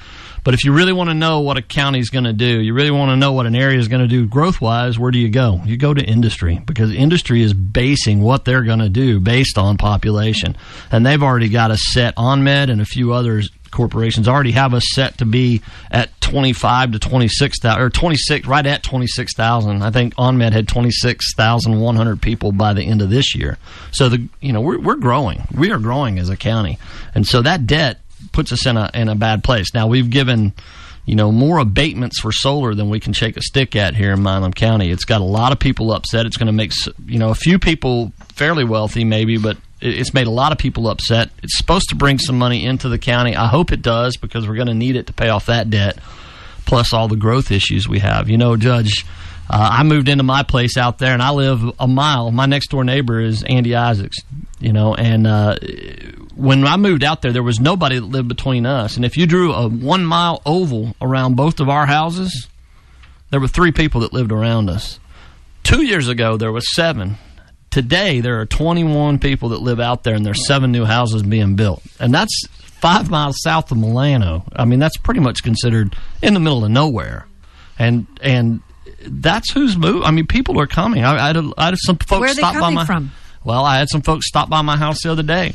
[0.45, 2.75] But if you really want to know what a county is going to do, you
[2.75, 5.19] really want to know what an area is going to do growth wise, where do
[5.19, 5.61] you go?
[5.65, 9.79] You go to industry because industry is basing what they're going to do based on
[9.79, 10.57] population.
[10.93, 14.85] And they've already got a set OnMed and a few others corporations already have us
[14.93, 15.61] set to be
[15.91, 19.83] at 25 to 26,000 or 26 right at 26,000.
[19.83, 23.59] I think OnMed had 26,100 people by the end of this year.
[23.91, 25.43] So the you know we're we're growing.
[25.53, 26.79] We are growing as a county.
[27.15, 28.01] And so that debt
[28.35, 29.73] puts us in a in a bad place.
[29.73, 30.53] Now we've given
[31.07, 34.23] you know more abatements for solar than we can shake a stick at here in
[34.23, 34.91] Milam County.
[34.91, 36.27] It's got a lot of people upset.
[36.27, 36.73] It's going to make
[37.07, 40.89] you know a few people fairly wealthy maybe, but it's made a lot of people
[40.89, 41.31] upset.
[41.43, 43.37] It's supposed to bring some money into the county.
[43.37, 45.99] I hope it does because we're going to need it to pay off that debt,
[46.65, 48.31] plus all the growth issues we have.
[48.31, 49.05] You know, Judge,
[49.51, 52.31] uh, I moved into my place out there, and I live a mile.
[52.31, 54.19] My next door neighbor is Andy Isaacs.
[54.59, 55.57] You know, and uh,
[56.35, 58.97] when I moved out there, there was nobody that lived between us.
[58.97, 62.49] And if you drew a one mile oval around both of our houses,
[63.31, 64.99] there were three people that lived around us.
[65.63, 67.17] Two years ago, there was seven.
[67.71, 71.57] Today, there are 21 people that live out there, and there's seven new houses being
[71.57, 71.83] built.
[71.99, 72.47] And that's
[72.81, 74.45] five miles south of Milano.
[74.55, 77.27] I mean, that's pretty much considered in the middle of nowhere.
[77.79, 78.61] And and
[79.07, 80.05] that's who's moved.
[80.05, 81.05] I mean, people are coming.
[81.05, 82.85] I, I, had, I had some folks Where are they stop by my.
[82.85, 83.13] from?
[83.45, 85.55] Well, I had some folks stop by my house the other day,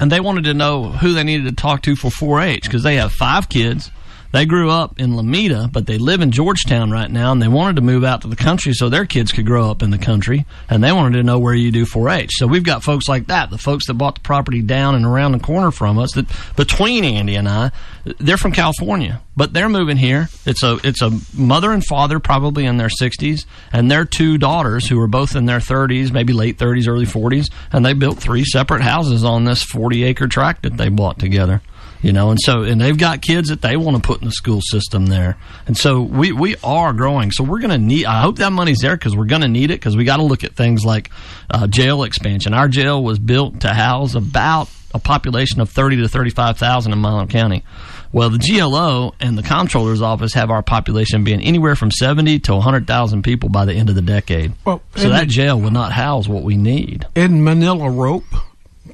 [0.00, 2.96] and they wanted to know who they needed to talk to for 4-H because they
[2.96, 3.90] have five kids.
[4.32, 7.76] They grew up in Lameda, but they live in Georgetown right now, and they wanted
[7.76, 10.46] to move out to the country so their kids could grow up in the country,
[10.70, 12.30] and they wanted to know where you do 4-H.
[12.36, 15.32] So we've got folks like that, the folks that bought the property down and around
[15.32, 16.26] the corner from us, that
[16.56, 17.72] between Andy and I,
[18.04, 20.28] they're from California, but they're moving here.
[20.46, 24.88] It's a it's a mother and father, probably in their 60s, and their two daughters
[24.88, 28.44] who are both in their 30s, maybe late 30s, early 40s, and they built three
[28.44, 31.60] separate houses on this 40 acre tract that they bought together
[32.02, 34.32] you know and so and they've got kids that they want to put in the
[34.32, 38.20] school system there and so we we are growing so we're going to need i
[38.20, 40.44] hope that money's there because we're going to need it because we got to look
[40.44, 41.10] at things like
[41.50, 46.08] uh, jail expansion our jail was built to house about a population of 30 to
[46.08, 47.64] 35,000 in Milam County.
[48.12, 52.52] Well, the GLO and the comptroller's office have our population being anywhere from 70 to
[52.54, 54.52] 100,000 people by the end of the decade.
[54.64, 57.06] Well, so that jail would not house what we need.
[57.14, 58.24] In Manila rope,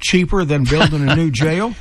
[0.01, 1.73] cheaper than building a new jail?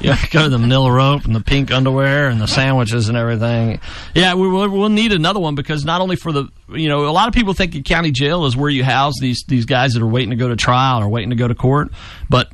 [0.00, 3.80] yeah, go to the Manila rope and the pink underwear and the sandwiches and everything.
[4.14, 7.12] Yeah, we will, we'll need another one because not only for the you know a
[7.12, 10.02] lot of people think the county jail is where you house these these guys that
[10.02, 11.88] are waiting to go to trial or waiting to go to court,
[12.28, 12.48] but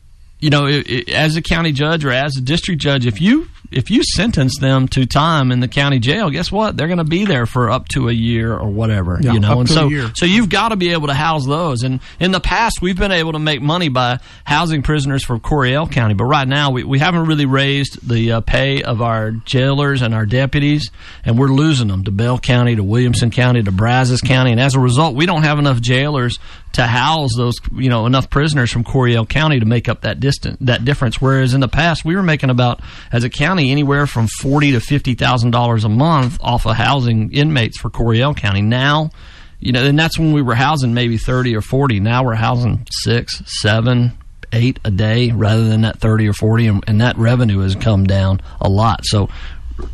[0.44, 3.48] you know, it, it, as a county judge or as a district judge, if you
[3.74, 6.76] if you sentence them to time in the county jail, guess what?
[6.76, 9.18] They're going to be there for up to a year or whatever.
[9.20, 11.82] Yeah, you know, and so so you've got to be able to house those.
[11.82, 15.88] And in the past, we've been able to make money by housing prisoners for Coryell
[15.88, 20.02] County, but right now we, we haven't really raised the uh, pay of our jailers
[20.02, 20.90] and our deputies,
[21.24, 24.74] and we're losing them to Bell County, to Williamson County, to Brazos County, and as
[24.74, 26.38] a result, we don't have enough jailers
[26.74, 30.58] to house those you know enough prisoners from Coryell County to make up that distance
[30.60, 31.20] that difference.
[31.20, 32.80] Whereas in the past, we were making about
[33.12, 37.32] as a county anywhere from forty to fifty thousand dollars a month off of housing
[37.32, 38.62] inmates for Coryell County.
[38.62, 39.10] Now,
[39.60, 42.00] you know, and that's when we were housing maybe thirty or forty.
[42.00, 44.12] Now we're housing six, seven,
[44.54, 48.04] eight a day rather than that 30 or 40 and, and that revenue has come
[48.04, 49.28] down a lot so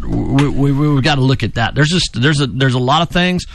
[0.06, 3.00] we, we, we've got to look at that there's just there's a there's a lot
[3.02, 3.46] of things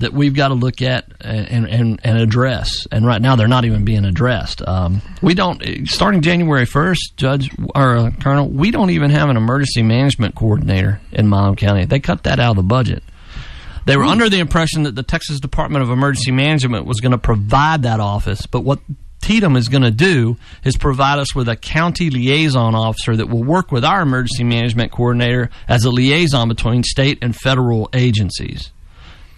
[0.00, 2.86] that we've got to look at and, and, and address.
[2.90, 4.66] And right now they're not even being addressed.
[4.66, 9.36] Um, we don't starting January 1st judge or uh, colonel we don't even have an
[9.36, 11.84] emergency management coordinator in Milam County.
[11.84, 13.02] They cut that out of the budget.
[13.86, 17.18] They were under the impression that the Texas Department of Emergency Management was going to
[17.18, 18.78] provide that office, but what
[19.22, 23.42] TDEM is going to do is provide us with a county liaison officer that will
[23.42, 28.70] work with our emergency management coordinator as a liaison between state and federal agencies.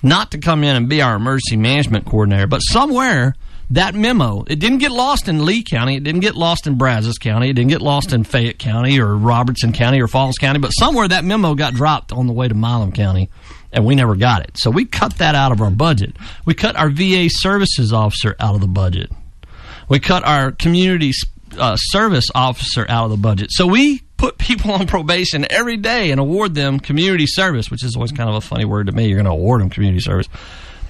[0.03, 3.35] Not to come in and be our emergency management coordinator, but somewhere
[3.70, 7.19] that memo, it didn't get lost in Lee County, it didn't get lost in Brazos
[7.19, 10.70] County, it didn't get lost in Fayette County or Robertson County or Falls County, but
[10.70, 13.31] somewhere that memo got dropped on the way to Milam County
[13.73, 14.59] and we never got it.
[14.59, 16.16] So we cut that out of our budget.
[16.45, 19.11] We cut our VA services officer out of the budget.
[19.89, 21.12] We cut our community
[21.59, 23.51] uh, service officer out of the budget.
[23.53, 27.97] So we put people on probation every day and award them community service, which is
[27.97, 29.09] always kind of a funny word to me.
[29.09, 30.28] You're going to award them community service.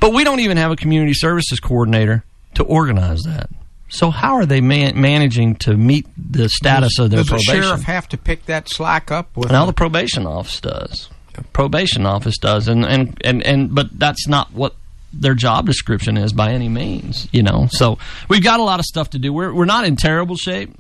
[0.00, 2.24] But we don't even have a community services coordinator
[2.56, 3.48] to organize that.
[3.88, 7.56] So how are they man- managing to meet the status does, of their does probation?
[7.56, 11.09] the sheriff have to pick that slack up with Now the probation office does.
[11.54, 14.74] Probation office does, and and and and but that's not what
[15.14, 17.28] their job description is by any means.
[17.32, 17.96] You know, so
[18.28, 19.32] we've got a lot of stuff to do.
[19.32, 20.74] We're we're not in terrible shape,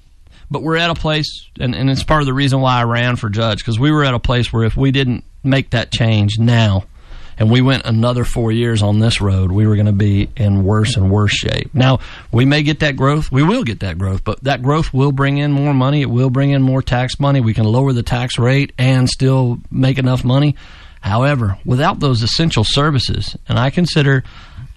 [0.52, 3.16] but we're at a place, and, and it's part of the reason why I ran
[3.16, 6.38] for judge because we were at a place where if we didn't make that change
[6.38, 6.84] now,
[7.38, 10.62] and we went another four years on this road, we were going to be in
[10.62, 11.74] worse and worse shape.
[11.74, 12.00] Now,
[12.30, 13.32] we may get that growth.
[13.32, 16.02] We will get that growth, but that growth will bring in more money.
[16.02, 17.40] It will bring in more tax money.
[17.40, 20.56] We can lower the tax rate and still make enough money.
[21.00, 24.22] However, without those essential services, and I consider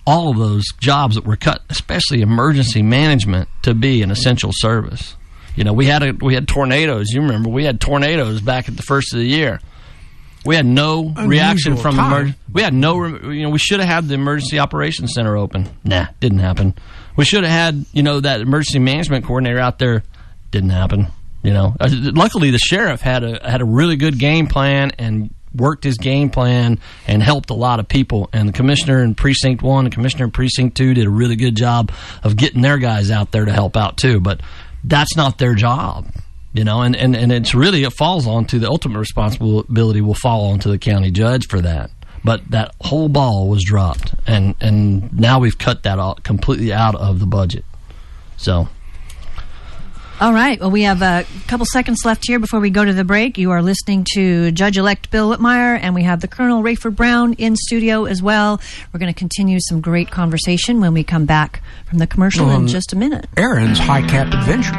[0.07, 5.15] all of those jobs that were cut, especially emergency management, to be an essential service.
[5.55, 7.09] You know, we had a, we had tornadoes.
[7.11, 9.59] You remember we had tornadoes back at the first of the year.
[10.45, 12.21] We had no Unusual reaction from time.
[12.27, 15.67] emer- we had no you know we should have had the emergency operations center open.
[15.83, 16.75] Nah, didn't happen.
[17.15, 20.03] We should have had you know that emergency management coordinator out there.
[20.51, 21.07] Didn't happen.
[21.41, 25.31] You know, Uh, luckily the sheriff had a had a really good game plan and
[25.53, 28.29] worked his game plan and helped a lot of people.
[28.33, 31.55] And the commissioner in precinct one and commissioner in precinct two did a really good
[31.55, 31.91] job
[32.23, 34.19] of getting their guys out there to help out too.
[34.19, 34.41] But
[34.87, 36.07] that's not their job
[36.55, 40.45] you know and, and, and it's really it falls onto the ultimate responsibility will fall
[40.45, 41.91] onto the county judge for that.
[42.23, 46.95] But that whole ball was dropped and and now we've cut that out completely out
[46.95, 47.65] of the budget.
[48.37, 48.69] So
[50.21, 50.57] All right.
[50.59, 53.37] Well, we have a couple seconds left here before we go to the break.
[53.37, 57.33] You are listening to Judge elect Bill Whitmire, and we have the Colonel Rayford Brown
[57.33, 58.61] in studio as well.
[58.93, 62.55] We're going to continue some great conversation when we come back from the commercial in
[62.55, 63.27] Um, just a minute.
[63.35, 64.71] Aaron's High Cap Adventures.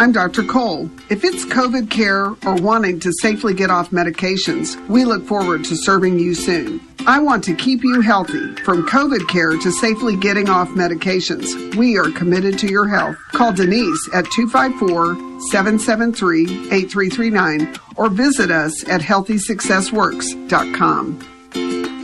[0.00, 0.44] I'm Dr.
[0.44, 0.88] Cole.
[1.10, 5.76] If it's COVID care or wanting to safely get off medications, we look forward to
[5.76, 6.80] serving you soon.
[7.06, 8.54] I want to keep you healthy.
[8.64, 13.18] From COVID care to safely getting off medications, we are committed to your health.
[13.32, 15.16] Call Denise at 254
[15.50, 21.99] 773 8339 or visit us at healthysuccessworks.com.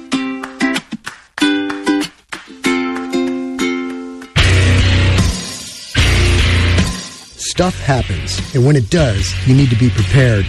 [7.57, 10.45] Stuff happens, and when it does, you need to be prepared.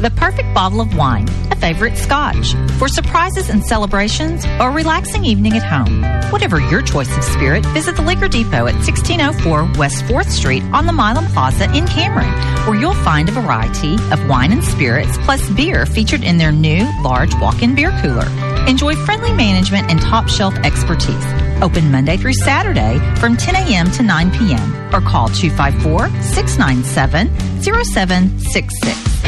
[0.00, 5.26] The perfect bottle of wine, a favorite scotch, for surprises and celebrations or a relaxing
[5.26, 6.02] evening at home.
[6.32, 10.86] Whatever your choice of spirit, visit the Liquor Depot at 1604 West 4th Street on
[10.86, 12.32] the Milam Plaza in Cameron,
[12.66, 16.88] where you'll find a variety of wine and spirits plus beer featured in their new
[17.02, 18.26] large walk-in beer cooler.
[18.66, 21.26] Enjoy friendly management and top shelf expertise.
[21.60, 23.90] Open Monday through Saturday from 10 a.m.
[23.90, 24.94] to 9 p.m.
[24.94, 27.28] or call 254 697
[27.60, 29.19] 0766.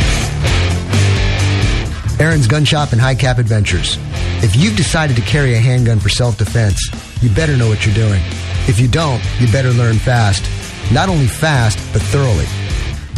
[2.20, 3.98] Aaron's Gun Shop and High Cap Adventures.
[4.43, 6.90] If you've decided to carry a handgun for self-defense,
[7.22, 8.20] you better know what you're doing.
[8.68, 10.44] If you don't, you better learn fast.
[10.93, 12.47] Not only fast, but thoroughly.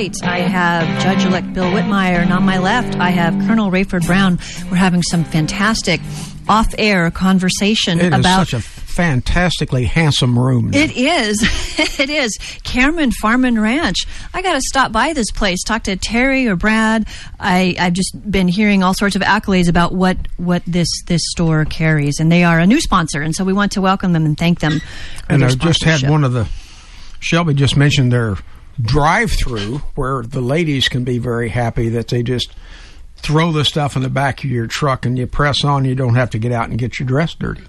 [0.01, 4.39] right, I have Judge-elect Bill Whitmire, and on my left, I have Colonel Rayford Brown.
[4.71, 6.01] We're having some fantastic
[6.49, 10.73] off-air conversation It is about such a fantastically handsome room.
[10.73, 11.43] it is.
[12.01, 12.37] it is.
[12.65, 14.07] Cameron Farm and Ranch.
[14.33, 17.07] I got to stop by this place, talk to Terry or Brad.
[17.39, 21.67] I, I've just been hearing all sorts of accolades about what, what this, this store
[21.67, 24.39] carries, and they are a new sponsor, and so we want to welcome them and
[24.39, 24.81] thank them.
[24.81, 26.49] For and I just had one of the
[27.23, 28.39] Shelby just mentioned their
[28.83, 32.53] drive-through where the ladies can be very happy that they just
[33.17, 35.85] throw the stuff in the back of your truck and you press on.
[35.85, 37.63] You don't have to get out and get your dress dirty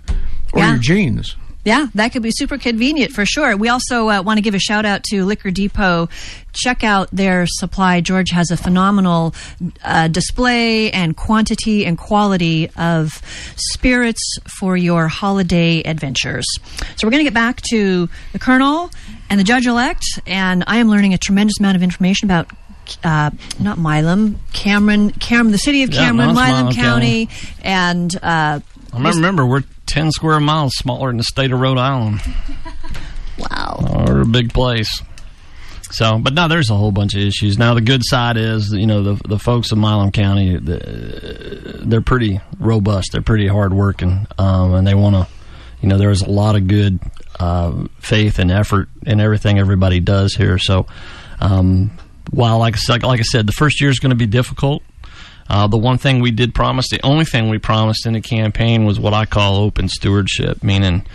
[0.53, 0.69] or Yeah.
[0.71, 1.35] your jeans.
[1.63, 3.55] Yeah, that could be super convenient for sure.
[3.55, 6.09] We also uh, want to give a shout out to Liquor Depot.
[6.53, 8.01] Check out their supply.
[8.01, 9.35] George has a phenomenal
[9.83, 13.21] uh, display and quantity and quality of
[13.57, 16.47] spirits for your holiday adventures.
[16.95, 18.89] So we're going to get back to the Colonel
[19.31, 22.51] and the Judge elect, and I am learning a tremendous amount of information about.
[23.05, 23.29] Uh,
[23.59, 27.29] not Milam, Cameron, Cameron, the city of Yeah, Cameron, no, Milam Milam County,
[27.63, 28.59] and uh,
[28.93, 32.21] I remember, we're 10 square miles smaller than the state of Rhode Island.
[33.37, 34.05] Wow.
[34.07, 35.01] We're a big place.
[35.89, 37.57] So, but now there's a whole bunch of issues.
[37.57, 42.01] Now, the good side is, you know, the the folks in Milam County, the, they're
[42.01, 43.13] pretty robust.
[43.13, 45.27] They're pretty hardworking, um, and they want to,
[45.81, 46.99] you know, there's a lot of good
[47.41, 50.59] uh, faith and effort in everything everybody does here.
[50.59, 50.85] So,
[51.39, 51.89] um,
[52.29, 54.83] while like like I said, the first year is going to be difficult.
[55.49, 58.85] Uh, the one thing we did promise, the only thing we promised in the campaign
[58.85, 61.05] was what I call open stewardship, meaning,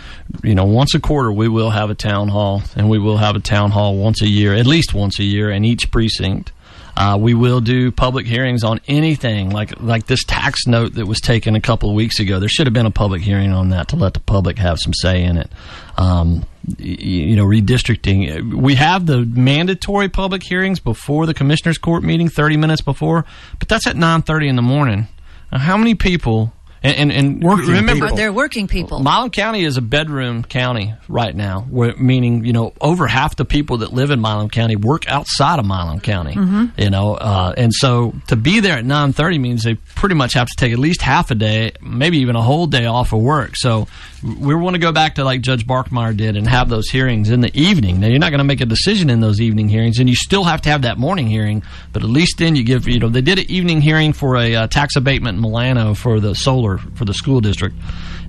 [0.43, 3.35] you know, once a quarter we will have a town hall, and we will have
[3.35, 6.51] a town hall once a year, at least once a year, in each precinct.
[6.97, 11.21] Uh, we will do public hearings on anything like like this tax note that was
[11.21, 12.39] taken a couple of weeks ago.
[12.39, 14.95] There should have been a public hearing on that to let the public have some
[14.95, 15.51] say in it.
[15.95, 16.43] Um,
[16.79, 18.51] you know, redistricting.
[18.51, 23.25] We have the mandatory public hearings before the commissioners' court meeting, thirty minutes before,
[23.59, 25.07] but that's at nine thirty in the morning.
[25.51, 26.51] Now, how many people?
[26.83, 28.99] And, and, and remember, they're working people.
[28.99, 33.45] Milam County is a bedroom county right now, where, meaning you know over half the
[33.45, 36.35] people that live in Milam County work outside of Milam County.
[36.35, 36.71] Mhm.
[36.77, 40.33] You know, uh, and so to be there at nine thirty means they pretty much
[40.33, 43.19] have to take at least half a day, maybe even a whole day off of
[43.19, 43.55] work.
[43.55, 43.87] So
[44.23, 47.41] we want to go back to like Judge Barkmeyer did and have those hearings in
[47.41, 47.99] the evening.
[47.99, 50.43] Now you're not going to make a decision in those evening hearings, and you still
[50.43, 51.63] have to have that morning hearing.
[51.93, 54.55] But at least then you give you know they did an evening hearing for a
[54.55, 57.75] uh, tax abatement in Milano for the solar for the school district.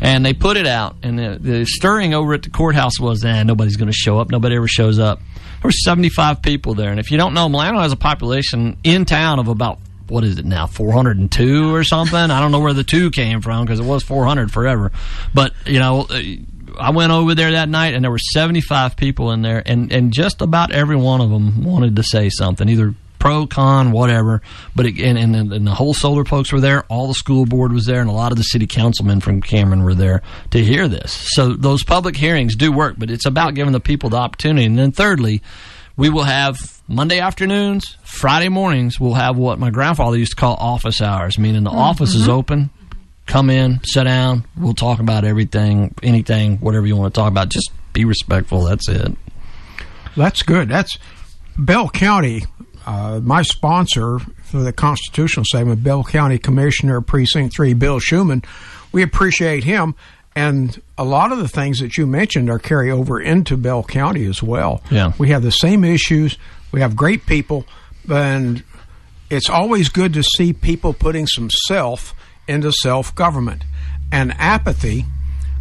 [0.01, 3.43] And they put it out, and the, the stirring over at the courthouse was, eh,
[3.43, 4.31] nobody's going to show up.
[4.31, 5.19] Nobody ever shows up.
[5.19, 9.05] There were 75 people there, and if you don't know, Milano has a population in
[9.05, 12.17] town of about what is it now 402 or something?
[12.17, 14.93] I don't know where the two came from because it was 400 forever.
[15.35, 16.23] But you know uh,
[16.79, 20.13] i went over there that night and there were 75 people in there and and
[20.13, 24.43] just about every one of them wanted to say something either pro con whatever.
[24.77, 27.73] But it, and, and, and the whole solar folks were there all the school board
[27.73, 30.89] was there and a lot of the city councilmen from cameron were there to hear
[30.89, 31.13] this.
[31.13, 34.67] So those public hearings do work but it's about giving the people the opportunity.
[34.67, 35.43] And then thirdly
[35.99, 39.01] we will have Monday afternoons, Friday mornings.
[39.01, 42.71] We'll have what my grandfather used to call office hours, meaning the office is open.
[43.27, 44.47] Come in, sit down.
[44.57, 47.51] We'll talk about everything, anything, whatever you want to talk about.
[47.51, 48.63] Just be respectful.
[48.63, 49.13] That's it.
[50.17, 50.69] That's good.
[50.69, 50.97] That's
[51.59, 52.45] Bell County.
[52.87, 58.45] Uh, my sponsor for the constitutional statement, Bell County Commissioner Precinct Three, Bill Schumann.
[58.93, 59.95] We appreciate him,
[60.39, 64.25] and a lot of the things that you mentioned are carry over into Bell County
[64.25, 64.81] as well.
[64.89, 65.11] Yeah.
[65.19, 66.39] we have the same issues.
[66.71, 67.67] We have great people,
[68.09, 68.63] and
[69.31, 72.15] it's always good to see people putting some self
[72.47, 73.65] into self government
[74.13, 75.07] and apathy.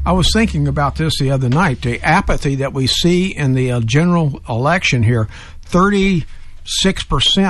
[0.06, 1.82] I was thinking about this the other night.
[1.82, 5.28] The apathy that we see in the uh, general election here
[5.66, 6.26] 36%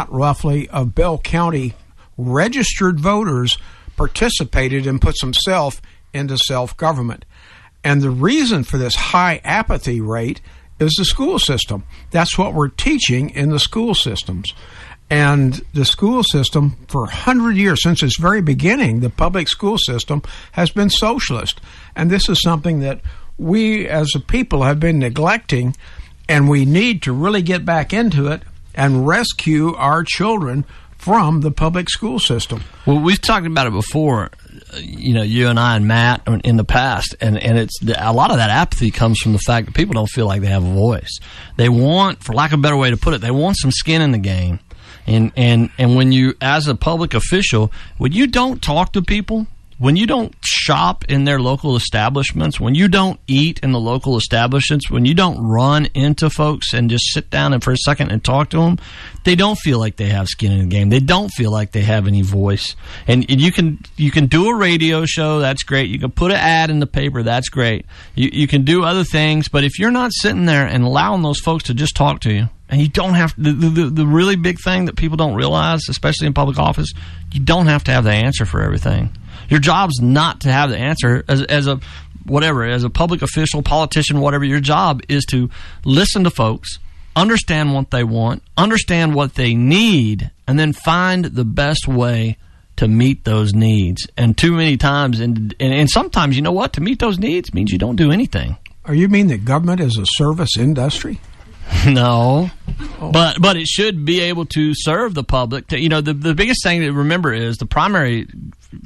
[0.09, 1.73] roughly of Bell County
[2.17, 3.57] registered voters
[3.97, 5.81] participated and put some self
[6.13, 7.25] into self government.
[7.83, 10.41] And the reason for this high apathy rate
[10.79, 11.83] is the school system.
[12.11, 14.53] That's what we're teaching in the school systems.
[15.09, 20.21] And the school system, for 100 years, since its very beginning, the public school system
[20.51, 21.61] has been socialist.
[21.95, 22.99] And this is something that
[23.37, 25.75] we as a people have been neglecting,
[26.27, 28.41] and we need to really get back into it
[28.75, 30.65] and rescue our children
[30.97, 32.63] from the public school system.
[32.85, 34.31] Well, we've talked about it before.
[34.75, 38.31] You know, you and I and Matt in the past, and and it's a lot
[38.31, 40.73] of that apathy comes from the fact that people don't feel like they have a
[40.73, 41.19] voice.
[41.55, 44.01] They want, for lack of a better way to put it, they want some skin
[44.01, 44.59] in the game.
[45.05, 49.47] And and and when you, as a public official, when you don't talk to people,
[49.79, 54.17] when you don't shop in their local establishments, when you don't eat in the local
[54.17, 58.11] establishments, when you don't run into folks and just sit down and for a second
[58.11, 58.79] and talk to them,
[59.23, 60.89] they don't feel like they have skin in the game.
[60.89, 62.75] They don't feel like they have any voice.
[63.07, 65.89] And, and you can you can do a radio show, that's great.
[65.89, 67.85] You can put an ad in the paper, that's great.
[68.15, 71.39] You you can do other things, but if you're not sitting there and allowing those
[71.39, 74.57] folks to just talk to you, and you don't have the, the the really big
[74.59, 76.91] thing that people don't realize, especially in public office,
[77.31, 79.11] you don't have to have the answer for everything.
[79.49, 81.79] Your job's not to have the answer as, as a
[82.25, 84.43] whatever, as a public official, politician, whatever.
[84.43, 85.49] Your job is to
[85.85, 86.79] listen to folks,
[87.15, 92.37] understand what they want, understand what they need, and then find the best way
[92.77, 94.07] to meet those needs.
[94.17, 96.73] And too many times, and, and, and sometimes, you know what?
[96.73, 98.57] To meet those needs means you don't do anything.
[98.85, 101.19] Are you mean that government is a service industry?
[101.85, 102.49] No,
[102.99, 105.67] but but it should be able to serve the public.
[105.67, 108.27] To, you know, the the biggest thing to remember is the primary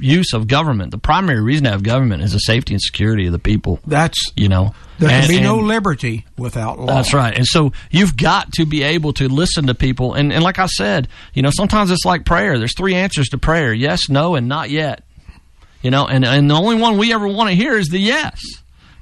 [0.02, 0.90] use of government.
[0.90, 3.80] The primary reason to have government is the safety and security of the people.
[3.86, 6.86] That's you know there can and- be no liberty without law.
[6.86, 7.36] That's right.
[7.36, 10.14] And so you've got to be able to listen to people.
[10.14, 12.58] And, and like I said, you know, sometimes it's like prayer.
[12.58, 15.02] There's three answers to prayer yes, no, and not yet.
[15.82, 18.40] You know, and, and the only one we ever want to hear is the yes.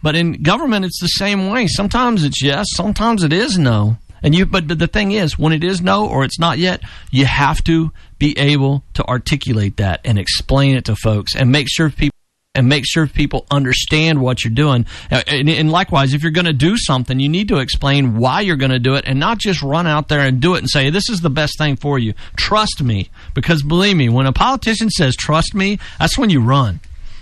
[0.02, 1.66] But in government, it's the same way.
[1.66, 3.98] Sometimes it's yes, sometimes it is no.
[4.22, 6.80] And you, but, but the thing is, when it is no or it's not yet,
[7.10, 11.66] you have to be able to articulate that and explain it to folks and make
[11.68, 12.14] sure people
[12.54, 14.84] and make sure people understand what you're doing.
[15.08, 18.56] And, and likewise, if you're going to do something, you need to explain why you're
[18.56, 20.90] going to do it and not just run out there and do it and say,
[20.90, 22.12] this is the best thing for you.
[22.36, 23.08] Trust me.
[23.34, 26.80] Because believe me, when a politician says, trust me, that's when you run.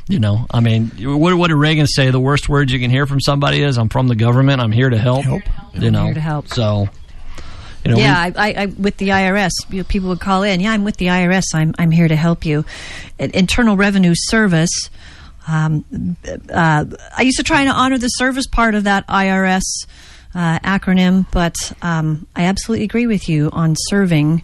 [0.09, 2.11] You know, I mean, what, what did Reagan say?
[2.11, 4.63] The worst words you can hear from somebody is, I'm from the government.
[4.63, 5.27] I'm here to help.
[5.75, 6.49] You know, here to help.
[6.49, 6.89] So,
[7.85, 10.61] you know, yeah, I, I, with the IRS, you know, people would call in.
[10.61, 11.45] Yeah, I'm with the IRS.
[11.55, 12.65] I'm, I'm here to help you.
[13.19, 14.91] Internal Revenue Service.
[15.47, 16.17] Um,
[16.53, 16.85] uh,
[17.17, 19.63] I used to try to honor the service part of that IRS
[20.35, 24.43] uh, acronym, but um, I absolutely agree with you on serving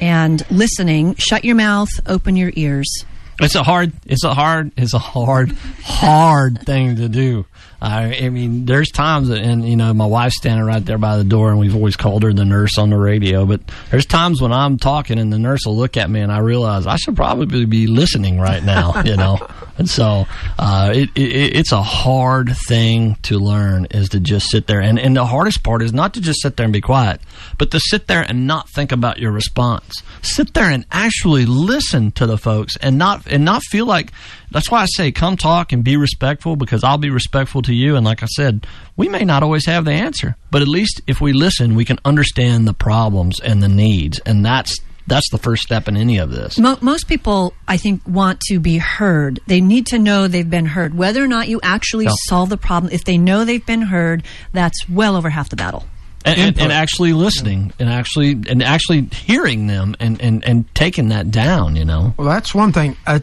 [0.00, 1.16] and listening.
[1.16, 3.04] Shut your mouth, open your ears.
[3.40, 5.52] It's a hard, it's a hard, it's a hard,
[5.84, 7.46] hard thing to do.
[7.80, 11.16] I, I mean, there's times that, and you know, my wife's standing right there by
[11.16, 13.46] the door, and we've always called her the nurse on the radio.
[13.46, 13.60] But
[13.90, 16.86] there's times when I'm talking, and the nurse will look at me, and I realize
[16.86, 19.38] I should probably be listening right now, you know.
[19.78, 20.26] And so,
[20.58, 24.98] uh, it, it, it's a hard thing to learn is to just sit there, and
[24.98, 27.20] and the hardest part is not to just sit there and be quiet,
[27.58, 30.02] but to sit there and not think about your response.
[30.20, 34.10] Sit there and actually listen to the folks, and not and not feel like.
[34.50, 37.96] That's why I say come talk and be respectful because I'll be respectful to you.
[37.96, 38.66] And like I said,
[38.96, 41.98] we may not always have the answer, but at least if we listen, we can
[42.04, 44.76] understand the problems and the needs, and that's
[45.06, 46.58] that's the first step in any of this.
[46.58, 49.40] Most people, I think, want to be heard.
[49.46, 50.94] They need to know they've been heard.
[50.94, 52.10] Whether or not you actually Yeah.
[52.26, 54.22] solve the problem, if they know they've been heard,
[54.52, 55.86] that's well over half the battle.
[56.26, 61.08] and, and, and actually listening and actually and actually hearing them and, and, and taking
[61.08, 62.96] that down you know Well, that's one thing.
[63.06, 63.22] I,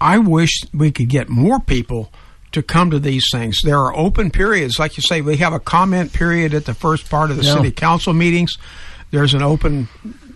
[0.00, 2.12] I wish we could get more people
[2.52, 3.60] to come to these things.
[3.64, 5.20] There are open periods, like you say.
[5.20, 7.54] We have a comment period at the first part of the Yeah.
[7.54, 8.56] city council meetings.
[9.10, 9.88] There's an open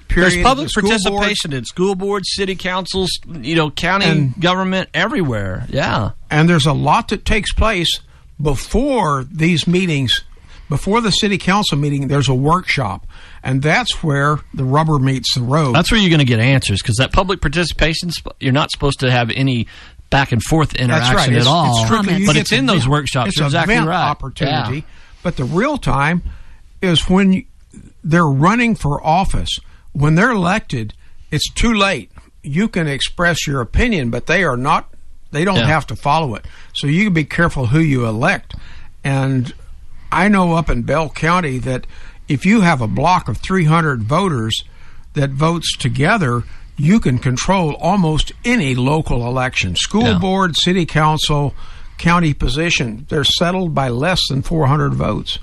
[0.09, 0.32] period.
[0.32, 1.01] there's public the school board.
[1.20, 6.66] participation in school boards city councils you know county And- government everywhere yeah and there's
[6.66, 8.01] a lot that takes place
[8.43, 10.23] before these meetings
[10.69, 13.07] before the city council meeting there's a workshop
[13.43, 16.81] and that's where the rubber meets the road that's where you're going to get answers
[16.83, 19.67] because that public participation you're not supposed to have any
[20.11, 21.29] back and forth interaction right.
[21.29, 23.49] at It's- all it's strictly- you but it's in those event- workshops It's you're an
[23.49, 24.77] exactly right opportunity.
[24.79, 24.83] Yeah.
[25.23, 26.23] But the real time
[26.83, 27.45] is when
[28.03, 29.51] they're running for office.
[29.93, 30.95] When they're elected,
[31.31, 32.11] it's too late.
[32.43, 34.89] You can express your opinion, but they are not.
[35.31, 35.67] They don't Yeah.
[35.67, 36.47] have to follow it.
[36.73, 38.55] So you can be careful who you elect.
[39.05, 39.53] And
[40.11, 41.87] I know up in Bell County that
[42.31, 44.62] if you have a block of 300 voters
[45.15, 46.44] that votes together,
[46.77, 49.77] you can control almost any local election.
[49.77, 50.19] School Yeah.
[50.19, 51.55] board, city council,
[51.98, 55.39] county position, they're settled by less than 400 votes.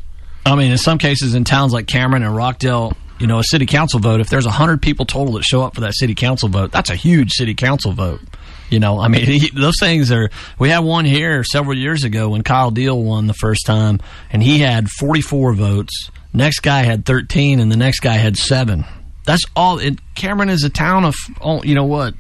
[0.46, 3.66] I mean, in some cases, in towns like Cameron and Rockdale, you know, a city
[3.66, 6.72] council vote, if there's 100 people total that show up for that city council vote,
[6.72, 8.22] that's a huge city council vote.
[8.70, 10.30] You know, I mean, those things are.
[10.60, 14.00] We had one here several years ago when Kyle Deal won the first time,
[14.32, 16.10] and he had 44 votes.
[16.38, 18.86] Next guy had 13, and the next guy had seven.
[19.26, 19.80] That's all.
[19.80, 22.14] It, Cameron is a town of, oh, you know what,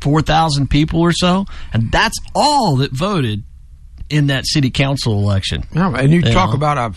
[0.00, 3.42] 4,000 people or so, and that's all that voted
[4.10, 5.64] in that city council election.
[5.74, 6.56] And you talk know?
[6.56, 6.94] about a,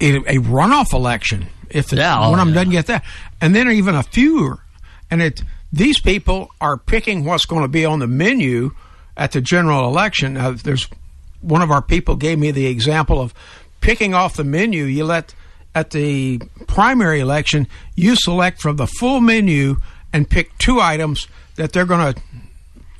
[0.00, 2.54] a runoff election if the, Yeah, one oh, of them yeah.
[2.54, 3.04] doesn't get that,
[3.40, 4.58] and then even a fewer,
[5.10, 8.72] and it these people are picking what's going to be on the menu,
[9.16, 10.34] at the general election.
[10.62, 10.88] There's
[11.40, 13.34] one of our people gave me the example of
[13.80, 14.84] picking off the menu.
[14.84, 15.34] You let
[15.74, 19.76] at the primary election, you select from the full menu
[20.12, 21.26] and pick two items
[21.56, 22.20] that they're going to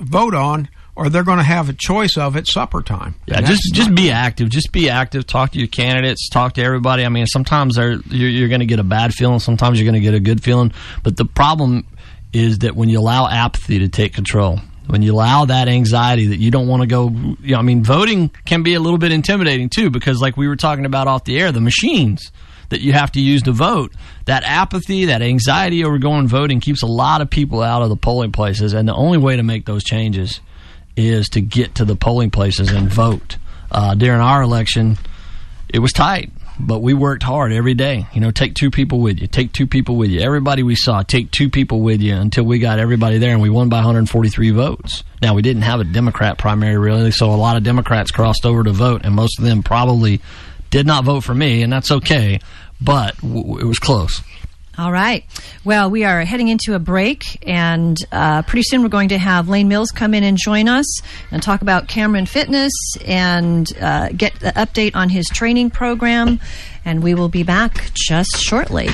[0.00, 3.14] vote on or they're going to have a choice of at supper time.
[3.26, 4.48] Yeah, just just be active.
[4.48, 5.26] Just be active.
[5.26, 6.28] Talk to your candidates.
[6.28, 7.04] Talk to everybody.
[7.04, 9.40] I mean, sometimes they're, you're, you're going to get a bad feeling.
[9.40, 10.72] Sometimes you're going to get a good feeling.
[11.02, 11.86] But the problem
[12.32, 16.38] is that when you allow apathy to take control, when you allow that anxiety that
[16.38, 19.12] you don't want to go, you know, I mean, voting can be a little bit
[19.12, 22.30] intimidating too because, like we were talking about off the air, the machines
[22.70, 23.92] that you have to use to vote.
[24.26, 27.96] That apathy, that anxiety over going voting keeps a lot of people out of the
[27.96, 28.72] polling places.
[28.72, 30.40] And the only way to make those changes
[30.96, 33.36] is to get to the polling places and vote.
[33.70, 34.96] Uh, during our election,
[35.68, 38.06] it was tight, but we worked hard every day.
[38.12, 39.26] You know, take two people with you.
[39.26, 40.20] Take two people with you.
[40.20, 43.50] Everybody we saw, take two people with you until we got everybody there, and we
[43.50, 45.02] won by 143 votes.
[45.20, 48.62] Now we didn't have a Democrat primary really, so a lot of Democrats crossed over
[48.62, 50.20] to vote, and most of them probably
[50.74, 52.40] did not vote for me, and that's okay.
[52.80, 54.20] But w- it was close.
[54.76, 55.24] All right.
[55.64, 59.48] Well, we are heading into a break, and uh, pretty soon we're going to have
[59.48, 62.72] Lane Mills come in and join us and talk about Cameron Fitness
[63.06, 66.40] and uh, get the update on his training program.
[66.84, 68.88] And we will be back just shortly.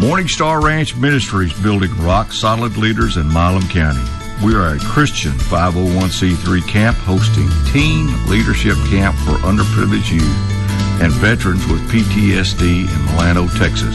[0.00, 4.02] Morning Star Ranch Ministries building rock solid leaders in Milam County.
[4.42, 11.66] We are a Christian 501c3 camp hosting teen leadership camp for underprivileged youth and veterans
[11.66, 13.94] with PTSD in Milano, Texas.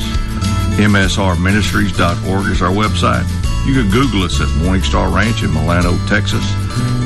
[0.77, 3.25] MSRministries.org is our website.
[3.65, 6.45] You can Google us at Morning Star Ranch in Milano, Texas.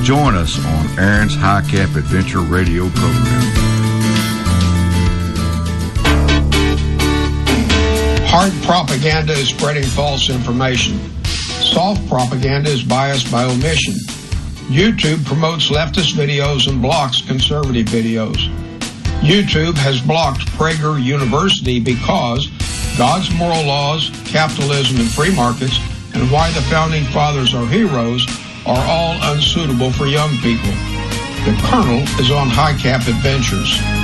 [0.03, 3.68] Join us on Aaron's High Cap Adventure radio program.
[8.41, 10.97] Hard propaganda is spreading false information.
[11.25, 13.95] Soft propaganda is biased by omission.
[14.71, 18.47] YouTube promotes leftist videos and blocks conservative videos.
[19.19, 22.47] YouTube has blocked Prager University because
[22.97, 25.77] God's moral laws, capitalism, and free markets,
[26.13, 28.25] and why the founding fathers are heroes
[28.65, 30.71] are all unsuitable for young people.
[31.43, 33.98] The Colonel is on High Cap Adventures.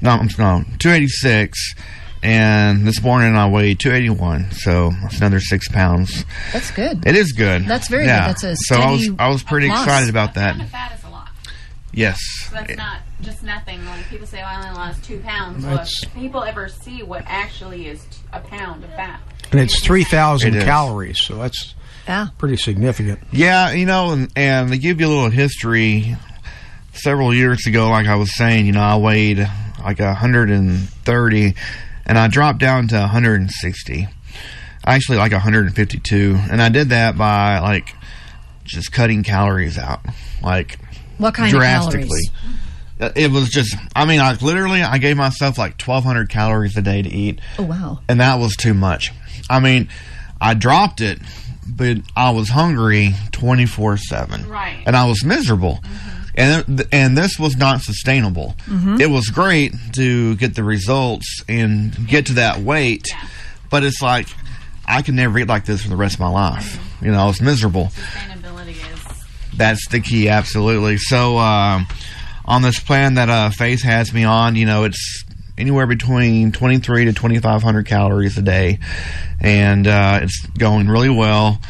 [0.00, 1.74] No, I'm- no, 286.
[2.22, 4.50] And this morning I weighed 281.
[4.52, 6.24] So that's another six pounds.
[6.54, 7.02] That's good.
[7.06, 7.66] It is good.
[7.66, 8.28] That's very Yeah.
[8.28, 8.36] good.
[8.36, 9.84] That's a so I was I was pretty loss.
[9.84, 10.52] excited about that.
[10.52, 11.28] Pound of fat is a lot.
[11.92, 12.18] Yes.
[12.48, 13.84] So that's not just nothing.
[13.86, 17.22] When people say, "Oh, I only lost two pounds," well, if people ever see what
[17.26, 19.20] actually is t- a pound of fat.
[19.50, 20.64] And it's 3,000 It is.
[20.64, 21.74] calories, so that's
[22.08, 22.28] yeah.
[22.38, 23.20] pretty significant.
[23.30, 26.16] Yeah, you know, and, and to give you a little history,
[26.94, 29.38] several years ago, like I was saying, you know, I weighed
[29.84, 31.54] like 130
[32.06, 34.08] and I dropped down to 160.
[34.84, 36.38] Actually, like 152.
[36.50, 37.94] And I did that by like
[38.64, 40.00] just cutting calories out.
[40.42, 40.78] Like,
[41.18, 42.02] What kind drastically.
[42.02, 42.30] of calories?
[43.00, 46.82] Uh, It was just, I mean, I literally, I gave myself like 1,200 calories a
[46.82, 48.00] day to eat Oh, wow.
[48.08, 49.10] and that was too much.
[49.50, 49.88] I mean,
[50.40, 51.18] I dropped it,
[51.66, 54.82] but I was hungry twenty four seven, Right.
[54.86, 55.82] And I was miserable,
[56.34, 58.56] and th- and this was not sustainable.
[58.68, 59.00] Mhm.
[59.00, 63.04] It was great to get the results and get to that weight,
[63.70, 64.26] but it's like
[64.86, 66.78] I can never eat like this for the rest of my life.
[67.00, 67.92] You know, I was miserable.
[69.54, 70.96] That's the key, absolutely.
[70.96, 71.86] So, um,
[72.44, 75.24] on this plan that uh, Faith has me on, you know, it's
[75.56, 78.78] anywhere between 23 to 2,500 calories a day,
[79.40, 81.60] and uh, it's going really well.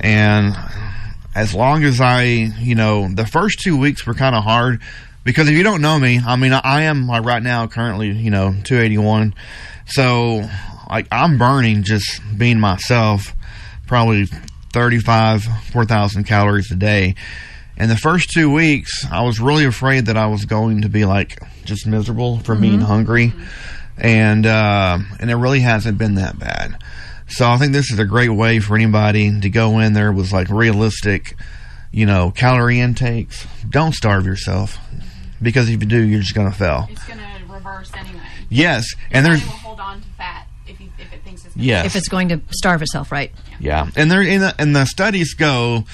[0.00, 0.54] And
[1.34, 4.80] as long as I, you know, the first two weeks were kind of hard
[5.24, 8.30] because if you don't know me, I mean, I am like right now currently, you
[8.30, 9.34] know, 281.
[9.86, 10.48] So,
[10.88, 13.34] like, I'm burning just being myself,
[13.86, 14.28] probably
[14.72, 17.14] 35, 4,000 calories a day.
[17.76, 21.04] And the first two weeks, I was really afraid that I was going to be
[21.04, 22.86] like just miserable from being Mhm.
[22.86, 23.34] hungry,
[23.98, 26.76] and uh, and it really hasn't been that bad.
[27.28, 30.32] So I think this is a great way for anybody to go in there with
[30.32, 31.36] like realistic,
[31.92, 33.46] you know, calorie intakes.
[33.68, 34.78] Don't starve yourself
[35.42, 36.88] because if you do, you're just gonna fail.
[36.90, 38.20] it's going to reverse anyway.
[38.48, 39.42] Yes, and there's
[41.54, 41.86] Yes.
[41.86, 43.32] If it's going to starve itself, right?
[43.58, 45.84] Yeah, and there in the, and the studies go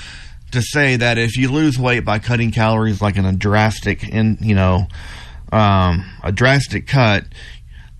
[0.52, 4.38] to say that if you lose weight by cutting calories like in a drastic in
[4.40, 4.86] you know
[5.50, 7.24] um, a drastic cut,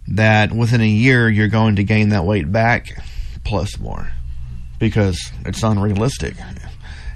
[0.08, 3.02] that within a year you're going to gain that weight back
[3.44, 4.12] plus more
[4.78, 6.34] because it's unrealistic,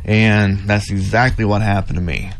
[0.04, 2.30] and that's exactly what happened to me.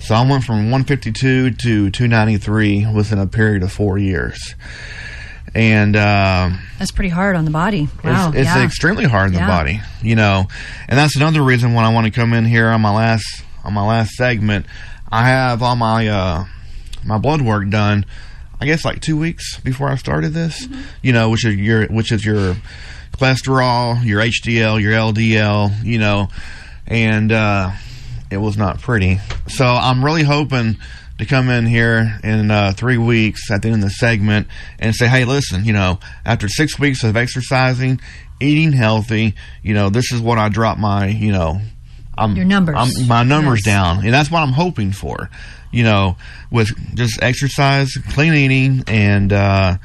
[0.00, 4.54] So I went from 152 to 293 within a period of four years,
[5.54, 5.96] and.
[5.96, 7.88] Um, That's pretty hard on the body.
[8.04, 8.28] Wow.
[8.28, 8.64] it's, it's yeah.
[8.64, 9.46] extremely hard on the Yeah.
[9.46, 10.46] body, you know,
[10.88, 13.24] and that's another reason when I want to come in here on my last
[13.64, 14.66] on my last segment.
[15.10, 16.44] I have all my uh,
[17.04, 18.06] my blood work done.
[18.60, 20.68] I guess like two weeks before I started this,
[21.02, 22.56] you know, which is your which is your
[23.16, 26.28] cholesterol, your HDL, your LDL, you know,
[26.86, 27.70] and uh,
[28.30, 29.18] it was not pretty.
[29.48, 30.76] So I'm really hoping
[31.20, 34.48] to come in here in uh, three weeks at the end of the segment
[34.78, 38.00] and say, hey, listen, you know, after six weeks of exercising,
[38.40, 41.60] eating healthy, you know, this is what I dropped my, you know,
[42.16, 42.76] I'm, Your numbers.
[42.78, 43.74] I'm, my numbers Yes.
[43.74, 45.30] down, and that's what I'm hoping for.
[45.72, 46.16] You know,
[46.50, 49.76] with just exercise, clean eating, and uh,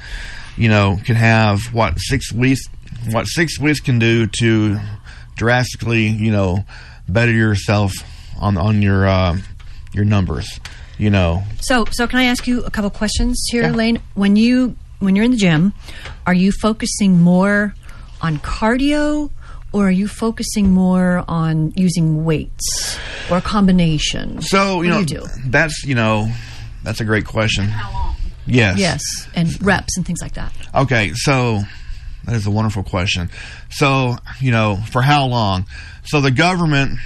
[0.57, 2.62] you know, can have what six weeks,
[3.12, 4.80] what six weeks can do to
[5.36, 6.66] drastically, you know,
[7.07, 7.94] better yourself
[8.40, 9.38] on on your uh,
[9.94, 10.60] your numbers.
[10.97, 13.99] You know, So, so can I ask you a couple questions here, Lane?
[14.13, 15.73] When you when you're in the gym,
[16.26, 17.73] are you focusing more
[18.22, 19.30] on cardio,
[19.73, 22.97] or are you focusing more on using weights
[23.30, 24.41] or a combination?
[24.41, 25.27] So you What know do you do?
[25.49, 26.31] that's you know
[26.84, 27.65] that's a great question.
[27.65, 28.15] How long?
[28.47, 28.77] Yes.
[28.80, 29.01] Yes,
[29.35, 30.53] and reps and things like that.
[30.73, 31.61] Okay, so
[32.23, 33.30] that is a wonderful question.
[33.69, 35.65] So you know, for how long?
[36.05, 36.99] So the government,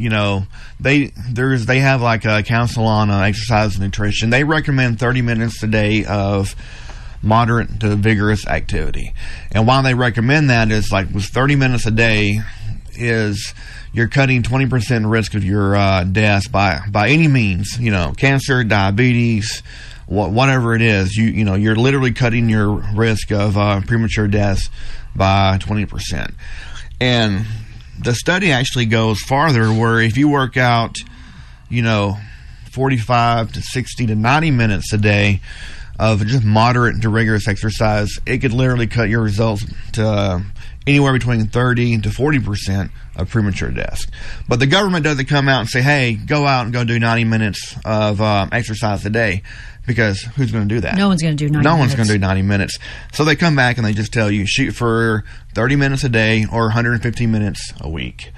[0.00, 0.46] you know,
[0.78, 4.30] they there's they have like a council on uh, exercise and nutrition.
[4.30, 6.54] They recommend 30 minutes a day of
[7.22, 9.12] moderate to vigorous activity.
[9.52, 12.40] And why they recommend that is like with 30 minutes a day
[12.94, 13.54] is
[13.92, 18.64] you're cutting 20% risk of your uh, death by by any means, you know, cancer,
[18.64, 19.62] diabetes,
[20.06, 24.28] wha- whatever it is, you you know, you're literally cutting your risk of uh, premature
[24.28, 24.68] death
[25.14, 26.34] by 20%.
[27.00, 27.46] And
[28.02, 30.96] the study actually goes farther where if you work out,
[31.68, 32.16] you know,
[32.72, 35.40] 45 to 60 to 90 minutes a day
[35.98, 40.40] of just moderate to rigorous exercise, it could literally cut your results to uh,
[40.86, 44.06] anywhere between 30 to 40 percent of premature deaths.
[44.48, 47.24] But the government doesn't come out and say, "Hey, go out and go do 90
[47.24, 49.42] minutes of um, exercise a day,"
[49.86, 50.96] because who's going to do that?
[50.96, 51.96] No one's going to do 90 no one's minutes.
[51.96, 52.78] going to do 90 minutes.
[53.12, 55.24] So they come back and they just tell you shoot for
[55.54, 58.30] 30 minutes a day or 115 minutes a week.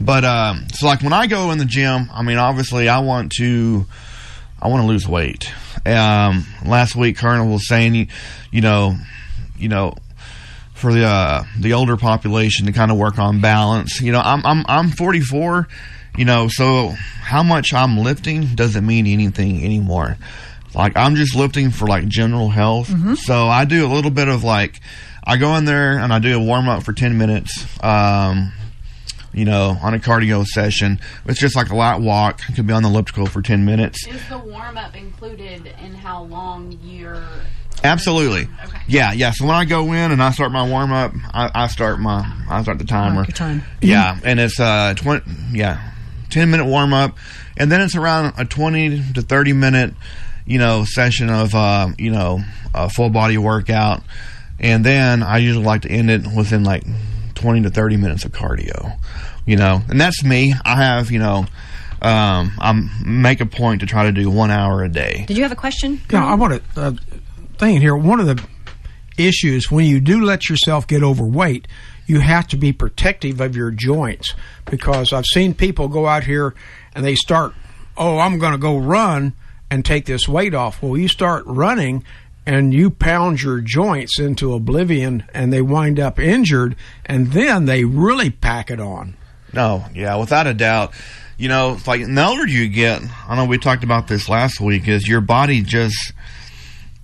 [0.00, 3.32] But um, so like when I go in the gym, I mean, obviously I want
[3.32, 3.86] to,
[4.60, 5.52] I want to lose weight.
[5.86, 8.06] Um, last week, Colonel was saying, you,
[8.50, 8.96] you know,
[9.58, 9.94] you know,
[10.74, 14.00] for the uh, the older population to kind of work on balance.
[14.00, 15.68] You know, I'm I'm I'm 44.
[16.16, 16.88] You know, so
[17.22, 20.16] how much I'm lifting doesn't mean anything anymore.
[20.74, 22.88] Like I'm just lifting for like general health.
[23.18, 24.80] So I do a little bit of like
[25.24, 27.66] I go in there and I do a warm up for 10 minutes.
[27.82, 28.52] Um,
[29.32, 30.98] you know, on a cardio session.
[31.26, 32.40] It's just like a light walk.
[32.48, 34.04] It could be on the elliptical for 10 minutes.
[34.08, 37.22] Is the warm up included in how long you're?
[37.84, 38.48] Absolutely.
[38.64, 38.78] Okay.
[38.88, 39.30] Yeah, yeah.
[39.30, 42.28] So when I go in and I start my warm up, I, I start my
[42.48, 43.14] I start the timer.
[43.14, 43.62] Mark your time.
[43.80, 45.92] Yeah, and it's uh twenty yeah,
[46.28, 47.16] ten minute warm up,
[47.56, 49.94] and then it's around a twenty to thirty minute,
[50.50, 52.40] you know, session of uh you know
[52.74, 54.02] a full body workout,
[54.58, 56.82] and then I usually like to end it within like
[57.34, 58.98] twenty to thirty minutes of cardio,
[59.46, 60.52] you know, and that's me.
[60.64, 61.46] I have you know.
[62.02, 65.26] Um, I'm make a point to try to do one hour a day.
[65.28, 66.00] Did you have a question?
[66.10, 66.92] Yeah, I want to uh,
[67.58, 67.94] thing here.
[67.94, 68.42] One of the
[69.18, 71.68] issues when you do let yourself get overweight,
[72.06, 76.54] you have to be protective of your joints because I've seen people go out here
[76.94, 77.52] and they start,
[77.98, 79.34] oh, I'm going to go run
[79.70, 80.82] and take this weight off.
[80.82, 82.04] Well, you start running
[82.46, 86.74] and you pound your joints into oblivion and they wind up injured
[87.06, 89.16] and then they really pack it on.
[89.52, 90.92] No, yeah, without a doubt.
[91.36, 94.60] You know, it's like the older you get, I know we talked about this last
[94.60, 96.12] week, is your body just,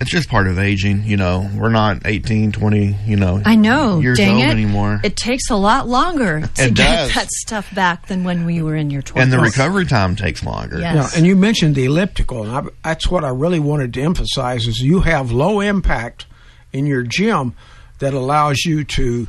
[0.00, 1.04] it's just part of aging.
[1.04, 4.00] You know, we're not 18, 20, you know, I know.
[4.00, 4.50] years dang old it.
[4.50, 5.00] anymore.
[5.02, 7.14] It takes a lot longer to It get does.
[7.14, 9.22] that stuff back than when we were in your 20s.
[9.22, 10.78] and the recovery time takes longer.
[10.78, 11.12] Yes.
[11.12, 14.66] Yeah, and you mentioned the elliptical, and I, that's what I really wanted to emphasize:
[14.66, 16.26] is you have low impact
[16.72, 17.54] in your gym
[18.00, 19.26] that allows you to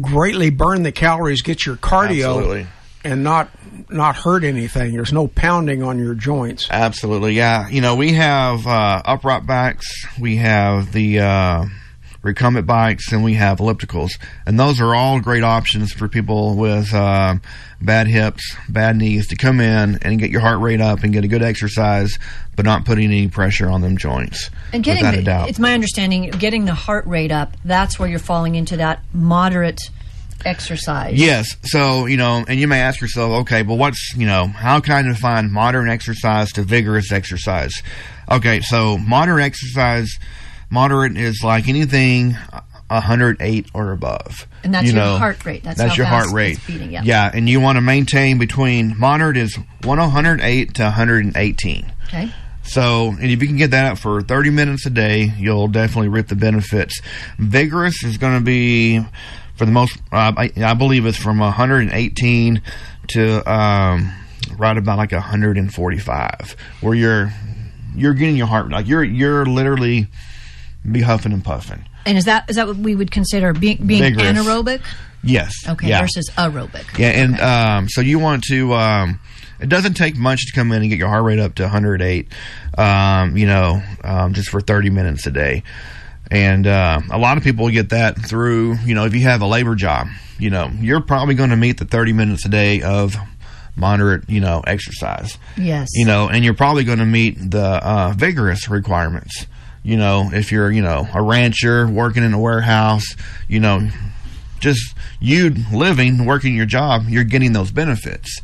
[0.00, 2.66] greatly burn the calories, get your cardio, Absolutely.
[3.04, 3.50] And not
[3.90, 4.94] not hurt anything.
[4.94, 6.68] There's no pounding on your joints.
[6.70, 7.68] Absolutely, yeah.
[7.68, 9.86] You know, we have uh, upright bikes,
[10.18, 11.64] we have the uh,
[12.22, 16.92] recumbent bikes, and we have ellipticals, and those are all great options for people with
[16.94, 17.36] uh,
[17.80, 21.24] bad hips, bad knees to come in and get your heart rate up and get
[21.24, 22.18] a good exercise,
[22.56, 24.50] but not putting any pressure on them joints.
[24.72, 25.48] And getting without a the, doubt.
[25.50, 27.56] it's my understanding getting the heart rate up.
[27.64, 29.80] That's where you're falling into that moderate
[30.44, 31.14] exercise.
[31.18, 31.56] Yes.
[31.62, 34.92] So, you know, and you may ask yourself, okay, but what's, you know, how can
[34.92, 37.82] I define modern exercise to vigorous exercise?
[38.30, 40.18] Okay, so moderate exercise,
[40.70, 42.36] moderate is like anything
[42.88, 44.46] 108 or above.
[44.62, 45.62] And that's you your know, heart rate.
[45.62, 46.58] That's that's your heart rate.
[46.66, 47.02] beating, yeah.
[47.04, 51.92] yeah, and you want to maintain between moderate is 108 to 118.
[52.06, 52.30] Okay.
[52.62, 56.08] So, and if you can get that up for 30 minutes a day, you'll definitely
[56.08, 57.00] reap the benefits.
[57.38, 59.04] Vigorous is going to be,
[59.56, 62.62] for the most, uh, I, I believe it's from 118
[63.08, 64.12] to um,
[64.56, 67.32] right about like 145, where you're
[67.96, 70.08] you're getting your heart like you're you're literally
[70.90, 71.84] be huffing and puffing.
[72.06, 74.26] And is that is that what we would consider being being Vigorous.
[74.38, 74.82] anaerobic?
[75.22, 75.54] Yes.
[75.66, 76.00] Okay, Yeah.
[76.02, 76.98] versus aerobic.
[76.98, 78.74] Yeah, and um, so you want to.
[78.74, 79.20] Um,
[79.60, 82.28] it doesn't take much to come in and get your heart rate up to 108.
[82.76, 85.62] Um, you know, um, just for 30 minutes a day,
[86.34, 88.74] and uh, a lot of people get that through.
[88.84, 90.08] You know, if you have a labor job,
[90.38, 93.16] you know, you're probably going to meet the 30 minutes a day of
[93.76, 95.38] moderate, you know, exercise.
[95.56, 95.88] Yes.
[95.94, 99.46] You know, and you're probably going to meet the uh, vigorous requirements.
[99.82, 103.04] You know, if you're, you know, a rancher working in a warehouse,
[103.48, 103.88] you know,
[104.58, 108.40] just you living, working your job, you're getting those benefits.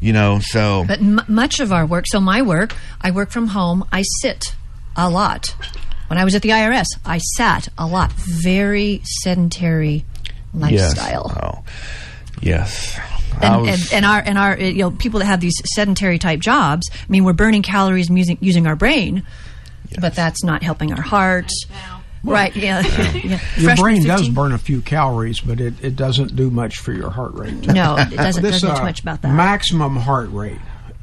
[0.00, 3.48] You know, so But m- much of our work, so my work, I work from
[3.48, 3.84] home.
[3.92, 4.54] I sit
[4.96, 5.54] a lot.
[6.10, 8.12] When I was at the IRS, I sat a lot.
[8.14, 10.04] Very sedentary
[10.52, 11.64] lifestyle.
[12.42, 12.98] Yes.
[12.98, 13.00] Oh, yes.
[13.40, 16.40] And, was- and, and our and our you know people that have these sedentary type
[16.40, 16.90] jobs.
[16.92, 19.22] I mean, we're burning calories using using our brain,
[20.00, 21.52] but that's not helping our heart.
[22.24, 22.54] Right?
[22.56, 22.80] Yeah.
[23.14, 23.22] yeah.
[23.22, 26.92] Your Freshman brain does burn a few calories, but it, it doesn't do much for
[26.92, 27.54] your heart rate.
[27.68, 29.32] No, it doesn't- This, doesn't do uh, much about that.
[29.32, 30.58] Maximum heart rate.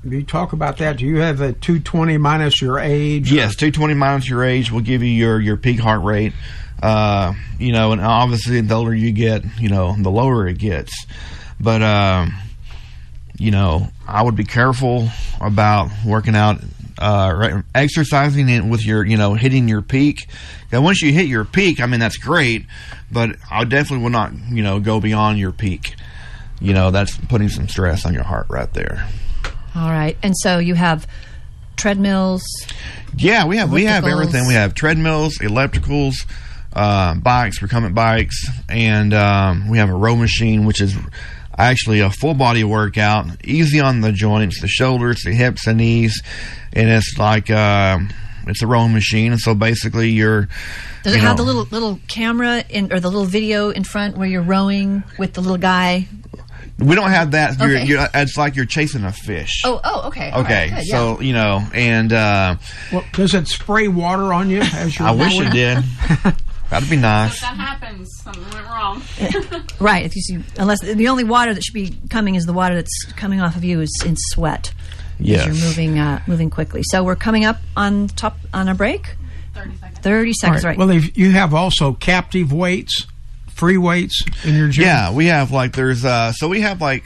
[0.09, 0.97] You talk about that?
[0.97, 3.29] Do you have a 220 minus your age?
[3.29, 6.31] Yes, 220 minus your age will give you your, your peak heart rate.
[6.81, 11.05] Uh, you know, and obviously the older you get, you know, the lower it gets.
[11.59, 12.33] But, um,
[13.37, 15.09] you know, I would be careful
[15.41, 16.61] about working out
[16.99, 20.29] uh, exercising it with your, you know, hitting your peak.
[20.71, 22.65] Now, once you hit your peak, I mean, that's great,
[23.11, 25.95] but I definitely will not, you know, go beyond your peak.
[26.61, 29.07] You know, that's putting some stress on your heart right there.
[29.77, 30.17] All right.
[30.23, 31.07] And so you have
[31.75, 32.43] treadmills.
[33.15, 34.47] Yeah, we have we have everything.
[34.47, 36.15] We have treadmills, electricals,
[36.73, 40.95] uh, bikes, recumbent bikes, and um, we have a row machine, which is
[41.55, 46.21] actually a full body workout, easy on the joints, the shoulders, the hips, the knees,
[46.73, 47.99] and it's like uh,
[48.47, 49.31] it's a rowing machine.
[49.31, 50.47] And so basically, you're
[51.03, 54.17] Does you it have the little little camera in or the little video in front
[54.17, 56.07] where you're rowing with the little guy?
[56.79, 57.57] We don't have that.
[57.59, 57.85] You're, Okay.
[57.85, 59.61] you're, it's like you're chasing a fish.
[59.65, 60.31] Oh, oh, okay.
[60.31, 62.55] Okay, right, good, so you know, and uh,
[62.91, 65.79] Well, does it spray water on you as you're I wish it did.
[66.69, 67.39] That'd be nice.
[67.41, 68.09] that happens.
[68.21, 69.01] Something went wrong.
[69.79, 70.05] Right.
[70.05, 73.05] If you see, unless the only water that should be coming is the water that's
[73.15, 74.73] coming off of you is in sweat.
[75.19, 75.45] as Yes.
[75.45, 76.81] You're moving uh, moving quickly.
[76.83, 79.15] So we're coming up on top on a break.
[79.53, 79.99] Thirty seconds.
[79.99, 80.65] Thirty All seconds.
[80.65, 80.77] Right.
[80.77, 83.07] Well, if you have also captive weights,
[83.57, 84.85] free weights in your gym.
[84.85, 87.03] Yeah, we have like there's uh so we have like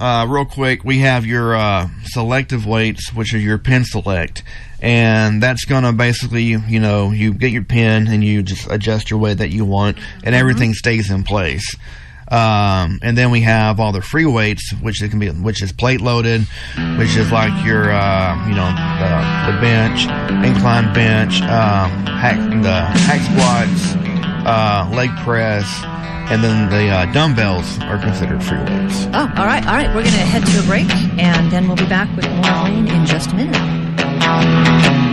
[0.00, 4.42] uh real quick we have your uh selective weights which are your pin select
[4.80, 9.18] and that's gonna basically you know you get your pin and you just adjust your
[9.20, 11.74] weight that you want and everything stays in place.
[12.28, 15.70] Um, and then we have all the free weights, which it can be, which is
[15.70, 16.40] plate loaded,
[16.98, 18.66] which is like your, uh, you know,
[18.98, 20.02] the, the bench,
[20.44, 24.15] incline bench, um, hack, the hack squats,
[24.46, 25.66] uh, leg press,
[26.30, 29.06] and then the uh, dumbbells are considered free weights.
[29.12, 29.88] Oh, all right, all right.
[29.88, 33.04] We're going to head to a break, and then we'll be back with more in
[33.06, 35.05] just a minute.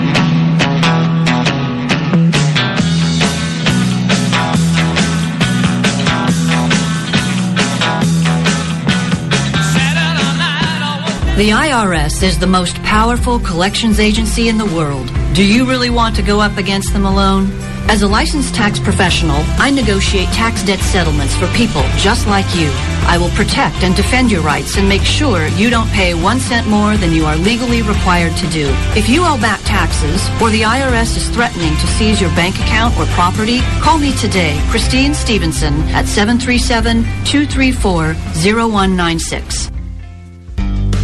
[11.36, 15.12] The IRS is the most powerful collections agency in the world.
[15.34, 17.50] Do you really want to go up against them alone?
[17.90, 22.70] As a licensed tax professional, I negotiate tax debt settlements for people just like you.
[23.08, 26.68] I will protect and defend your rights and make sure you don't pay one cent
[26.68, 28.68] more than you are legally required to do.
[28.96, 32.96] If you owe back taxes or the IRS is threatening to seize your bank account
[32.96, 39.73] or property, call me today, Christine Stevenson, at 737 234 0196.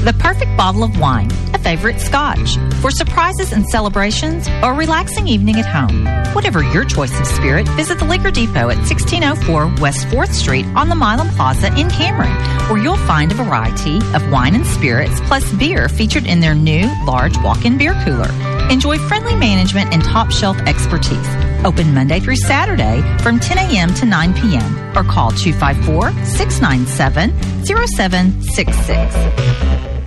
[0.06, 5.28] The perfect bottle of wine, a favorite scotch, for surprises and celebrations or a relaxing
[5.28, 6.06] evening at home.
[6.34, 10.88] Whatever your choice of spirit, visit the Liquor Depot at 1604 West 4th Street on
[10.88, 12.32] the Milam Plaza in Cameron,
[12.70, 16.88] where you'll find a variety of wine and spirits plus beer featured in their new
[17.06, 18.32] large walk-in beer cooler.
[18.72, 21.28] Enjoy friendly management and top shelf expertise.
[21.66, 23.94] Open Monday through Saturday from 10 a.m.
[23.96, 24.98] to 9 p.m.
[24.98, 29.99] or call 254 697 0766.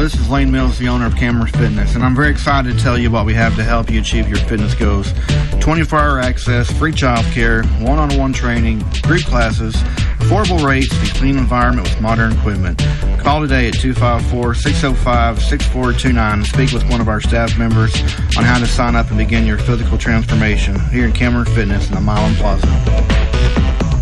[0.00, 2.82] Hi, this is Lane Mills, the owner of Cameron Fitness, and I'm very excited to
[2.82, 5.12] tell you what we have to help you achieve your fitness goals.
[5.60, 9.74] 24 hour access, free child care, one on one training, group classes,
[10.20, 12.78] affordable rates, and clean environment with modern equipment.
[13.18, 17.94] Call today at 254 605 6429 and speak with one of our staff members
[18.38, 21.94] on how to sign up and begin your physical transformation here in Cameron Fitness in
[21.94, 23.99] the Milam Plaza.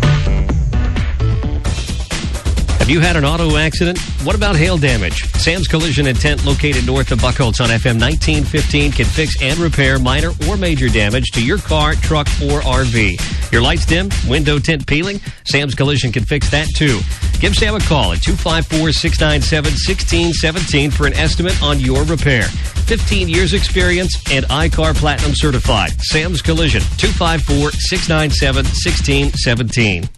[2.89, 3.99] Have you had an auto accident?
[4.23, 5.21] What about hail damage?
[5.33, 9.99] Sam's Collision and Tint, located north of Buckholts on FM 1915, can fix and repair
[9.99, 13.51] minor or major damage to your car, truck, or RV.
[13.51, 15.21] Your lights dim, window tint peeling?
[15.45, 16.99] Sam's Collision can fix that too.
[17.39, 22.45] Give Sam a call at 254 697 1617 for an estimate on your repair.
[22.89, 25.91] 15 years experience and I-CAR Platinum certified.
[26.01, 30.09] Sam's Collision, 254 697 1617.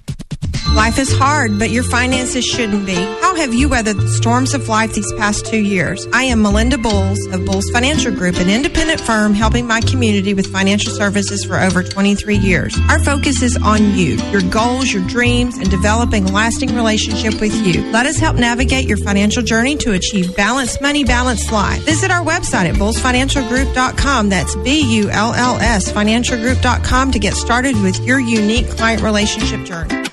[0.75, 2.95] Life is hard, but your finances shouldn't be.
[2.95, 6.07] How have you weathered the storms of life these past two years?
[6.13, 10.47] I am Melinda Bulls of Bulls Financial Group, an independent firm helping my community with
[10.47, 12.79] financial services for over 23 years.
[12.89, 17.53] Our focus is on you, your goals, your dreams, and developing a lasting relationship with
[17.67, 17.83] you.
[17.91, 21.83] Let us help navigate your financial journey to achieve balanced money, balanced life.
[21.83, 24.29] Visit our website at bullsfinancialgroup.com.
[24.29, 30.10] That's B-U-L-L-S financialgroup.com to get started with your unique client relationship journey.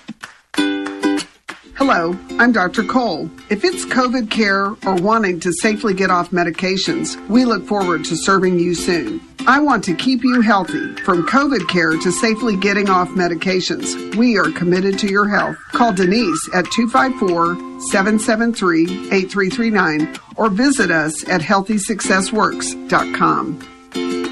[1.79, 2.83] Hello, I'm Dr.
[2.83, 3.31] Cole.
[3.51, 8.17] If it's COVID care or wanting to safely get off medications, we look forward to
[8.17, 9.21] serving you soon.
[9.47, 10.97] I want to keep you healthy.
[11.05, 15.57] From COVID care to safely getting off medications, we are committed to your health.
[15.71, 17.55] Call Denise at 254
[17.93, 24.28] 773 8339 or visit us at healthysuccessworks.com.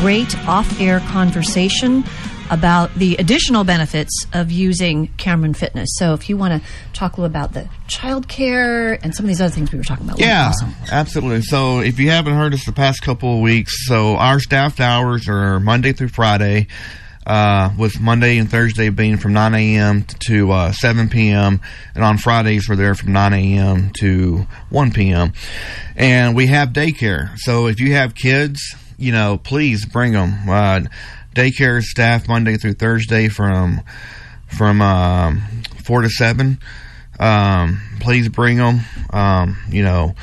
[0.00, 2.02] great off air conversation
[2.50, 5.90] about the additional benefits of using Cameron Fitness.
[5.98, 9.42] So if you want to talk a little about the childcare and some of these
[9.42, 10.18] other things we were talking about.
[10.18, 10.74] Yeah, awesome.
[10.90, 11.42] absolutely.
[11.42, 15.28] So if you haven't heard us the past couple of weeks, so our staffed hours
[15.28, 16.68] are Monday through Friday,
[17.26, 20.04] uh, with Monday and Thursday being from 9 a.m.
[20.20, 21.60] to uh, 7 p.m.
[21.94, 23.90] And on Fridays, we're there from 9 a.m.
[24.00, 25.34] to 1 p.m.
[25.94, 27.36] And we have daycare.
[27.36, 30.48] So if you have kids, you know, please bring them.
[30.48, 30.82] Uh,
[31.34, 33.80] daycare staff Monday through Thursday from
[34.48, 35.42] from um,
[35.84, 36.58] 4 to 7
[37.20, 38.80] um, please bring them.
[39.10, 40.14] Um, you know,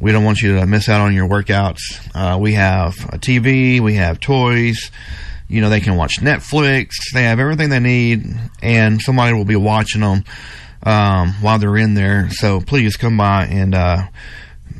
[0.00, 1.78] we don't want you to miss out on your workouts.
[2.14, 4.90] Uh, we have a TV, we have toys.
[5.48, 6.90] You know, they can watch Netflix.
[7.14, 8.24] They have everything they need,
[8.62, 10.24] and somebody will be watching them
[10.82, 12.30] um, while they're in there.
[12.30, 14.06] So please come by and uh,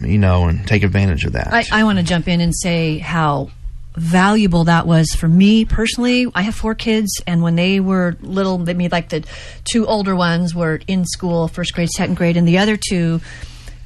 [0.00, 1.52] you know and take advantage of that.
[1.52, 3.50] I, I want to jump in and say how
[3.96, 6.26] valuable that was for me personally.
[6.34, 9.24] I have four kids, and when they were little, they made like the
[9.64, 13.20] two older ones were in school, first grade, second grade, and the other two.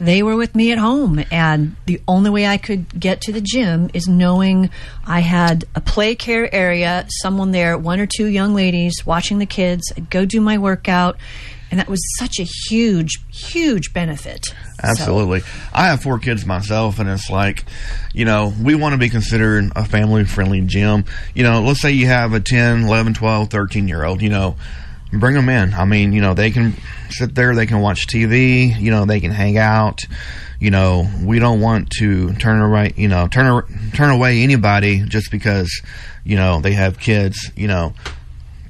[0.01, 3.41] They were with me at home, and the only way I could get to the
[3.41, 4.71] gym is knowing
[5.07, 9.47] I had a play care area, someone there, one or two young ladies watching the
[9.47, 9.93] kids.
[9.97, 11.17] I'd go do my workout,
[11.75, 14.45] and that was such a huge, huge benefit.
[14.45, 15.43] So- Absolutely.
[15.73, 17.65] I have four kids myself, and it's like,
[18.13, 21.05] you know, we want to be considered a family friendly gym.
[21.35, 24.55] You know, let's say you have a 10, 11, 12, 13 year old, you know,
[25.13, 25.75] bring them in.
[25.75, 26.75] I mean, you know, they can
[27.11, 30.03] sit there, they can watch TV, you know, they can hang out.
[30.61, 35.33] You know, we don't want to turn away, you know, turn turn away anybody just
[35.33, 35.83] because,
[36.23, 37.51] you know, they have kids.
[37.57, 37.95] You know,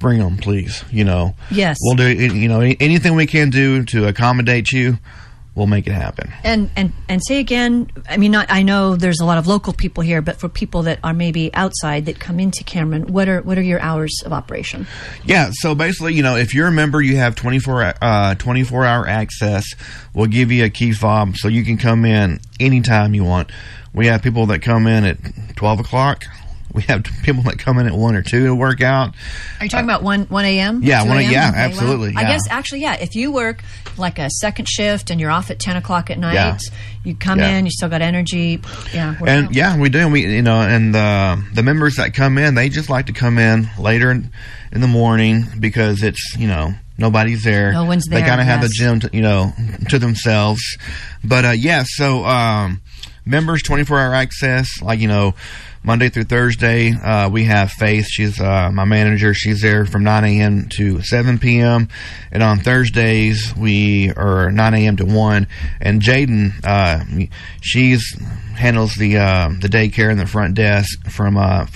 [0.04, 0.84] bring them, please.
[0.92, 1.78] You know, Yes.
[1.80, 2.08] we'll do.
[2.12, 4.98] You know, anything we can do to accommodate you,
[5.54, 6.30] we'll make it happen.
[6.44, 7.88] And and and say again.
[8.10, 10.82] I mean, not, I know there's a lot of local people here, but for people
[10.82, 14.32] that are maybe outside that come into Cameron, what are what are your hours of
[14.34, 14.86] operation?
[15.24, 19.08] Yeah, so basically, you know, if you're a member, you have 24 uh 24 hour
[19.08, 19.64] access.
[20.12, 23.50] We'll give you a key fob so you can come in anytime you want.
[23.94, 25.16] We have people that come in at
[25.56, 26.24] 12 o'clock.
[26.74, 29.14] We have people that come in at 1 or 2 to work out.
[29.60, 30.78] Are you talking about one one a.m.?
[30.78, 31.30] Uh, yeah, 1 a.m.?
[31.32, 32.28] yeah, Okay, absolutely, I yeah.
[32.32, 32.94] guess actually, yeah.
[32.94, 33.62] If you work
[33.96, 36.58] like a second shift and you're off at ten o'clock at night, Yeah.
[37.04, 37.56] you come Yeah.
[37.58, 38.60] in, you still got energy.
[38.92, 39.54] Yeah, And out.
[39.54, 40.08] yeah, we do.
[40.08, 43.38] We you know, and the the members that come in, they just like to come
[43.38, 44.32] in later in,
[44.72, 47.72] in the morning because it's you know nobody's there.
[47.72, 48.20] No one's there.
[48.20, 49.52] They kind of have the gym, to, you know,
[49.90, 50.60] to themselves.
[51.22, 52.82] But uh, yeah, so um,
[53.24, 55.34] members twenty four hour access, like you know.
[55.86, 58.06] Monday through Thursday, uh, we have Faith.
[58.06, 59.34] She's uh, my manager.
[59.34, 60.68] She's there from 9 a.m.
[60.76, 61.88] to 7 p.m.
[62.32, 64.96] And on Thursdays, we are 9 a.m.
[64.96, 65.46] to 1.
[65.82, 67.26] And Jaden, uh,
[67.60, 68.16] she's
[68.56, 71.66] handles the uh, the daycare and the front desk from uh,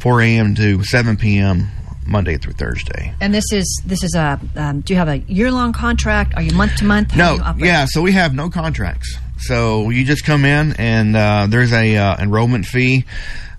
[0.00, 0.56] 4 a.m.
[0.56, 1.68] to 7 p.m.
[2.04, 3.14] Monday through Thursday.
[3.20, 4.40] And this is this is a.
[4.56, 6.34] Um, do you have a year long contract?
[6.34, 7.14] Are you month to month?
[7.14, 7.86] No, yeah.
[7.88, 9.16] So we have no contracts.
[9.42, 13.04] So you just come in, and uh, there's a uh, enrollment fee,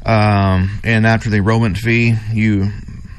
[0.06, 2.72] um, and after the enrollment fee, you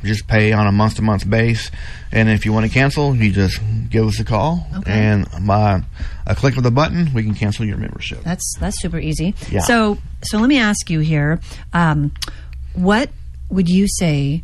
[0.02, 1.70] just pay on a month to month base.
[2.12, 3.60] And if you want to cancel, you just
[3.90, 5.82] give us a call, and by
[6.26, 8.22] a click of the button, we can cancel your membership.
[8.22, 9.34] That's that's super easy.
[9.50, 9.60] Yeah.
[9.60, 11.40] So so let me ask you here,
[11.72, 12.12] um,
[12.74, 13.10] what
[13.50, 14.42] would you say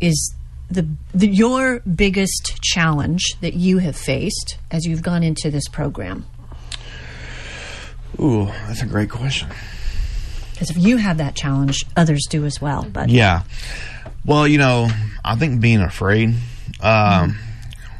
[0.00, 0.34] is
[0.70, 6.26] the, the your biggest challenge that you have faced as you've gone into this program?
[8.18, 9.48] Ooh, that's a great question.
[10.52, 12.86] Because if you have that challenge, others do as well.
[12.90, 13.42] But Yeah.
[14.24, 14.88] Well, you know,
[15.24, 16.34] I think being afraid.
[16.80, 17.38] Um,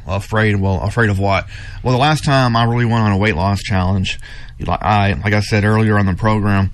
[0.05, 0.55] well, afraid.
[0.55, 1.47] Well, afraid of what?
[1.83, 4.19] Well, the last time I really went on a weight loss challenge,
[4.59, 6.71] like I like I said earlier on the program,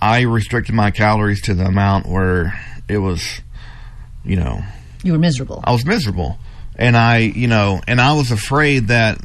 [0.00, 3.40] I restricted my calories to the amount where it was,
[4.24, 4.62] you know,
[5.02, 5.60] you were miserable.
[5.64, 6.38] I was miserable,
[6.76, 9.18] and I, you know, and I was afraid that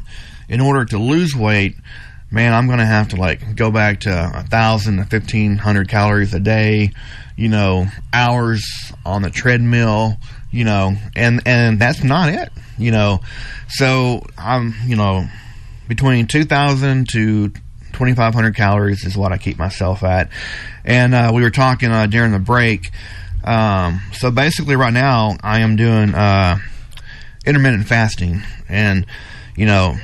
[0.48, 1.76] in order to lose weight,
[2.32, 5.88] man, I'm going to have to like go back to a thousand to fifteen hundred
[5.88, 6.92] calories a day,
[7.36, 8.64] you know, hours
[9.04, 10.16] on the treadmill,
[10.50, 13.20] you know, and and that's not it, you know.
[13.68, 15.26] So I'm, you know,
[15.88, 17.52] between two thousand to
[17.92, 20.30] 2,500 calories is what I keep myself at.
[20.84, 22.90] And uh, we were talking uh, during the break.
[23.44, 26.56] Um, so basically, right now, I am doing uh,
[27.44, 28.42] intermittent fasting.
[28.68, 29.06] And,
[29.56, 29.96] you know,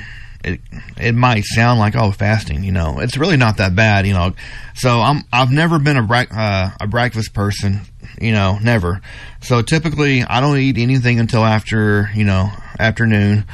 [0.44, 0.60] it,
[0.96, 4.34] it might sound like, oh, fasting, you know, it's really not that bad, you know.
[4.74, 7.80] So I'm, I've never been a, brec- uh, a breakfast person,
[8.20, 9.00] you know, never.
[9.42, 13.44] So typically, I don't eat anything until after, you know, afternoon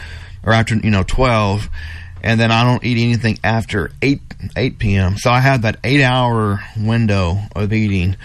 [0.44, 1.68] or after, you know, 12
[2.24, 4.22] and then I don't eat anything after eight
[4.56, 5.18] eight p.m.
[5.18, 8.16] So I have that eight hour window of eating,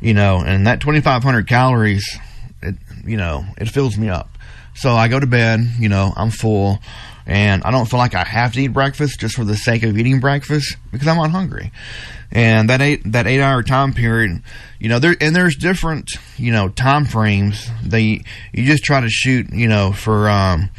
[0.00, 2.18] you know, and that 2,500 calories,
[2.62, 4.30] it, you know, it fills me up.
[4.74, 6.78] So I go to bed, you know, I'm full,
[7.28, 9.96] and I don't feel like I have to eat breakfast just for the sake of
[9.98, 11.70] eating breakfast because I'm not hungry.
[12.32, 14.42] And that eight that eight hour time period,
[14.80, 17.70] you know, there and there's different, you know, time frames.
[17.84, 20.70] They you just try to shoot, you know, for um,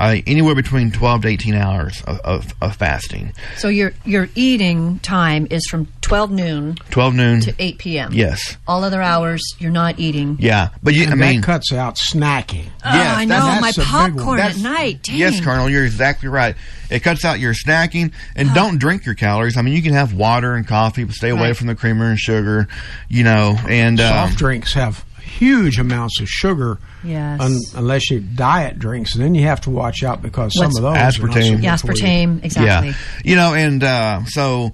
[0.00, 3.32] uh, anywhere between 12 to 18 hours of, of, of fasting.
[3.56, 8.12] So your your eating time is from 12 noon 12 noon to 8 p.m.
[8.12, 8.56] Yes.
[8.66, 10.36] All other hours you're not eating.
[10.40, 12.66] Yeah, but you, And I mean, cuts out snacking.
[12.84, 15.02] Oh, I know that's- my that's a big popcorn at night.
[15.02, 15.16] Dang.
[15.16, 16.54] Yes, Colonel, you're exactly right.
[16.90, 19.56] It cuts out your snacking and don't drink your calories.
[19.56, 22.18] I mean, you can have water and coffee, but stay away from the creamer and
[22.18, 22.66] sugar.
[23.08, 25.04] You know, and um, Soft drinks have
[25.38, 26.78] huge amounts of sugar.
[27.04, 27.40] Yes.
[27.40, 30.74] un- unless you diet drinks, and then you have to watch out because some of
[30.74, 31.50] those are not so Aspartame.
[31.56, 31.92] good Yeah, for you.
[31.94, 32.88] aspartame, exactly.
[32.88, 32.94] Yeah,
[33.24, 34.72] you know, and uh, so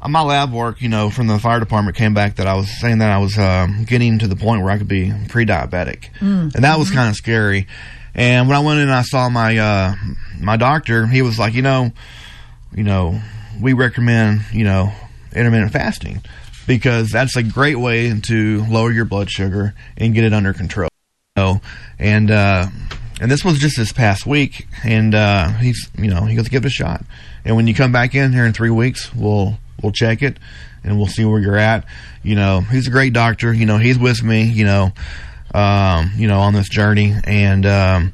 [0.00, 2.70] uh, my lab work, you know, from the fire department came back that I was
[2.80, 6.54] saying that I was um, getting to the point where I could be pre-diabetic, Mm.
[6.54, 6.94] and that was Mhm.
[6.94, 7.66] kind of scary.
[8.14, 9.94] And when I went in and I saw my uh,
[10.40, 11.92] my doctor, he was like, you know,
[12.74, 13.20] you know,
[13.60, 14.90] we recommend you know
[15.34, 16.22] intermittent fasting
[16.68, 20.90] because that's a great way to lower your blood sugar and get it under control.
[21.36, 21.60] So,
[21.98, 22.66] and uh,
[23.20, 26.64] and this was just this past week, and uh, he's you know he goes give
[26.64, 27.02] it a shot,
[27.44, 30.38] and when you come back in here in three weeks, we'll we'll check it,
[30.84, 31.84] and we'll see where you're at.
[32.22, 33.52] You know, he's a great doctor.
[33.52, 34.44] You know, he's with me.
[34.44, 34.92] You know,
[35.54, 38.12] um, you know on this journey, and um,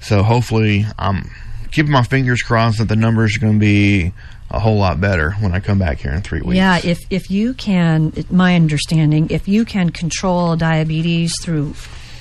[0.00, 1.30] so hopefully I'm
[1.70, 4.12] keeping my fingers crossed that the numbers are going to be
[4.50, 6.56] a whole lot better when I come back here in three weeks.
[6.56, 11.74] Yeah, if if you can, my understanding, if you can control diabetes through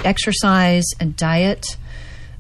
[0.04, 1.78] exercise and diet,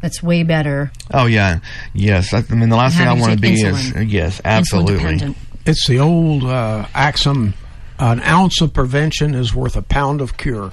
[0.01, 0.91] that's way better.
[1.13, 1.59] Oh yeah,
[1.93, 2.33] yes.
[2.33, 4.11] I, I mean, the last thing I want to to be take is insulin.
[4.11, 4.95] yes, Insulin absolutely.
[4.95, 5.37] dependent.
[5.65, 7.53] It's the old uh, axiom:
[7.99, 10.71] an ounce of prevention is worth a pound of cure,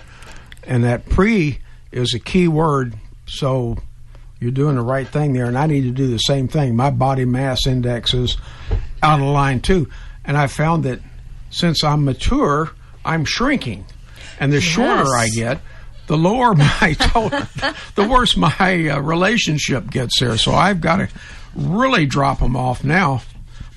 [0.65, 1.59] and that pre
[1.93, 2.95] is a key word.
[3.27, 3.79] So
[4.43, 6.75] you're doing the right thing there, and I need to do the same thing.
[6.75, 8.37] My body mass index is
[9.03, 9.89] out of line too,
[10.25, 11.01] and I found that
[11.51, 12.71] since I'm mature,
[13.05, 13.85] I'm shrinking,
[14.41, 15.61] and the shorter I get.
[16.09, 17.47] The lower my total,
[17.95, 20.37] the worse my uh, relationship gets there.
[20.37, 21.09] So I've got to
[21.55, 23.23] really drop them off now,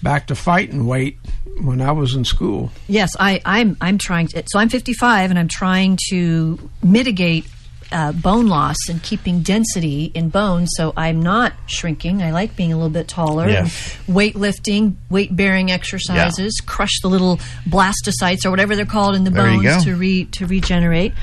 [0.02, 1.20] back to fighting weight
[1.62, 2.72] when I was in school.
[2.88, 4.44] Yes, I, I'm I'm trying to.
[4.48, 7.46] So I'm 55, and I'm trying to mitigate
[7.92, 10.68] uh, bone loss and keeping density in bone.
[10.68, 12.22] So I'm not shrinking.
[12.22, 13.48] I like being a little bit taller.
[13.48, 13.98] Yes.
[14.08, 19.30] And weightlifting, weight bearing exercises, crush the little blastocytes or whatever they're called in the
[19.30, 21.14] There bones to re to regenerate.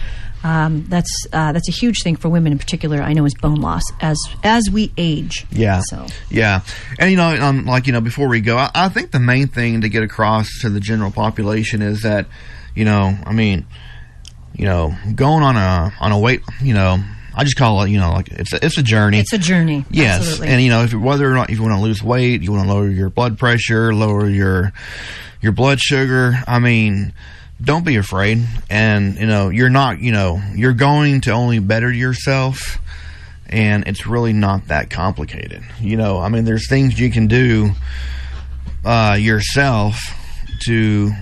[0.45, 3.01] Um, that's uh, that's a huge thing for women in particular.
[3.01, 5.47] I know is bone loss as as we age.
[5.51, 5.83] Yeah.
[5.85, 6.63] So Yeah.
[6.99, 9.47] And, you know, um, like, you know, before we go, I, I think the main
[9.47, 12.27] thing to get across to the general population is that,
[12.75, 13.67] you know, I mean,
[14.55, 17.03] you know, going on a, on a weight, you know,
[17.35, 19.19] I just call it, you know, like it's a, it's a journey.
[19.19, 19.85] it's a journey.
[19.91, 20.49] Yes, Absolutely.
[20.49, 22.67] and you know, if whether or not if you want to lose weight, you want
[22.69, 24.73] to lower your blood pressure, lower your
[25.41, 26.35] your blood sugar.
[26.47, 27.15] I mean,
[27.63, 30.01] don't be afraid, and you know, you're not.
[30.01, 32.79] You know, you're going to only better yourself,
[33.47, 35.63] and it's really not that complicated.
[35.81, 37.71] You know, I mean, there's things you can do
[38.85, 39.99] uh, yourself
[40.65, 41.13] to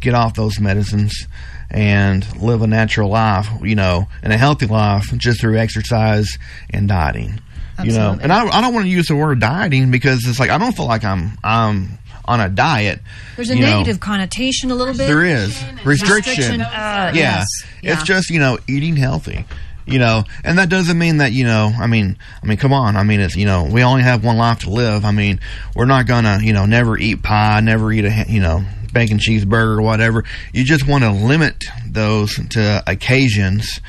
[0.00, 1.28] get off those medicines
[1.72, 6.38] and live a natural life, you know, and a healthy life just through exercise
[6.70, 7.40] and dieting.
[7.82, 10.50] You know, and I, I don't want to use the word dieting because it's like
[10.50, 13.00] I don't feel like I'm I'm on a diet.
[13.34, 13.78] There's a you know.
[13.78, 15.06] negative connotation a little bit.
[15.06, 16.26] There is restriction.
[16.26, 17.12] Restriction, uh, yeah.
[17.14, 17.46] yes.
[17.82, 19.46] it's just you know eating healthy.
[19.84, 21.72] You know, and that doesn't mean that you know.
[21.76, 22.94] I mean, I mean, come on.
[22.94, 25.04] I mean, it's you know, we only have one life to live.
[25.04, 25.40] I mean,
[25.74, 29.78] we're not gonna you know never eat pie, never eat a you know bacon cheeseburger
[29.78, 30.24] or whatever.
[30.52, 33.80] You just want to limit those to occasions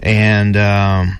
[0.00, 1.18] and um,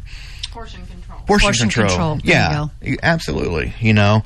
[0.50, 1.20] Portion control.
[1.26, 1.88] portion, Portion control.
[1.88, 2.16] control.
[2.24, 3.74] There you Yeah, absolutely.
[3.80, 4.24] You know,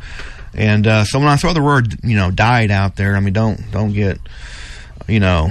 [0.54, 3.32] and uh, so when I throw the word you know diet out there, I mean,
[3.32, 4.18] don't don't get
[5.08, 5.50] you know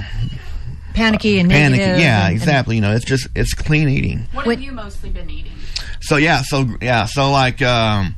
[0.94, 1.78] Panicky and panicky.
[1.78, 2.00] negative.
[2.00, 2.74] Yeah, and- and- exactly.
[2.76, 4.26] You know, it's just it's clean eating.
[4.32, 5.52] What have you mostly been eating?
[6.00, 8.14] So yeah, so yeah, so like um,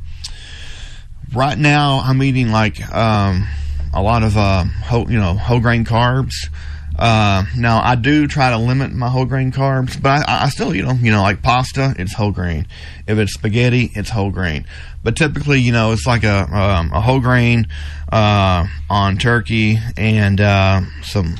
[1.32, 3.47] right now I'm eating like um,
[3.94, 6.34] a lot of uh, whole, you know whole grain carbs.
[6.97, 10.74] Uh, now I do try to limit my whole grain carbs, but I, I still
[10.74, 11.05] eat them.
[11.05, 12.66] You know, like pasta, it's whole grain.
[13.06, 14.66] If it's spaghetti, it's whole grain.
[15.02, 17.66] But typically, you know, it's like a um, a whole grain
[18.12, 21.36] uh, on turkey and uh, some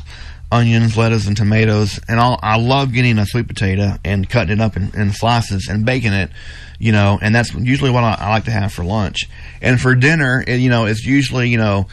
[0.55, 2.01] onions, lettuce, and tomatoes.
[2.09, 5.69] And I'll, I love getting a sweet potato and cutting it up in, in slices
[5.69, 6.31] and baking it,
[6.79, 9.29] you know, and that's usually what I, I like to have for lunch.
[9.61, 11.87] And for dinner, it, you know, it's usually, you know,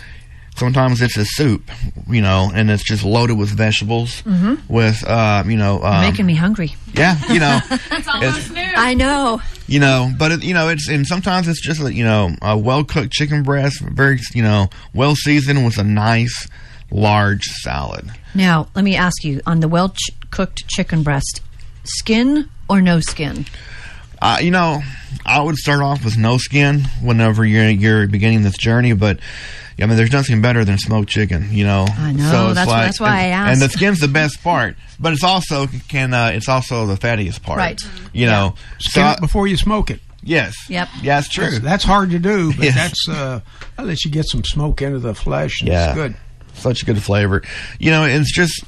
[0.57, 1.71] Sometimes it's a soup,
[2.07, 4.59] you know, and it's just loaded with vegetables, Mhm.
[4.67, 6.75] with uh, you know, um, Making me hungry.
[6.93, 8.61] yeah, you know, That's almost new.
[8.75, 9.41] I know.
[9.67, 12.57] you know, but it, you know, it's and sometimes it's just a, you know a
[12.57, 16.47] well cooked chicken breast, very you know well seasoned with a nice
[16.91, 18.11] large salad.
[18.35, 19.95] Now, let me ask you on the well
[20.30, 21.41] cooked chicken breast,
[21.85, 23.45] skin or no skin?
[24.21, 24.81] Uh, you know,
[25.25, 29.19] I would start off with no skin whenever you're you're beginning this journey, but
[29.81, 31.49] I mean, there's nothing better than smoked chicken.
[31.51, 33.53] You know, I know, it's that's- that's why I and, asked.
[33.53, 37.41] And the skin's the best part, but it's also can uh, it's also the fattiest
[37.43, 37.57] part.
[37.59, 37.81] Right.
[38.13, 39.99] You know, Skin it before you smoke it.
[40.23, 40.53] Yes.
[40.69, 40.87] Yep.
[41.01, 41.49] Yeah, it's true.
[41.49, 42.75] That's, that's hard to do, but Yes.
[42.75, 43.39] that's uh,
[43.77, 45.61] that lets you get some smoke into the flesh.
[45.61, 45.85] And Yeah.
[45.87, 46.15] It's good.
[46.53, 47.41] Such a good flavor.
[47.79, 48.63] You know, it's just,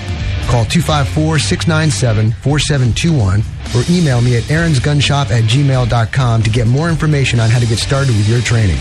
[0.47, 3.43] Call 254-697-4721
[3.75, 7.79] or email me at aaronsgunshop at gmail.com to get more information on how to get
[7.79, 8.77] started with your training.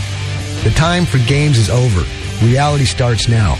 [0.63, 2.05] The time for games is over.
[2.45, 3.55] Reality starts now.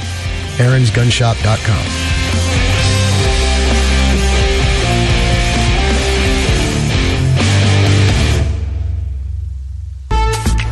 [0.59, 2.56] aaronsgunshop.com.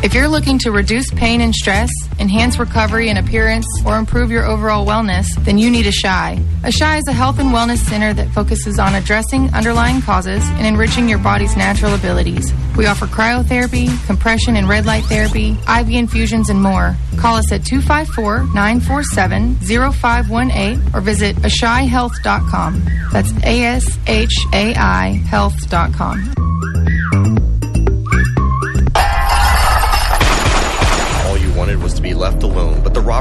[0.05, 4.45] If you're looking to reduce pain and stress, enhance recovery and appearance, or improve your
[4.45, 6.45] overall wellness, then you need Ashai.
[6.63, 10.67] A Shy is a health and wellness center that focuses on addressing underlying causes and
[10.67, 12.53] enriching your body's natural abilities.
[12.77, 16.95] We offer cryotherapy, compression and red light therapy, IV infusions, and more.
[17.17, 22.83] Call us at 254 947 0518 or visit ashaihealth.com.
[23.11, 26.35] That's A S H A I health.com.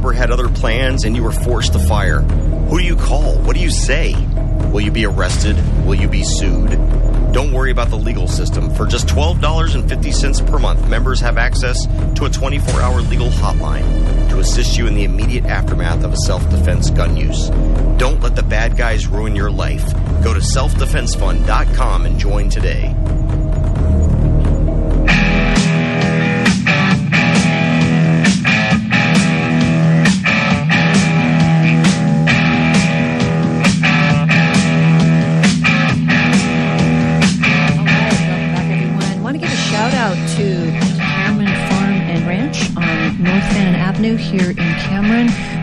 [0.05, 2.21] robber had other plans and you were forced to fire.
[2.21, 3.39] Who do you call?
[3.39, 4.15] What do you say?
[4.71, 5.57] Will you be arrested?
[5.87, 6.71] Will you be sued?
[7.33, 8.71] Don't worry about the legal system.
[8.75, 14.41] For just $12.50 per month, members have access to a 24 hour legal hotline to
[14.41, 17.49] assist you in the immediate aftermath of a self defense gun use.
[17.97, 19.91] Don't let the bad guys ruin your life.
[20.23, 22.95] Go to selfdefensefund.com and join today.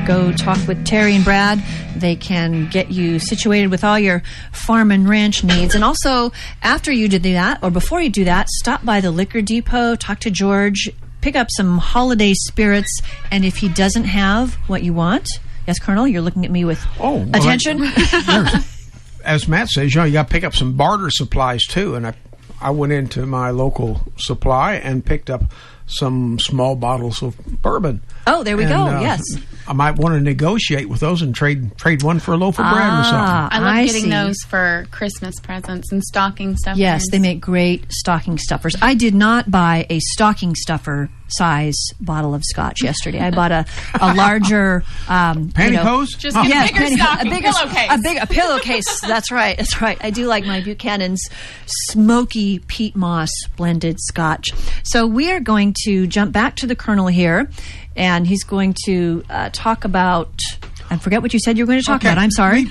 [0.07, 1.63] Go talk with Terry and Brad.
[1.95, 5.75] They can get you situated with all your farm and ranch needs.
[5.75, 6.31] And also,
[6.63, 10.19] after you do that, or before you do that, stop by the liquor depot, talk
[10.21, 10.89] to George,
[11.21, 15.29] pick up some holiday spirits, and if he doesn't have what you want,
[15.67, 17.83] yes, Colonel, you're looking at me with oh, well, attention.
[19.23, 21.93] as Matt says, you know, you got to pick up some barter supplies too.
[21.93, 22.15] And I,
[22.59, 25.43] I went into my local supply and picked up
[25.91, 28.01] some small bottles of bourbon.
[28.27, 28.97] Oh, there we And, go.
[28.97, 29.21] uh, yes.
[29.67, 32.65] I might want to negotiate with those and trade trade one for a loaf of
[32.71, 33.17] bread or something.
[33.51, 34.09] I love I getting see.
[34.09, 36.79] those for Christmas presents and stocking stuffers.
[36.79, 38.75] Yes, they make great stocking stuffers.
[38.81, 43.19] I did not buy a stocking stuffer size bottle of scotch yesterday.
[43.19, 43.65] I bought a,
[44.01, 46.17] a larger um, you know- Pantyhose?
[46.17, 46.95] Just get a Yes, bigger pantyhose.
[46.97, 47.91] stocking, a bigger pillowcase.
[47.91, 48.99] a big a pillowcase.
[49.07, 49.55] That's right.
[49.57, 49.97] That's right.
[50.01, 51.21] I do like my Buchanan's
[51.67, 54.51] smoky peat moss blended scotch.
[54.83, 57.49] So we are going to jump back to the colonel here,
[57.95, 60.41] and he's going to uh, talk about.
[60.89, 62.11] I forget what you said you were going to talk Okay.
[62.11, 62.21] about.
[62.21, 62.65] I'm sorry.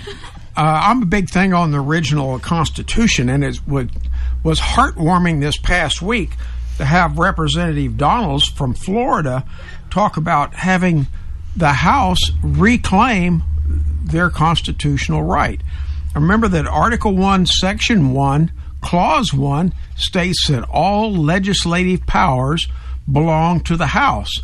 [0.57, 3.91] Uh, I'm a big thing on the original Constitution, and it would,
[4.43, 6.33] was heartwarming this past week
[6.79, 9.45] to have Representative Donalds from Florida
[9.91, 11.07] talk about having
[11.57, 13.43] the House reclaim
[14.05, 15.61] their constitutional right.
[16.15, 18.51] Remember that Article 1, Section 1,
[18.83, 22.67] Clause 1 states that all legislative powers
[23.11, 24.41] belong to the House.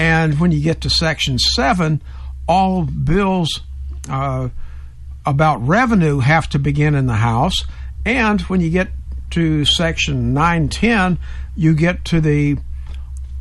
[0.00, 2.00] And when you get to Section 7,
[2.48, 3.60] all bills
[4.08, 4.48] uh,
[5.26, 7.66] about revenue have to begin in the House.
[8.06, 8.88] And when you get
[9.32, 11.18] to Section 910,
[11.54, 12.56] you get to the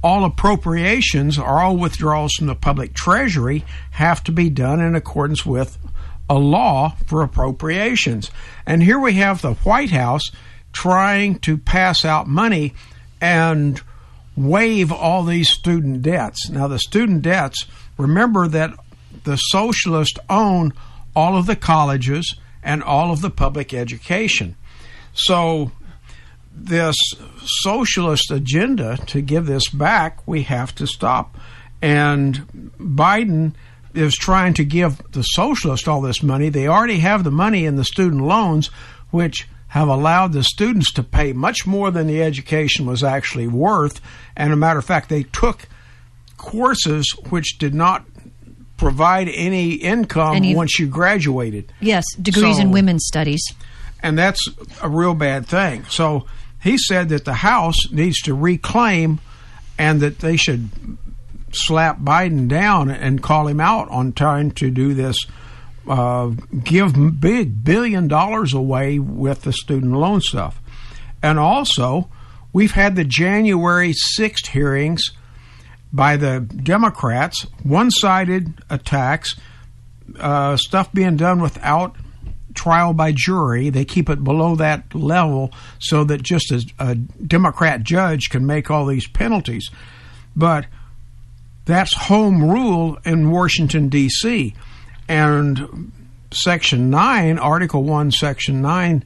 [0.03, 5.45] all appropriations or all withdrawals from the public treasury have to be done in accordance
[5.45, 5.77] with
[6.29, 8.31] a law for appropriations.
[8.65, 10.29] And here we have the White House
[10.73, 12.73] trying to pass out money
[13.21, 13.81] and
[14.39, 16.49] waive all these student debts.
[16.49, 17.65] Now, the student debts,
[17.97, 18.71] remember that
[19.25, 20.73] the socialists own
[21.15, 24.55] all of the colleges and all of the public education.
[25.13, 25.71] So,
[26.53, 26.95] this
[27.45, 31.37] socialist agenda to give this back, we have to stop.
[31.81, 33.53] And Biden
[33.93, 36.49] is trying to give the socialists all this money.
[36.49, 38.67] They already have the money in the student loans,
[39.11, 44.01] which have allowed the students to pay much more than the education was actually worth.
[44.35, 45.67] And a matter of fact, they took
[46.37, 48.05] courses which did not
[48.77, 53.41] provide any income Any- once you graduated Yes, degrees So- in women's studies.
[54.01, 54.47] and that's
[54.81, 55.83] a real bad thing.
[55.89, 56.25] So
[56.61, 59.19] he said that the House needs to reclaim
[59.77, 60.69] and that they should
[61.51, 65.17] slap Biden down and call him out on trying to do this,
[65.89, 66.29] uh,
[66.63, 70.61] give big billion dollars away with the student loan stuff.
[71.21, 72.09] And also,
[72.53, 75.11] we've had the January 6th hearings
[75.91, 79.35] by the Democrats, one sided attacks,
[80.19, 81.95] uh, stuff being done without
[82.53, 83.71] trial by jury.
[83.71, 88.85] They keep it below that level so that just a Democrat judge can make all
[88.85, 89.71] these penalties.
[90.35, 90.67] But
[91.65, 94.53] that's home rule in Washington, D.C.
[95.09, 95.91] And
[96.31, 99.03] Section 9, Article 1, Section 9,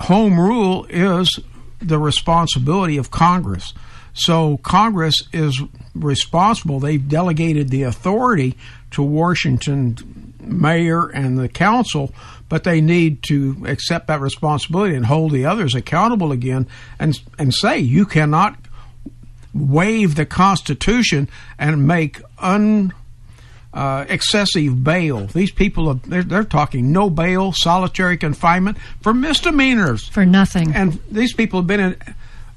[0.00, 1.40] home rule is
[1.80, 3.74] the responsibility of Congress.
[4.14, 5.60] So Congress is
[5.94, 6.80] responsible.
[6.80, 8.56] They've delegated the authority
[8.92, 12.14] to Washington mayor and the council,
[12.48, 16.66] but they need to accept that responsibility and hold the others accountable again
[16.98, 18.56] and and say you cannot
[19.52, 22.92] waive the Constitution and make un
[23.72, 25.26] uh, excessive bail.
[25.26, 30.74] These people are they're, they're talking no bail, solitary confinement for misdemeanors for nothing.
[30.74, 31.96] And these people have been in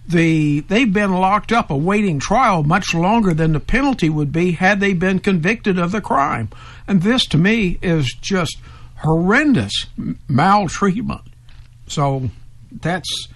[0.07, 4.79] the they've been locked up awaiting trial much longer than the penalty would be had
[4.79, 6.49] they been convicted of the crime.
[6.87, 8.57] And this to me is just
[8.97, 9.87] horrendous
[10.27, 11.21] maltreatment.
[11.87, 12.29] So
[12.71, 13.27] that's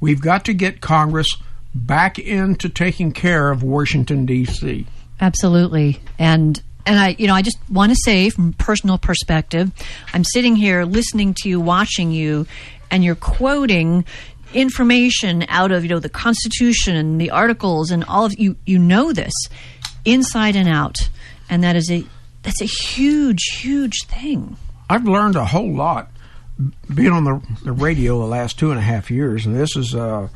[0.00, 1.36] we've got to get Congress
[1.74, 4.86] back into taking care of Washington D.C.
[5.20, 6.00] Absolutely.
[6.18, 9.70] And and I you know, I just want to say from personal perspective,
[10.12, 12.46] I'm sitting here listening to you, watching you,
[12.90, 14.04] and you're quoting
[14.54, 18.78] information out of, you know, the Constitution and the articles and all of you you
[18.78, 19.32] know this
[20.04, 21.08] inside and out.
[21.48, 22.04] And that is a
[22.42, 24.56] that's a huge, huge thing.
[24.90, 26.10] I've learned a whole lot
[26.94, 29.94] being on the, the radio the last two and a half years, and this has
[29.94, 30.28] uh,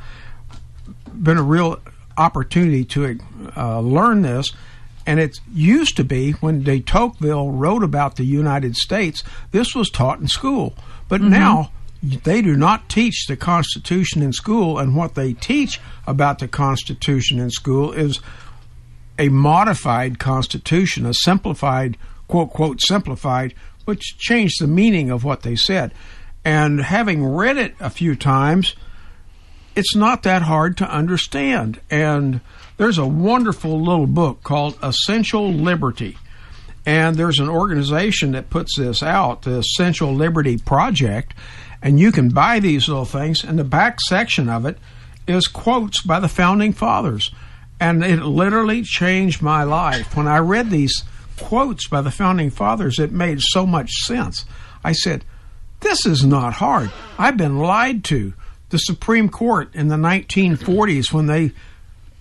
[1.13, 1.81] been a real
[2.17, 3.19] opportunity to
[3.57, 4.53] uh, learn this.
[5.07, 9.89] And it used to be when de Tocqueville wrote about the United States, this was
[9.89, 10.75] taught in school.
[11.09, 11.31] But mm-hmm.
[11.31, 11.71] now
[12.03, 17.39] they do not teach the Constitution in school, and what they teach about the Constitution
[17.39, 18.21] in school is
[19.19, 21.97] a modified constitution, a simplified,
[22.29, 23.55] quote, quote, simplified,
[23.85, 25.93] which changed the meaning of what they said.
[26.45, 28.75] And having read it a few times,
[29.75, 31.81] it's not that hard to understand.
[31.91, 32.41] And
[32.77, 36.19] there's a wonderful little book called Essential Liberty.
[36.85, 41.35] And there's an organization that puts this out, the Essential Liberty Project.
[41.83, 43.43] And you can buy these little things.
[43.43, 44.79] And the back section of it
[45.27, 47.31] is quotes by the founding fathers.
[47.81, 50.17] And it literally changed my life.
[50.17, 51.03] When I read these
[51.39, 54.45] quotes by the founding fathers, it made so much sense.
[54.85, 55.25] I said,
[55.81, 56.91] This is not hard.
[57.19, 58.35] I've been lied to.
[58.71, 61.53] The Supreme Court in the 1940s, when they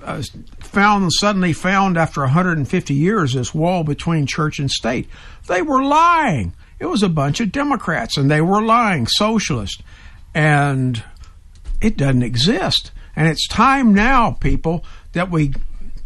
[0.05, 0.21] uh,
[0.59, 5.07] found suddenly found after 150 years this wall between church and state,
[5.47, 6.53] they were lying.
[6.79, 9.81] It was a bunch of Democrats, and they were lying, socialist,
[10.33, 11.03] and
[11.81, 12.91] it doesn't exist.
[13.15, 15.53] And it's time now, people, that we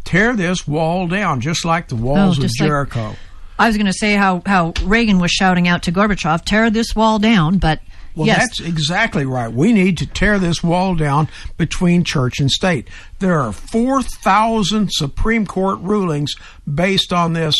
[0.04, 3.16] tear this wall down, just like the walls Oh, of just like- Jericho.
[3.58, 6.96] I was going to say how, how Reagan was shouting out to Gorbachev, tear this
[6.96, 7.80] wall down, but
[8.20, 9.50] Well, yes, that's exactly right.
[9.50, 12.86] We need to tear this wall down between church and state.
[13.18, 16.34] There are 4,000 Supreme Court rulings
[16.70, 17.56] based on this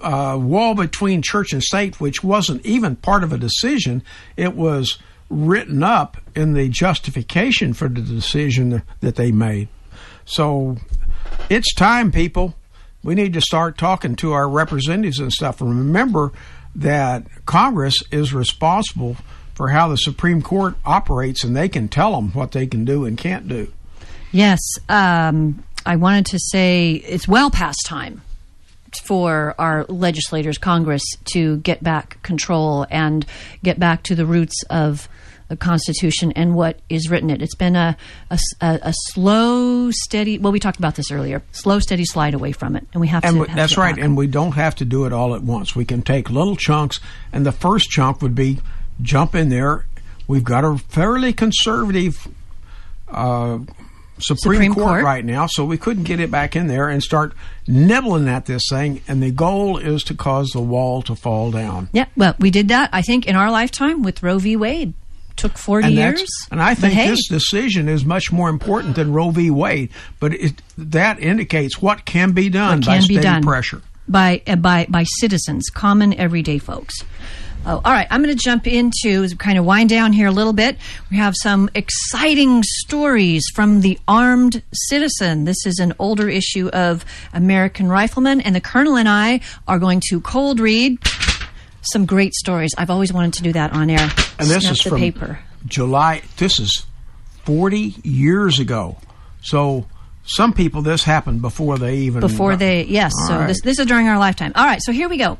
[0.00, 4.04] uh, wall between church and state, which wasn't even part of a decision.
[4.36, 9.66] It was written up in the justification for the decision that they made.
[10.24, 10.76] So
[11.50, 12.54] it's time, people.
[13.02, 15.60] We need to start talking to our representatives and stuff.
[15.60, 16.30] Remember
[16.74, 19.16] that Congress is responsible
[19.54, 23.04] for how the Supreme Court operates, and they can tell them what they can do
[23.04, 23.72] and can't do.
[24.32, 24.60] yes.
[24.88, 28.22] Um, I wanted to say it's well past time
[29.04, 31.02] for our legislators, Congress,
[31.32, 33.26] to get back control and
[33.62, 35.08] get back to the roots of
[35.52, 37.42] the Constitution and what is written in it.
[37.42, 37.94] It's been a,
[38.30, 40.38] a, a- slow, steady.
[40.38, 41.42] Well, we talked about this earlier.
[41.52, 43.40] Slow, steady slide away from it, and we have And to.
[43.42, 43.98] we- have that's to right.
[43.98, 45.76] And we don't have to do it all at once.
[45.76, 47.00] We can take little chunks,
[47.34, 48.60] and the first chunk would be
[49.02, 49.84] jump in there.
[50.26, 52.28] We've got a fairly conservative
[53.10, 53.58] uh,
[54.18, 55.04] Supreme, Supreme Court, Court.
[55.04, 57.34] right now, so we couldn't get it back in there and start
[57.66, 59.02] nibbling at this thing.
[59.06, 61.90] And the goal is to cause the wall to fall down.
[61.92, 62.88] Yeah, well, we did that.
[62.92, 64.56] I think in our lifetime with Roe v.
[64.56, 64.94] Wade.
[65.36, 66.30] Took forty and years.
[66.50, 69.50] And I think hey, this decision is much more important than Roe v.
[69.50, 69.90] Wade.
[70.20, 73.82] But it, that indicates what can be done what by state done pressure.
[74.06, 77.02] by uh, by by citizens, common everyday folks.
[77.64, 78.08] Oh, all right.
[78.10, 80.76] I'm going to jump into kind of wind down here a little bit.
[81.12, 85.44] We have some exciting stories from the Armed Citizen.
[85.44, 90.02] This is an older issue of American Rifleman, and the Colonel and I are going
[90.08, 90.98] to cold read
[91.82, 92.70] some great stories.
[92.78, 94.08] I've always wanted to do that on air.
[94.38, 95.38] And this Snap is the from paper.
[95.66, 96.22] July.
[96.36, 96.86] This is
[97.44, 98.98] 40 years ago.
[99.42, 99.86] So
[100.24, 102.20] some people, this happened before they even.
[102.20, 103.46] before they yes All so right.
[103.48, 105.36] this this is during our lifetime all right so here we go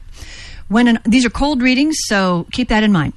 [0.66, 3.12] when an these are cold readings so keep that in mind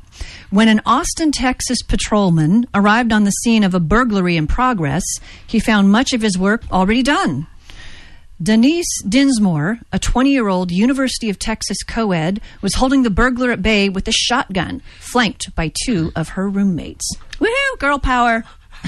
[0.51, 5.03] when an Austin, Texas patrolman arrived on the scene of a burglary in progress,
[5.45, 7.47] he found much of his work already done.
[8.41, 13.49] Denise Dinsmore, a 20 year old University of Texas co ed, was holding the burglar
[13.51, 17.15] at bay with a shotgun, flanked by two of her roommates.
[17.39, 18.43] Woohoo, girl power!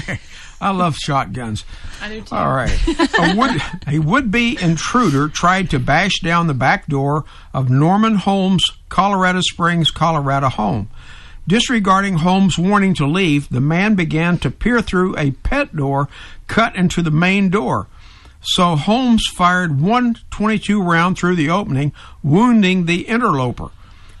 [0.60, 1.64] I love shotguns.
[2.02, 2.34] I do too.
[2.34, 2.78] All right.
[2.88, 8.64] a, would, a would-be intruder tried to bash down the back door of Norman Holmes'
[8.88, 10.90] Colorado Springs, Colorado home.
[11.46, 16.08] Disregarding Holmes' warning to leave, the man began to peer through a pet door
[16.48, 17.86] cut into the main door.
[18.40, 21.92] So Holmes fired one 22 round through the opening,
[22.22, 23.70] wounding the interloper.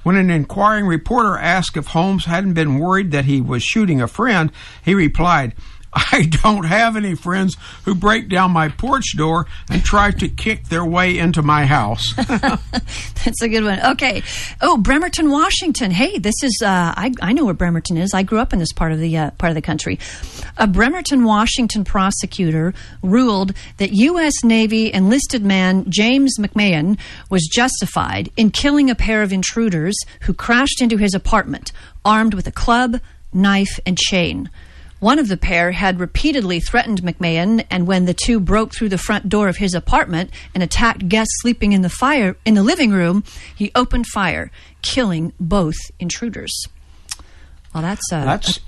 [0.02, 4.08] When an inquiring reporter asked if Holmes hadn't been worried that he was shooting a
[4.08, 4.50] friend,
[4.84, 5.54] he replied,
[6.12, 10.68] I don't have any friends who break down my porch door and try to kick
[10.68, 12.12] their way into my house.
[12.16, 13.80] That's a good one.
[13.92, 14.22] Okay.
[14.60, 15.90] Oh, Bremerton, Washington.
[15.90, 18.12] Hey, this is uh, I I know where Bremerton is.
[18.12, 19.98] I grew up in this part of the uh, part of the country.
[20.56, 24.44] A Bremerton, Washington prosecutor ruled that U.S.
[24.44, 26.98] Navy enlisted man James McMahon
[27.30, 31.72] was justified in killing a pair of intruders who crashed into his apartment,
[32.04, 33.00] armed with a club,
[33.32, 34.50] knife, and chain.
[35.00, 38.98] One of the pair had repeatedly threatened McMahon, and when the two broke through the
[38.98, 42.90] front door of his apartment and attacked guests sleeping in the fire in the living
[42.90, 43.22] room,
[43.54, 44.50] he opened fire,
[44.82, 46.66] killing both intruders.
[47.72, 48.58] Well, that's uh, That's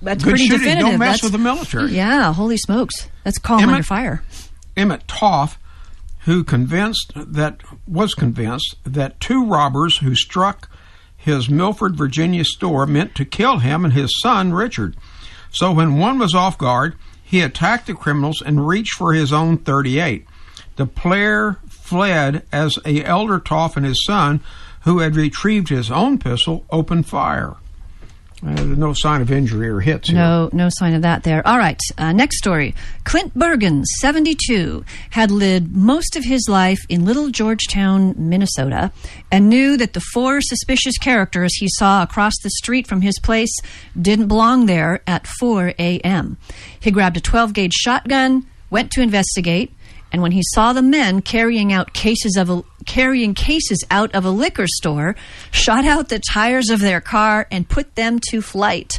[0.00, 0.58] that's good pretty shooting.
[0.60, 0.88] definitive.
[0.90, 1.92] Don't mess That's- with the military.
[1.94, 4.22] Yeah, holy smokes, that's calm Emmett- under fire.
[4.78, 5.58] Emmett Toff,
[6.20, 10.70] who convinced that was convinced that two robbers who struck
[11.16, 14.96] his Milford, Virginia store meant to kill him and his son Richard.
[15.56, 19.56] So when one was off guard, he attacked the criminals and reached for his own
[19.56, 20.26] 38.
[20.76, 24.42] The player fled as a elder Toff and his son,
[24.82, 27.56] who had retrieved his own pistol, opened fire.
[28.44, 30.18] Uh, no sign of injury or hits here.
[30.18, 31.46] No, no sign of that there.
[31.46, 32.74] All right, uh, next story.
[33.04, 38.92] Clint Bergen, 72, had lived most of his life in Little Georgetown, Minnesota,
[39.32, 43.54] and knew that the four suspicious characters he saw across the street from his place
[44.00, 46.36] didn't belong there at 4 a.m.
[46.78, 49.72] He grabbed a 12 gauge shotgun, went to investigate,
[50.12, 54.30] and when he saw the men carrying out cases of carrying cases out of a
[54.30, 55.16] liquor store,
[55.50, 58.98] shot out the tires of their car and put them to flight.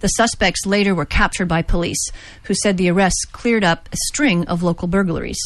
[0.00, 2.10] The suspects later were captured by police,
[2.44, 5.38] who said the arrests cleared up a string of local burglaries.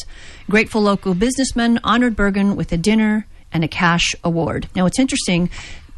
[0.49, 4.69] Grateful local businessmen honored Bergen with a dinner and a cash award.
[4.75, 5.49] Now, it's interesting.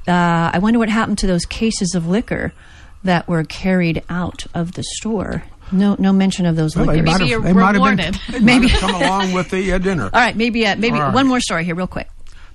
[0.07, 2.53] Uh, I wonder what happened to those cases of liquor
[3.03, 5.43] that were carried out of the store.
[5.71, 7.19] No, no mention of those Well, they liquors.
[7.19, 7.97] might have- they might have
[8.31, 10.05] been- maybe come along with the uh, dinner.
[10.05, 11.13] All right, maybe uh, maybe All right.
[11.13, 12.09] one more story here, real quick.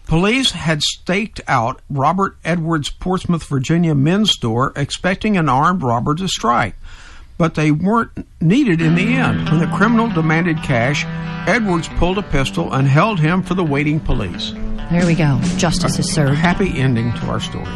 [0.07, 6.27] Police had staked out Robert Edwards' Portsmouth, Virginia men's store, expecting an armed robber to
[6.29, 6.75] strike.
[7.37, 9.49] But they weren't needed in the end.
[9.51, 11.05] When the criminal demanded cash,
[11.47, 14.53] Edwards pulled a pistol and held him for the waiting police.
[14.91, 15.39] There we go.
[15.59, 16.37] Justice is served.
[16.37, 17.67] Happy ending to our story.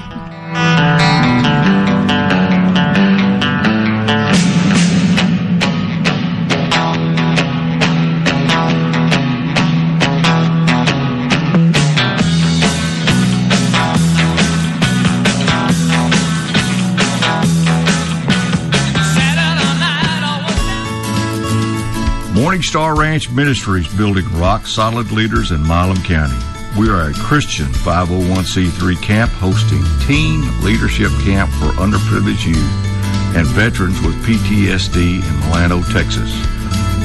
[22.43, 26.37] Morning Star Ranch Ministries building rock solid leaders in Milam County.
[26.77, 34.03] We are a Christian 501c3 camp hosting teen leadership camp for underprivileged youth and veterans
[34.03, 36.33] with PTSD in Milano, Texas.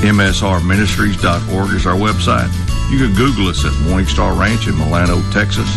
[0.02, 2.52] MSRministries.org is our website.
[2.90, 5.70] You can Google us at Morning Star Ranch in Milano, Texas.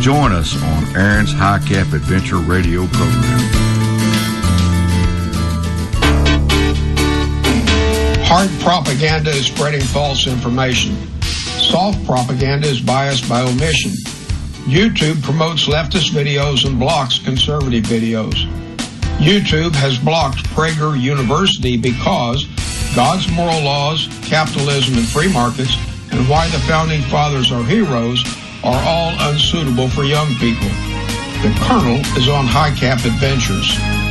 [0.00, 3.63] Join us on Aaron's High Cap Adventure radio program.
[8.36, 10.96] Hard propaganda is spreading false information.
[11.22, 13.92] Soft propaganda is biased by omission.
[14.66, 18.34] YouTube promotes leftist videos and blocks conservative videos.
[19.18, 22.44] YouTube has blocked Prager University because
[22.96, 25.76] God's moral laws, capitalism, and free markets,
[26.10, 28.24] and why the founding fathers are heroes
[28.64, 30.74] are all unsuitable for young people.
[31.46, 34.03] The Colonel is on High Cap Adventures.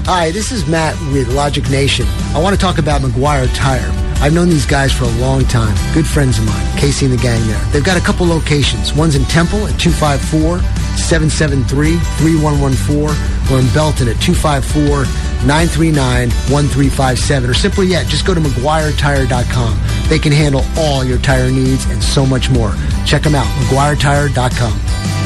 [0.07, 2.07] Hi, this is Matt with Logic Nation.
[2.35, 3.91] I want to talk about McGuire Tire.
[4.21, 5.75] I've known these guys for a long time.
[5.95, 7.63] Good friends of mine, Casey and the gang there.
[7.71, 8.95] They've got a couple locations.
[8.95, 10.59] One's in Temple at 254
[10.97, 15.05] 773 3114 or in Belton at 254
[15.47, 17.51] 939 1357.
[17.51, 20.09] Or simply yet, just go to McGuireTire.com.
[20.09, 22.75] They can handle all your tire needs and so much more.
[23.05, 25.26] Check them out, McGuireTire.com.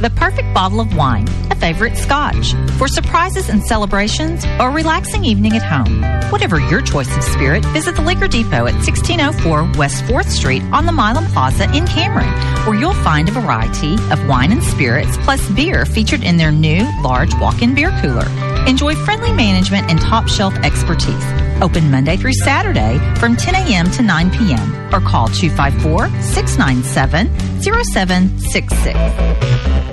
[0.00, 5.26] The perfect bottle of wine, a favorite scotch, for surprises and celebrations or a relaxing
[5.26, 6.00] evening at home.
[6.30, 10.86] Whatever your choice of spirit, visit the Liquor Depot at 1604 West 4th Street on
[10.86, 12.32] the Milam Plaza in Cameron,
[12.64, 16.82] where you'll find a variety of wine and spirits plus beer featured in their new
[17.02, 18.26] large walk-in beer cooler.
[18.66, 21.26] Enjoy friendly management and top shelf expertise.
[21.60, 23.90] Open Monday through Saturday from 10 a.m.
[23.90, 24.94] to 9 p.m.
[24.94, 27.28] or call 254 697
[27.60, 29.89] 0766.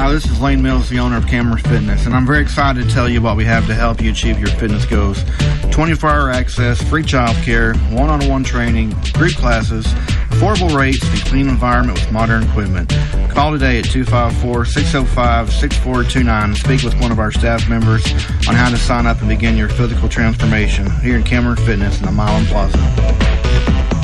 [0.00, 2.94] Hi, this is Lane Mills, the owner of Cameron Fitness, and I'm very excited to
[2.94, 5.24] tell you what we have to help you achieve your fitness goals.
[5.72, 9.86] 24 hour access, free child care, one on one training, group classes,
[10.30, 12.90] affordable rates, and clean environment with modern equipment.
[13.30, 18.06] Call today at 254 605 6429 and speak with one of our staff members
[18.46, 22.06] on how to sign up and begin your physical transformation here in Cameron Fitness in
[22.06, 23.97] the Milam Plaza.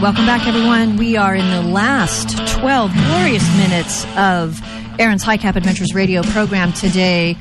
[0.00, 0.96] Welcome back, everyone.
[0.96, 4.60] We are in the last 12 glorious minutes of
[5.00, 7.36] Aaron's High Cap Adventures radio program today.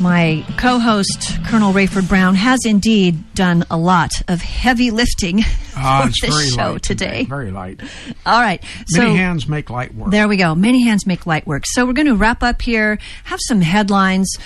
[0.00, 5.42] My co host, Colonel Rayford Brown, has indeed done a lot of heavy lifting
[5.76, 7.24] Ah, for it's this very show light today.
[7.24, 7.80] Very light.
[8.26, 8.62] All right.
[8.88, 10.10] So, Many hands make light work.
[10.10, 10.56] There we go.
[10.56, 11.62] Many hands make light work.
[11.66, 14.36] So we're going to wrap up here, have some headlines.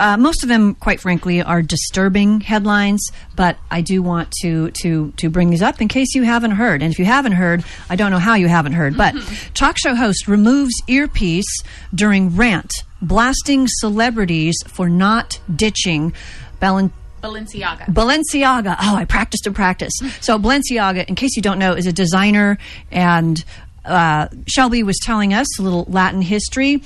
[0.00, 5.12] Uh, most of them, quite frankly, are disturbing headlines, but I do want to to
[5.16, 6.82] to bring these up in case you haven't heard.
[6.82, 8.96] And if you haven't heard, I don't know how you haven't heard.
[8.96, 9.14] But
[9.54, 11.62] talk show host removes earpiece
[11.94, 16.12] during rant, blasting celebrities for not ditching
[16.60, 16.90] Balen-
[17.22, 17.86] Balenciaga.
[17.86, 18.76] Balenciaga.
[18.80, 20.02] Oh, I practiced and practiced.
[20.20, 22.58] So Balenciaga, in case you don't know, is a designer,
[22.90, 23.42] and
[23.84, 26.82] uh, Shelby was telling us a little Latin history.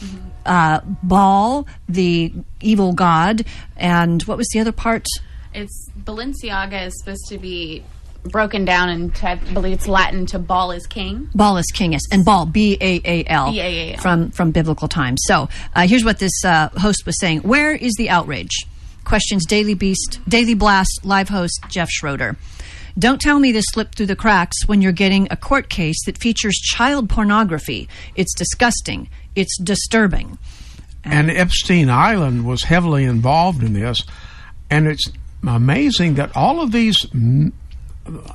[0.48, 3.44] Uh, Baal, the evil god,
[3.76, 5.06] and what was the other part?
[5.54, 7.84] It's Balenciaga is supposed to be
[8.24, 11.28] broken down into I believe it's Latin to ball is king.
[11.34, 14.00] Baal is king, yes, and Baal, B A A L, B-A-A-L.
[14.00, 15.22] from from biblical times.
[15.26, 18.66] So uh, here's what this uh, host was saying: Where is the outrage?
[19.04, 22.36] Questions Daily Beast, Daily Blast live host Jeff Schroeder.
[22.98, 26.18] Don't tell me this slipped through the cracks when you're getting a court case that
[26.18, 27.88] features child pornography.
[28.16, 29.08] It's disgusting.
[29.38, 30.36] It's disturbing.
[31.04, 34.02] And Epstein Island was heavily involved in this.
[34.68, 35.08] And it's
[35.46, 37.06] amazing that all of these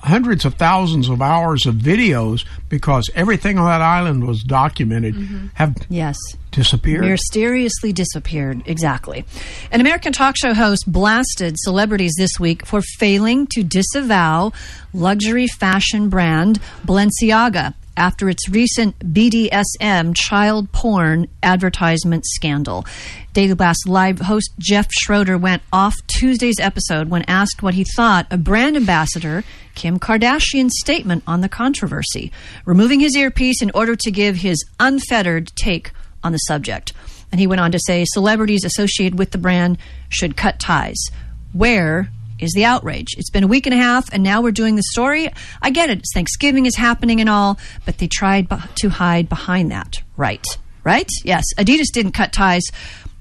[0.03, 5.47] hundreds of thousands of hours of videos, because everything on that island was documented, mm-hmm.
[5.55, 6.17] have yes
[6.51, 7.05] disappeared.
[7.05, 8.61] Mysteriously disappeared.
[8.65, 9.25] Exactly.
[9.71, 14.51] An American talk show host blasted celebrities this week for failing to disavow
[14.93, 22.85] luxury fashion brand Balenciaga after its recent BDSM child porn advertisement scandal.
[23.33, 28.31] Daily Blast live host Jeff Schroeder went off Tuesday's episode when asked what he thought
[28.31, 29.43] of brand ambassador
[29.75, 32.31] Kim Kardashian's statement on the controversy,
[32.65, 35.91] removing his earpiece in order to give his unfettered take
[36.23, 36.93] on the subject.
[37.31, 41.03] And he went on to say celebrities associated with the brand should cut ties.
[41.51, 42.09] Where
[42.43, 43.15] is the outrage?
[43.17, 45.29] It's been a week and a half, and now we're doing the story.
[45.61, 45.99] I get it.
[45.99, 50.01] It's Thanksgiving is happening and all, but they tried to hide behind that.
[50.17, 50.45] Right.
[50.83, 51.09] Right?
[51.23, 51.45] Yes.
[51.57, 52.63] Adidas didn't cut ties.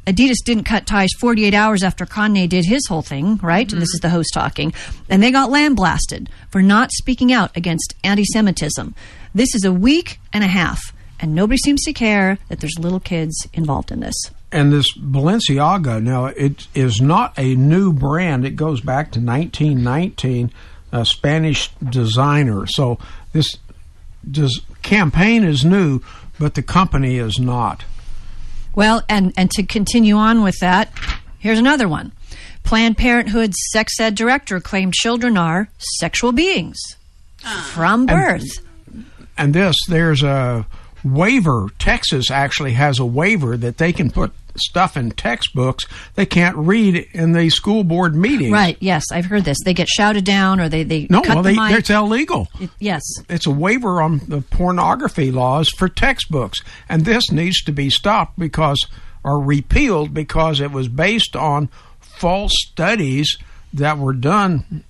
[0.07, 3.73] Adidas didn't cut ties 48 hours after Kanye did his whole thing, right?
[3.73, 4.75] And this is the host talking.
[5.09, 8.95] And they got lambasted for not speaking out against anti Semitism.
[9.35, 10.81] This is a week and a half,
[11.21, 14.17] and nobody seems to care that there's little kids involved in this.
[14.53, 18.45] And this Balenciaga now it is not a new brand.
[18.45, 20.53] It goes back to 1919,
[20.93, 22.67] a Spanish designer.
[22.67, 22.99] So
[23.33, 23.57] this
[24.31, 26.01] does campaign is new,
[26.39, 27.85] but the company is not.
[28.75, 30.93] Well, and, and to continue on with that,
[31.39, 32.13] here's another one.
[32.63, 36.79] Planned Parenthood's sex ed director claimed children are sexual beings
[37.73, 38.47] from birth.
[39.37, 40.67] And this there's a
[41.05, 41.69] waiver.
[41.79, 46.97] Texas actually has a waiver that they can put stuff in textbooks they can't read
[47.13, 48.53] in the school board meetings.
[48.53, 49.59] right, yes, I've heard this.
[49.65, 52.49] They get shouted down or they, they No, cut well, the they, it's illegal.
[52.79, 53.03] yes.
[53.29, 58.39] It's a waiver on the pornography laws for textbooks, and this needs to be stopped
[58.39, 58.87] because
[59.25, 61.69] or repealed because it was based on
[62.01, 63.37] false studies
[63.73, 64.85] that were done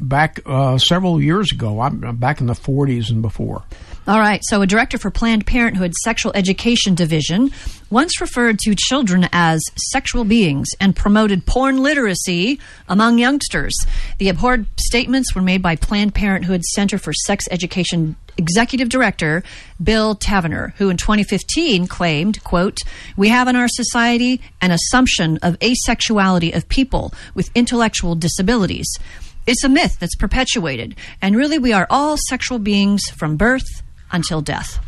[0.00, 1.80] back uh, several years ago.
[1.80, 3.64] I'm back in the 40s and before.
[4.08, 4.40] All right.
[4.44, 7.50] So, a director for Planned Parenthood's Sexual Education Division
[7.90, 9.60] once referred to children as
[9.90, 13.74] sexual beings and promoted porn literacy among youngsters.
[14.18, 19.42] The abhorred statements were made by Planned Parenthood's Center for Sex Education executive director
[19.82, 22.78] Bill Taverner, who in 2015 claimed, quote,
[23.16, 28.86] "We have in our society an assumption of asexuality of people with intellectual disabilities.
[29.46, 34.40] It's a myth that's perpetuated, and really we are all sexual beings from birth until
[34.40, 34.78] death."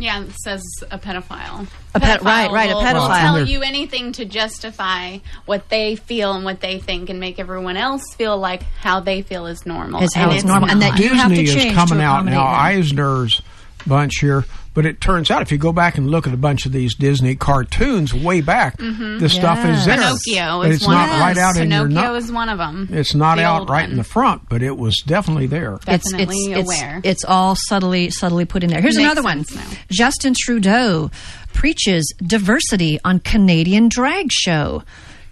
[0.00, 0.62] Yeah, it says
[0.92, 1.66] a pedophile.
[1.92, 6.34] A ped- right, right, a will- will tell you anything to justify what they feel
[6.34, 10.02] and what they think, and make everyone else feel like how they feel is normal.
[10.04, 11.00] Is how And it's normal, and that not.
[11.00, 12.42] you have to Disney change is coming to out now.
[12.42, 13.42] accommodate Eisner's
[13.86, 16.66] bunch here, but it turns out if you go back and look at a bunch
[16.66, 19.18] of these Disney cartoons way back, Mhm.
[19.20, 19.96] the stuff is there.
[19.96, 21.44] Pinocchio but is it's one not of right them.
[21.44, 22.88] out in your Pinocchio is one of them.
[22.92, 23.90] It's not The out right one.
[23.92, 25.78] in the front, but it was definitely there.
[25.84, 27.00] Definitely it's, it's, aware.
[27.04, 28.80] It's, all subtly subtly put in there.
[28.80, 29.44] Here's Makes another one.
[29.54, 29.62] now.
[29.90, 31.10] Justin Trudeau
[31.52, 34.82] preaches diversity on Canadian drag show.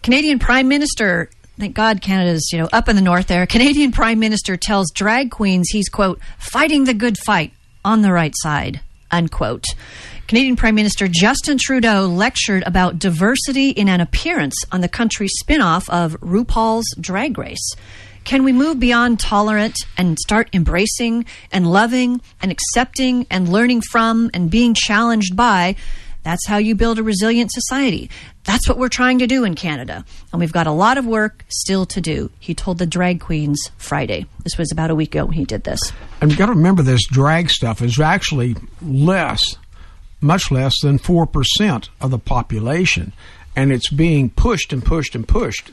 [0.02, 3.46] Canadian Prime Minister Thank God Canada's, you know, up in the north there.
[3.46, 7.54] Canadian Prime Minister tells drag queens he's quote fighting the good fight
[7.86, 9.64] on the right side, unquote.
[10.26, 15.88] Canadian Prime Minister Justin Trudeau lectured about diversity in an appearance on the country's spin-off
[15.88, 17.74] of RuPaul's Drag Race.
[18.24, 24.32] Can we move beyond tolerant and start embracing and loving and accepting and learning from
[24.34, 25.76] and being challenged by?
[26.26, 28.10] That's how you build a resilient society.
[28.42, 30.04] That's what we're trying to do in Canada.
[30.32, 32.32] And we've got a lot of work still to do.
[32.40, 34.26] He told the drag queens Friday.
[34.42, 35.78] This was about a week ago when he did this.
[36.20, 39.40] And you got to remember this drag stuff is actually less,
[40.20, 43.12] much less than 4% of the population.
[43.54, 45.70] And it's being pushed and pushed and pushed.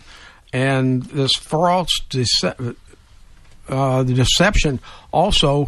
[0.54, 2.76] And this false dece-
[3.68, 4.80] uh, the deception
[5.12, 5.68] also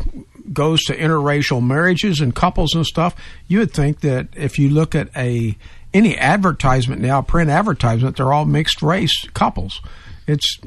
[0.53, 3.15] goes to interracial marriages and couples and stuff.
[3.47, 5.57] You would think that if you look at a
[5.93, 9.81] any advertisement now, print advertisement, they're all mixed race couples.
[10.27, 10.57] It's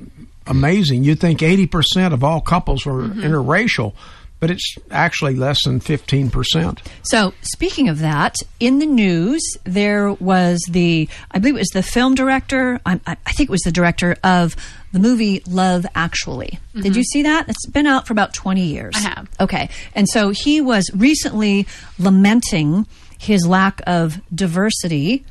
[0.46, 1.04] amazing.
[1.04, 3.20] You'd think eighty percent of all couples were Mm-hmm.
[3.20, 3.94] interracial,
[4.40, 6.80] but it's actually less than fifteen percent.
[7.02, 11.82] So, speaking of that, in the news, there was the, I believe it was the
[11.82, 14.54] film director, I, I I think it was the director of
[14.92, 16.58] the movie Love Actually.
[16.74, 16.96] Did Mhm.
[16.96, 17.48] you see that?
[17.48, 18.94] It's been out for about 20 years.
[18.96, 19.28] I have.
[19.38, 19.68] Okay.
[19.94, 21.66] And so he was recently
[21.98, 22.86] lamenting
[23.18, 25.24] his lack of diversity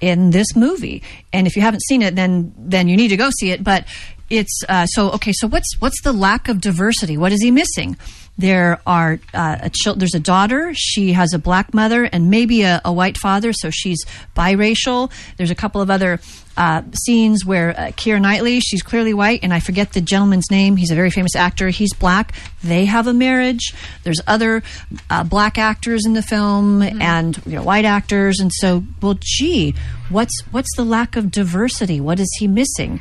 [0.00, 1.02] in this movie.
[1.32, 3.62] And if you haven't seen it, then then you need to go see it.
[3.62, 3.84] But
[4.30, 5.32] it's uh, so okay.
[5.32, 7.16] So what's what's the lack of diversity?
[7.16, 7.96] What is he missing?
[8.36, 10.72] There are uh, a chil- there's a daughter.
[10.72, 14.04] She has a black mother and maybe a, a white father, so she's
[14.36, 15.10] biracial.
[15.36, 16.20] There's a couple of other
[16.56, 20.76] uh, scenes where uh, Keira Knightley, she's clearly white, and I forget the gentleman's name.
[20.76, 21.70] He's a very famous actor.
[21.70, 22.32] He's black.
[22.62, 23.74] They have a marriage.
[24.04, 24.62] There's other
[25.10, 29.74] uh, black actors in the film and you know, white actors, and so well, gee,
[30.10, 32.00] what's what's the lack of diversity?
[32.00, 33.00] What is he missing?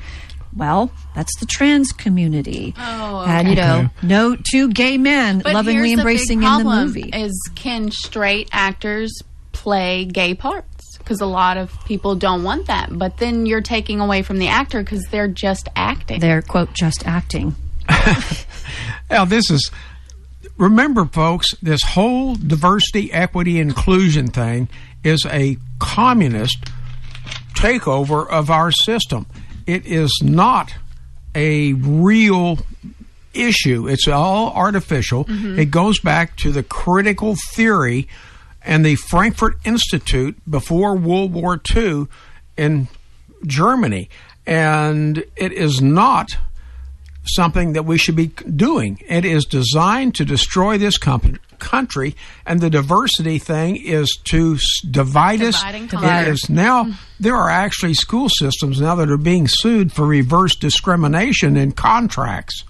[0.57, 2.73] Well, that's the trans community.
[2.77, 3.61] Oh, And you okay.
[3.61, 7.09] know, no two gay men But lovingly embracing the big in the movie.
[7.13, 9.13] Is can straight actors
[9.51, 10.97] play gay parts?
[10.97, 12.89] Because a lot of people don't want that.
[12.91, 16.19] But then you're taking away from the actor because they're just acting.
[16.19, 17.55] They're quote just acting.
[19.09, 19.71] Now, this is,
[20.57, 24.67] remember, folks, this whole diversity, equity, inclusion thing
[25.03, 26.57] is a communist
[27.53, 29.25] takeover of our system.
[29.67, 30.73] It is not
[31.35, 32.59] a real
[33.33, 35.25] issue, it's all artificial.
[35.25, 35.59] Mhm.
[35.59, 38.07] It goes back to the critical theory
[38.63, 42.07] and the Frankfurt Institute before World War II
[42.57, 42.87] in
[43.45, 44.09] Germany.
[44.47, 46.37] And it is not
[47.25, 48.99] something that we should be doing.
[49.07, 54.81] It is designed to destroy this com- country, and the diversity thing is to s-
[54.89, 55.55] divide us.
[55.59, 56.31] Divide and It conquer.
[56.31, 56.87] is now
[57.19, 62.63] there are actually school systems now that are being sued for reverse discrimination in contracts.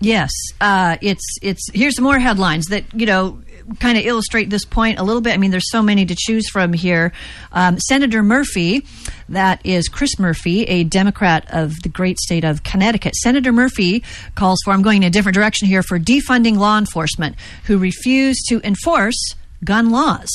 [0.00, 0.30] Yes,
[0.60, 1.68] uh, it's it's.
[1.74, 3.40] Here's some more headlines that you know
[3.78, 5.34] kind of illustrate this point a little bit.
[5.34, 7.12] I mean, there's so many to choose from here.
[7.52, 8.84] Um, Senator Murphy,
[9.28, 13.14] that is Chris Murphy, a Democrat of the great state of Connecticut.
[13.16, 14.02] Senator Murphy
[14.34, 14.72] calls for.
[14.72, 19.34] I'm going in a different direction here for defunding law enforcement who refuse to enforce
[19.64, 20.28] gun laws.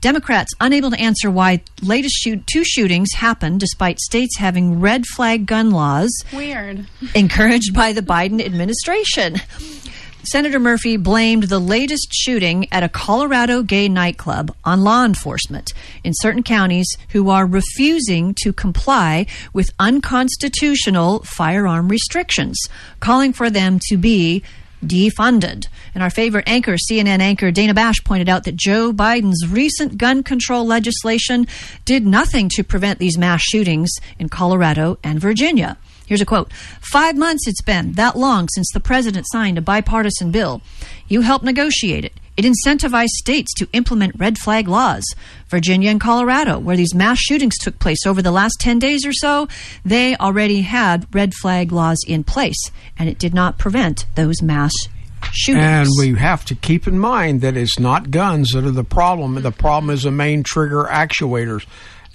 [0.00, 5.46] Democrats unable to answer why latest shoot, two shootings happened despite states having red flag
[5.46, 6.86] gun laws Weird.
[7.14, 9.36] encouraged by the Biden administration.
[10.26, 15.72] Senator Murphy blamed the latest shooting at a Colorado gay nightclub on law enforcement
[16.02, 22.58] in certain counties who are refusing to comply with unconstitutional firearm restrictions,
[22.98, 24.42] calling for them to be
[24.84, 25.68] defunded.
[25.94, 30.24] And our favorite anchor, CNN anchor Dana Bash, pointed out that Joe Biden's recent gun
[30.24, 31.46] control legislation
[31.84, 35.78] did nothing to prevent these mass shootings in Colorado and Virginia.
[36.06, 40.30] Here's a quote Five months it's been that long since the president signed a bipartisan
[40.30, 40.62] bill.
[41.08, 42.12] You helped negotiate it.
[42.36, 45.04] It incentivized states to implement red flag laws.
[45.48, 49.12] Virginia and Colorado, where these mass shootings took place over the last 10 days or
[49.12, 49.48] so,
[49.84, 54.72] they already had red flag laws in place, and it did not prevent those mass
[55.32, 55.64] shootings.
[55.64, 59.40] And we have to keep in mind that it's not guns that are the problem.
[59.40, 61.64] The problem is the main trigger actuators.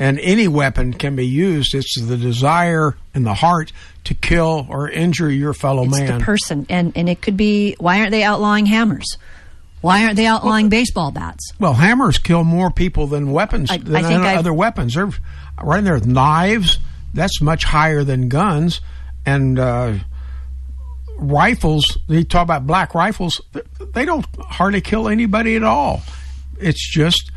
[0.01, 1.75] And any weapon can be used.
[1.75, 3.71] It's the desire in the heart
[4.05, 6.17] to kill or injure your fellow it's man.
[6.17, 9.17] the person, and, and it could be why aren't they outlawing hammers?
[9.81, 11.53] Why aren't they outlawing baseball bats?
[11.59, 14.95] Well, hammers kill more people than weapons I- than I other weapons.
[14.95, 15.11] They're
[15.61, 16.80] right in there with knives.
[17.13, 18.81] That's much higher than guns,
[19.25, 19.93] and uh,
[21.17, 21.97] rifles.
[22.07, 23.41] They talk about black rifles.
[23.93, 26.01] They don't hardly kill anybody at all.
[26.59, 27.31] It's just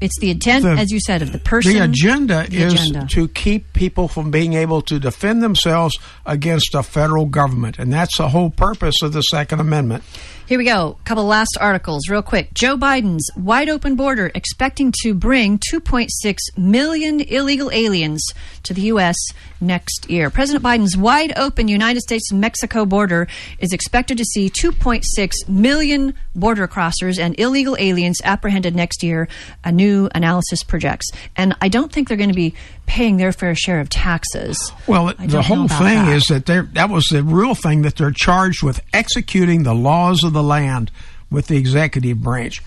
[0.00, 1.72] It's the intent, The- as you said, of the person.
[1.72, 3.06] the agenda the is agenda.
[3.10, 8.16] to keep people from being able to defend themselves against a federal government, and that's
[8.18, 10.04] the whole purpose of the Second Amendment.
[10.48, 10.96] Here we go.
[10.98, 12.54] A couple last articles, real quick.
[12.54, 16.08] Joe Biden's wide open border expecting to bring 2.6
[16.56, 18.26] million illegal aliens
[18.62, 19.14] to the U.S.
[19.60, 20.30] next year.
[20.30, 23.28] President Biden's wide open United States Mexico border
[23.58, 25.04] is expected to see 2.6
[25.48, 29.28] million border crossers and illegal aliens apprehended next year,
[29.64, 31.10] a new analysis projects.
[31.36, 32.54] And I don't think they're going to be
[32.88, 34.72] paying their fair share of taxes.
[34.88, 36.16] Well, the whole thing that.
[36.16, 40.24] is that they're, that was the real thing that they're charged with executing the laws
[40.24, 40.90] of the land
[41.30, 42.62] with the executive branch.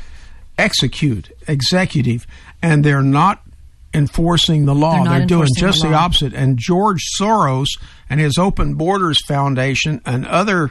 [0.57, 2.27] Execute, executive,
[2.61, 3.41] and they're not
[3.95, 5.03] enforcing the law.
[5.03, 6.33] They're not doing just the the, opposite.
[6.33, 7.67] And George Soros
[8.07, 10.69] and his Open Borders Foundation and other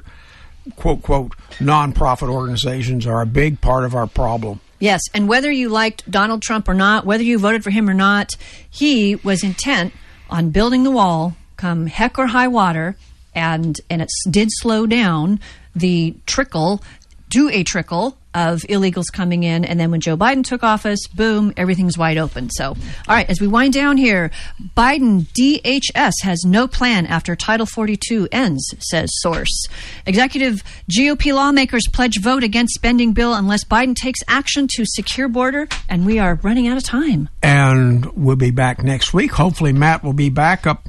[0.76, 4.60] quote quote nonprofit organizations are a big part of our problem.
[4.80, 7.94] Yes, and whether you liked Donald Trump or not, whether you voted for him or
[7.94, 8.32] not,
[8.68, 9.92] he was intent
[10.30, 12.96] on building the wall, come heck or high water,
[13.34, 15.38] and and it did slow down
[15.76, 16.82] the trickle,
[17.28, 21.52] do a trickle of illegals coming in, and then when Joe Biden took office, boom,
[21.56, 22.50] everything's wide open.
[22.50, 22.76] So, all
[23.08, 24.30] right, as we wind down here,
[24.76, 29.66] Biden DHS has no plan after Title 42 ends, says source.
[30.06, 35.68] Executive GOP lawmakers pledge vote against spending bill unless Biden takes action to secure border,
[35.88, 37.28] and we are running out of time.
[37.42, 39.32] and we'll be back next week.
[39.32, 40.88] Hopefully, Matt will be back up.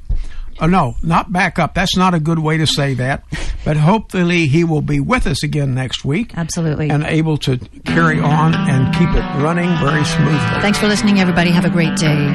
[0.61, 1.73] Oh, no, not back up.
[1.73, 3.23] That's not a good way to say that.
[3.63, 6.35] But hopefully, he will be with us again next week.
[6.35, 6.89] Absolutely.
[6.89, 10.61] And able to carry on and keep it running very smoothly.
[10.61, 11.51] Thanks for listening, everybody.
[11.51, 12.31] Have a great day.